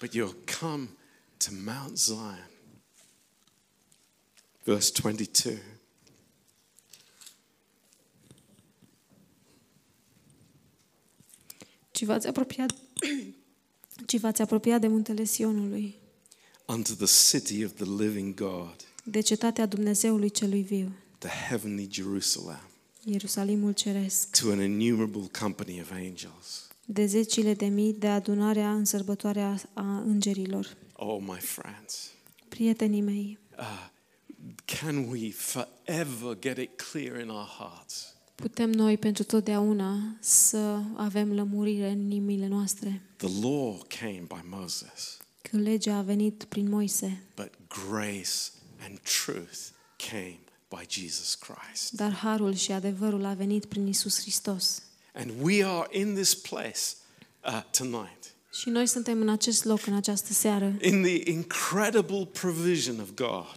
But 0.00 0.14
you'll 0.14 0.36
come 0.60 0.88
to 1.38 1.50
Mount 1.64 1.98
Zion. 1.98 2.46
Verse 4.64 4.90
22. 4.90 5.58
Ci 11.90 12.04
v-ați 12.04 12.26
apropiat, 12.26 12.74
ci 14.06 14.18
v-ați 14.18 14.42
apropiat 14.42 14.80
de 14.80 14.86
muntele 14.86 15.24
Sionului, 15.24 15.96
Unto 16.66 16.92
the 16.94 17.06
city 17.06 17.64
of 17.64 17.72
the 17.72 17.84
living 17.84 18.34
God, 18.34 18.76
de 19.04 19.20
cetatea 19.20 19.66
Dumnezeului 19.66 20.30
celui 20.30 20.62
viu, 20.62 20.92
the 21.18 21.28
heavenly 21.28 21.88
Jerusalem, 21.90 22.60
Ierusalimul 23.04 23.72
ceresc, 23.72 24.40
to 24.40 24.50
an 24.50 24.60
innumerable 24.60 25.28
company 25.40 25.80
of 25.80 25.90
angels. 25.90 26.67
De 26.90 27.06
zecile 27.06 27.54
de 27.54 27.66
mii 27.66 27.92
de 27.92 28.06
adunarea 28.08 28.72
în 28.72 28.84
sărbătoarea 28.84 29.60
a 29.72 29.98
îngerilor. 29.98 30.76
Oh, 30.92 31.18
my 31.20 31.38
friends. 31.38 32.10
Prietenii 32.48 33.00
mei, 33.00 33.38
Uh, 33.58 33.88
can 34.64 35.08
we 35.08 35.30
forever 35.30 36.38
get 36.40 36.56
it 36.58 36.70
clear 36.90 37.20
in 37.20 37.28
our 37.28 37.46
hearts? 37.58 38.12
putem 38.34 38.70
noi 38.70 38.96
pentru 38.98 39.24
totdeauna 39.24 40.16
să 40.20 40.80
avem 40.96 41.32
lămurire 41.32 41.90
în 41.90 41.98
inimile 41.98 42.46
noastre. 42.46 43.02
The 43.16 43.28
law 43.42 43.82
came 44.00 44.22
by 44.28 44.48
Moses, 44.50 45.16
Că 45.42 45.56
legea 45.56 45.96
a 45.96 46.02
venit 46.02 46.44
prin 46.44 46.68
Moise, 46.68 47.22
but 47.36 47.50
grace 47.88 48.30
and 48.80 48.98
truth 49.24 49.58
came 50.10 50.38
by 50.68 51.00
Jesus 51.00 51.34
Christ. 51.34 51.92
dar 51.92 52.12
harul 52.12 52.54
și 52.54 52.72
adevărul 52.72 53.24
a 53.24 53.32
venit 53.34 53.64
prin 53.64 53.86
Isus 53.86 54.20
Hristos. 54.20 54.82
And 55.12 55.30
we 55.40 55.64
are 55.64 55.86
in 55.90 56.14
this 56.14 56.34
place 56.34 56.80
uh, 57.44 57.62
tonight 57.78 58.34
Și 58.60 58.68
noi 58.68 58.86
suntem 58.86 59.20
în 59.20 59.28
acest 59.28 59.64
loc, 59.64 59.86
în 59.86 59.94
această 59.94 60.32
seară, 60.32 60.74
in 60.82 61.02
the 61.02 61.30
incredible 61.30 62.28
provision 62.32 63.00
of 63.00 63.08
God, 63.14 63.56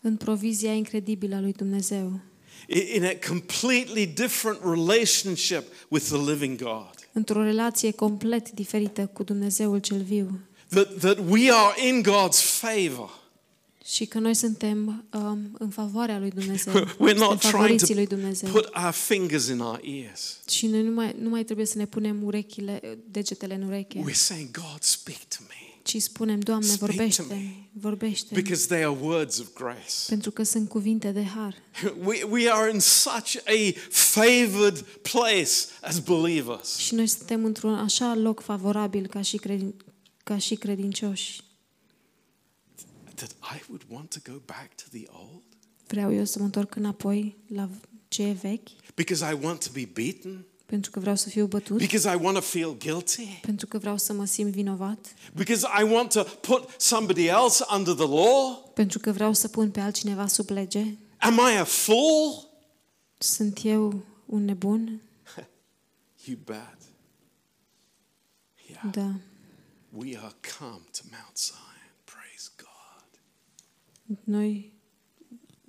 în 0.00 0.16
provizia 0.16 0.72
incredibilă 0.72 1.34
a 1.36 1.40
lui 1.40 1.52
Dumnezeu, 1.52 2.20
i- 2.68 2.90
in 2.94 3.04
a 3.04 3.12
completely 3.28 4.06
different 4.06 4.58
relationship 4.62 5.62
with 5.88 6.04
the 6.06 6.16
living 6.30 6.62
God. 6.62 6.90
într-o 7.12 7.42
relație 7.42 7.90
complet 7.90 8.50
diferită 8.50 9.06
cu 9.12 9.22
Dumnezeul 9.22 9.78
cel 9.78 10.02
viu. 10.02 10.38
That, 10.68 10.98
that 10.98 11.18
we 11.28 11.50
are 11.52 11.88
in 11.88 12.02
God's 12.02 12.40
favor. 12.42 13.17
Și 13.92 14.04
că 14.06 14.18
noi 14.18 14.34
suntem 14.34 15.04
um, 15.12 15.38
în 15.58 15.68
favoarea 15.70 16.18
lui 16.18 16.30
Dumnezeu. 16.30 16.72
We're 16.84 16.86
Suntem 16.96 17.16
not 17.16 17.38
trying 17.38 17.52
favoriții 17.54 17.94
lui 17.94 18.06
to 18.06 18.14
Dumnezeu. 18.14 18.50
put 18.50 18.68
our 18.84 18.90
fingers 18.92 19.46
in 19.48 19.60
our 19.60 19.80
ears. 19.82 20.38
Și 20.48 20.66
noi 20.66 20.82
nu 20.82 20.90
mai, 20.90 21.14
nu 21.20 21.28
mai 21.28 21.44
trebuie 21.44 21.66
să 21.66 21.78
ne 21.78 21.86
punem 21.86 22.22
urechile, 22.24 22.98
degetele 23.10 23.54
în 23.54 23.62
ureche, 23.62 24.04
We're 24.10 24.12
saying, 24.14 24.50
God, 24.50 24.78
speak 24.80 25.18
to 25.18 25.36
me. 25.48 25.54
ci 25.82 25.96
spunem, 26.02 26.40
Doamne, 26.40 26.66
Speak 26.66 26.78
to 26.78 26.86
vorbește 26.86 27.22
me. 27.28 27.52
vorbește 27.72 28.34
Because 28.34 28.66
they 28.66 28.84
are 28.84 28.96
words 29.00 29.38
of 29.38 29.46
grace. 29.54 29.94
pentru 30.08 30.30
că 30.30 30.42
sunt 30.42 30.68
cuvinte 30.68 31.10
de 31.12 31.24
har. 31.24 31.54
We, 32.06 32.22
we 32.30 32.50
are 32.50 32.70
in 32.72 32.80
such 32.80 33.36
a 33.46 33.72
favored 33.90 34.84
place 35.02 35.50
as 35.80 35.98
believers. 35.98 36.76
Și 36.76 36.94
noi 36.94 37.06
suntem 37.06 37.44
într-un 37.44 37.74
așa 37.74 38.14
loc 38.14 38.40
favorabil 38.40 39.06
ca 39.06 39.20
și, 39.22 39.36
credin, 39.36 39.74
ca 40.24 40.38
și 40.38 40.54
credincioși. 40.54 41.46
That 43.18 43.30
I 43.56 43.62
would 43.68 43.82
want 43.88 44.10
to 44.22 44.32
go 44.32 44.38
back 44.46 44.74
to 44.74 44.84
the 44.90 45.04
old. 45.08 45.42
Vreau 45.86 46.14
eu 46.14 46.24
să 46.24 46.38
mă 46.38 46.44
întorc 46.44 46.74
înapoi 46.74 47.36
la 47.48 47.68
ce 48.08 48.22
e 48.22 48.32
vechi, 48.32 48.68
Because 48.94 49.30
I 49.32 49.38
want 49.44 49.64
to 49.64 49.70
be 49.72 49.88
beaten. 49.92 50.44
pentru 50.66 50.90
că 50.90 51.00
vreau 51.00 51.16
să 51.16 51.28
fiu 51.28 51.46
bătut, 51.46 51.78
Because 51.78 52.10
I 52.10 52.18
want 52.22 52.36
to 52.36 52.40
feel 52.42 52.76
guilty. 52.78 53.38
pentru 53.42 53.66
că 53.66 53.78
vreau 53.78 53.96
să 53.98 54.12
mă 54.12 54.24
simt 54.24 54.52
vinovat, 54.52 55.14
Because 55.34 55.66
I 55.80 55.82
want 55.92 56.12
to 56.12 56.22
put 56.22 56.68
somebody 56.80 57.26
else 57.26 57.64
under 57.76 57.94
the 57.94 58.06
law. 58.06 58.70
pentru 58.74 58.98
că 58.98 59.12
vreau 59.12 59.32
să 59.32 59.48
pun 59.48 59.70
pe 59.70 59.80
altcineva 59.80 60.26
sub 60.26 60.48
lege. 60.50 60.96
Am 61.18 61.34
I 61.54 61.56
a 61.58 61.64
fool? 61.64 62.48
Sunt 63.18 63.60
eu 63.64 64.04
un 64.26 64.44
nebun? 64.44 65.00
You 66.24 66.38
bet. 66.44 66.76
Yeah. 68.70 68.82
Da. 68.92 69.14
We 69.90 70.16
are 70.18 70.34
come 70.58 70.80
to 70.92 71.02
Mount 71.10 71.36
Zion. 71.36 71.67
Praise 74.08 74.20
God. 74.24 74.34
Noi, 74.34 74.72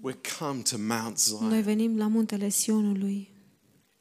We're 0.03 0.37
come 0.39 0.61
to 0.61 0.77
Mount 0.77 1.03
noi 1.03 1.49
Zion. 1.49 1.61
venim 1.61 1.97
la 1.97 2.07
muntele 2.07 2.49
Sionului. 2.49 3.29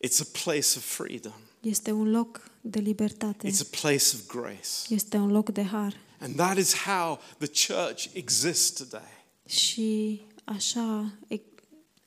It's 0.07 0.21
a 0.21 0.27
place 0.45 0.77
of 0.77 0.85
freedom. 0.85 1.33
Este 1.61 1.91
un 1.93 2.11
loc 2.11 2.51
de 2.61 2.79
libertate. 2.79 3.49
It's 3.49 3.61
a 3.61 3.81
place 3.81 4.05
of 4.15 4.27
grace. 4.27 4.69
Este 4.95 5.17
un 5.17 5.31
loc 5.31 5.51
de 5.51 5.63
har. 5.63 5.95
And 6.21 6.37
that 6.37 6.57
is 6.59 6.75
how 6.75 7.19
the 7.39 7.47
church 7.67 8.05
exists 8.13 8.71
today. 8.71 9.09
Și 9.47 10.21
așa, 10.45 11.13
e- 11.29 11.41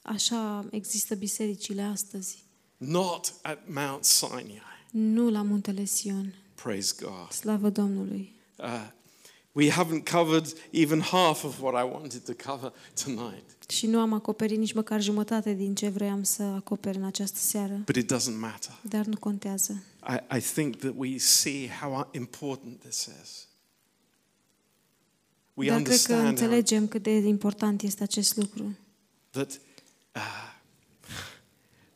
așa 0.01 0.65
există 0.71 1.15
bisericile 1.15 1.81
astăzi. 1.81 2.43
Not 2.77 3.33
at 3.41 3.59
Mount 3.73 4.03
Sinai. 4.03 4.61
Nu 4.91 5.29
la 5.29 5.41
muntele 5.41 5.85
Sion. 5.85 6.33
Praise 6.55 6.93
God. 7.01 7.31
Slavă 7.31 7.69
Domnului. 7.69 8.35
Uh, 8.57 8.87
we 9.53 9.69
haven't 9.69 10.09
covered 10.11 10.53
even 10.71 11.01
half 11.01 11.43
of 11.43 11.61
what 11.61 11.75
I 11.75 11.83
wanted 11.83 12.25
to 12.25 12.33
cover 12.33 12.73
tonight. 13.03 13.43
Și 13.69 13.87
nu 13.87 13.99
am 13.99 14.13
acoperit 14.13 14.57
nici 14.57 14.73
măcar 14.73 15.01
jumătate 15.01 15.53
din 15.53 15.75
ce 15.75 15.89
vroiam 15.89 16.23
să 16.23 16.43
acoper 16.43 16.95
în 16.95 17.03
această 17.03 17.37
seară. 17.39 17.81
But 17.85 17.95
it 17.95 18.13
doesn't 18.13 18.39
matter. 18.39 18.79
Dar 18.81 19.05
nu 19.05 19.17
contează. 19.17 19.83
I, 20.09 20.37
I 20.37 20.39
think 20.39 20.75
that 20.75 20.93
we 20.95 21.17
see 21.17 21.69
how 21.81 22.09
important 22.11 22.79
this 22.79 23.09
is. 23.23 23.47
We 25.53 25.67
Dar 25.67 25.81
cred 25.81 25.85
că 25.85 26.13
understand 26.13 26.19
how, 26.21 26.29
înțelegem 26.29 26.87
cât 26.87 27.03
de 27.03 27.11
important 27.11 27.81
este 27.81 28.03
acest 28.03 28.35
lucru. 28.35 28.75
that 29.29 29.59
uh, 30.15 30.53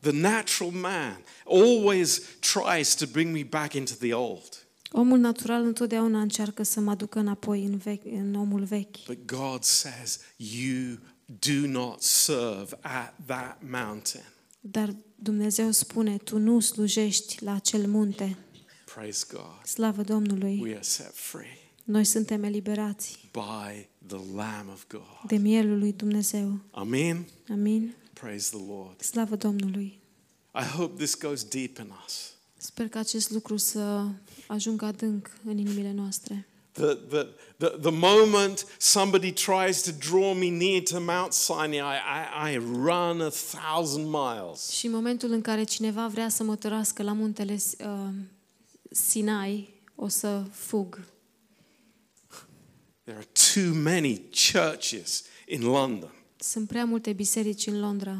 the 0.00 0.12
natural 0.12 0.70
man 0.70 1.24
always 1.44 2.20
tries 2.40 2.94
to 2.94 3.06
bring 3.06 3.32
me 3.32 3.42
back 3.42 3.72
into 3.72 3.94
the 3.98 4.12
old. 4.12 4.65
Omul 4.90 5.18
natural 5.18 5.64
întotdeauna 5.64 6.20
încearcă 6.20 6.62
să 6.62 6.80
mă 6.80 6.90
aducă 6.90 7.18
înapoi 7.18 7.64
în, 7.64 7.76
vechi, 7.76 8.04
în 8.04 8.34
omul 8.34 8.64
vechi. 8.64 9.04
But 9.06 9.24
God 9.26 9.62
says, 9.62 10.20
You 10.36 10.96
do 11.40 11.66
not 11.68 12.02
serve 12.02 12.78
at 12.80 13.14
that 13.26 13.62
mountain. 13.70 14.24
Dar 14.60 14.96
Dumnezeu 15.14 15.70
spune, 15.70 16.16
tu 16.16 16.38
nu 16.38 16.60
slujești 16.60 17.44
la 17.44 17.54
acel 17.54 17.86
munte. 17.86 18.36
Praise 18.94 19.26
God. 19.32 19.64
Slavă 19.64 20.02
Domnului! 20.02 20.58
We 20.62 20.72
are 20.72 20.82
set 20.82 21.12
free 21.14 21.58
Noi 21.84 22.04
suntem 22.04 22.42
eliberați 22.42 23.28
by 23.32 23.88
the 24.06 24.18
Lamb 24.34 24.68
of 24.72 24.84
God. 24.88 25.26
de 25.26 25.36
mielul 25.36 25.78
lui 25.78 25.92
Dumnezeu. 25.92 26.58
Amen. 26.70 27.26
Amin? 27.50 27.94
Praise 28.12 28.56
the 28.56 28.66
Lord. 28.66 29.00
Slavă 29.00 29.36
Domnului! 29.36 30.00
I 30.54 30.64
hope 30.76 30.96
this 30.96 31.18
goes 31.18 31.44
deep 31.44 31.78
in 31.78 31.92
us. 32.06 32.34
Sper 32.66 32.88
că 32.88 32.98
acest 32.98 33.30
lucru 33.30 33.56
să 33.56 34.06
ajungă 34.46 34.84
adânc 34.84 35.30
în 35.44 35.58
inimile 35.58 35.92
noastre. 35.92 36.48
The, 36.72 36.94
the, 36.94 37.26
the, 37.56 37.68
the 37.68 37.90
moment 37.90 38.66
somebody 38.78 39.32
tries 39.32 39.82
to 39.82 39.90
draw 40.08 40.34
me 40.34 40.50
near 40.50 40.82
to 40.82 41.00
Mount 41.00 41.32
Sinai, 41.32 41.76
I, 41.76 42.50
I, 42.50 42.52
I 42.52 42.56
run 42.56 43.20
a 43.20 43.28
thousand 43.28 44.06
miles. 44.06 44.70
Și 44.70 44.86
în 44.86 44.92
momentul 44.92 45.30
în 45.30 45.40
care 45.40 45.64
cineva 45.64 46.06
vrea 46.06 46.28
să 46.28 46.42
mă 46.42 46.56
tărască 46.56 47.02
la 47.02 47.12
muntele 47.12 47.58
uh, 47.78 48.08
Sinai, 48.90 49.74
o 49.94 50.08
să 50.08 50.42
fug. 50.50 51.00
There 53.04 53.18
are 53.18 53.28
too 53.54 53.74
many 53.82 54.22
churches 54.52 55.24
in 55.48 55.62
London, 55.62 56.12
Sunt 56.36 56.68
prea 56.68 56.84
multe 56.84 57.12
biserici 57.12 57.66
în 57.66 57.80
Londra, 57.80 58.18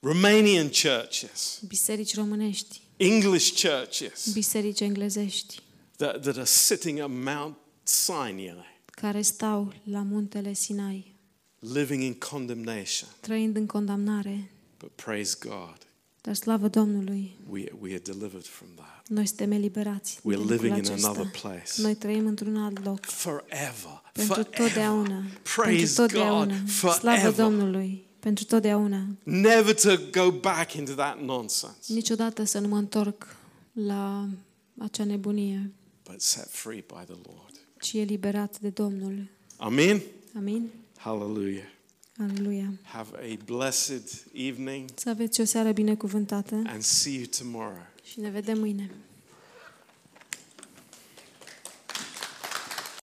Romanian 0.00 0.68
churches, 0.68 1.60
biserici 1.66 2.14
românești, 2.14 2.80
English 3.04 3.52
churches 3.66 4.32
biserici 4.32 4.80
englezești, 4.80 5.60
that, 5.96 6.20
that 6.22 6.36
are 6.36 6.44
sitting 6.44 6.98
at 6.98 7.10
Mount 7.10 7.56
Sinai, 7.82 8.54
care 8.84 9.22
stau 9.22 9.72
la 9.84 10.02
muntele 10.02 10.52
Sinai, 10.52 11.14
living 11.58 12.02
in 12.02 12.14
condemnation. 12.14 13.08
trăind 13.20 13.56
în 13.56 13.66
condamnare. 13.66 14.50
But 14.78 14.90
praise 14.94 15.36
God, 15.40 15.76
Dar 16.20 16.34
slavă 16.34 16.68
Domnului, 16.68 17.36
we, 17.50 17.64
we 17.80 17.90
are 17.90 18.02
delivered 18.04 18.46
from 18.46 18.68
that. 18.74 19.02
noi 19.08 19.26
suntem 19.26 19.50
eliberați. 19.52 20.18
din 20.22 20.32
We're 20.32 20.36
lucrul 20.36 20.56
living 20.56 20.76
in 20.76 20.90
acesta. 20.90 21.08
another 21.08 21.30
place. 21.40 21.70
Noi 21.82 21.94
trăim 21.94 22.26
într-un 22.26 22.56
alt 22.56 22.84
loc. 22.84 23.04
Forever. 23.04 24.02
Pentru 24.12 24.34
Forever. 24.34 24.60
totdeauna. 24.66 25.14
Pentru 25.20 25.60
Praise 25.60 25.94
totdeauna. 25.94 26.54
God. 26.58 26.68
Slavă 26.68 26.98
Forever. 27.18 27.32
Domnului. 27.44 28.08
Pentru 28.20 28.44
totdeauna. 28.44 29.06
Never 29.22 29.74
to 29.74 29.96
go 30.10 30.30
back 30.30 30.72
into 30.72 30.92
that 30.92 31.20
nonsense, 31.22 31.92
Niciodată 31.94 32.44
să 32.44 32.58
nu 32.58 32.68
mă 32.68 32.76
întorc 32.76 33.36
la 33.72 34.28
acea 34.78 35.04
nebunie, 35.04 35.70
but 36.10 36.20
set 36.20 36.48
free 36.50 36.84
by 36.86 37.04
the 37.12 37.18
Lord. 37.26 37.54
ci 37.80 37.92
eliberat 37.92 38.58
de 38.60 38.68
Domnul. 38.68 39.28
Amen. 39.56 40.00
Amin? 40.36 40.68
Hallelujah. 40.96 41.64
Aleluia. 42.18 42.72
Have 42.82 43.08
a 43.16 43.36
blessed 43.44 44.02
evening 44.32 44.88
Să 44.94 45.08
aveți 45.08 45.40
o 45.40 45.44
seară 45.44 45.72
binecuvântată 45.72 46.62
and 46.66 46.82
see 46.82 47.12
you 47.14 47.24
tomorrow. 47.38 47.86
și 48.04 48.20
ne 48.20 48.30
vedem 48.30 48.58
mâine. 48.58 48.90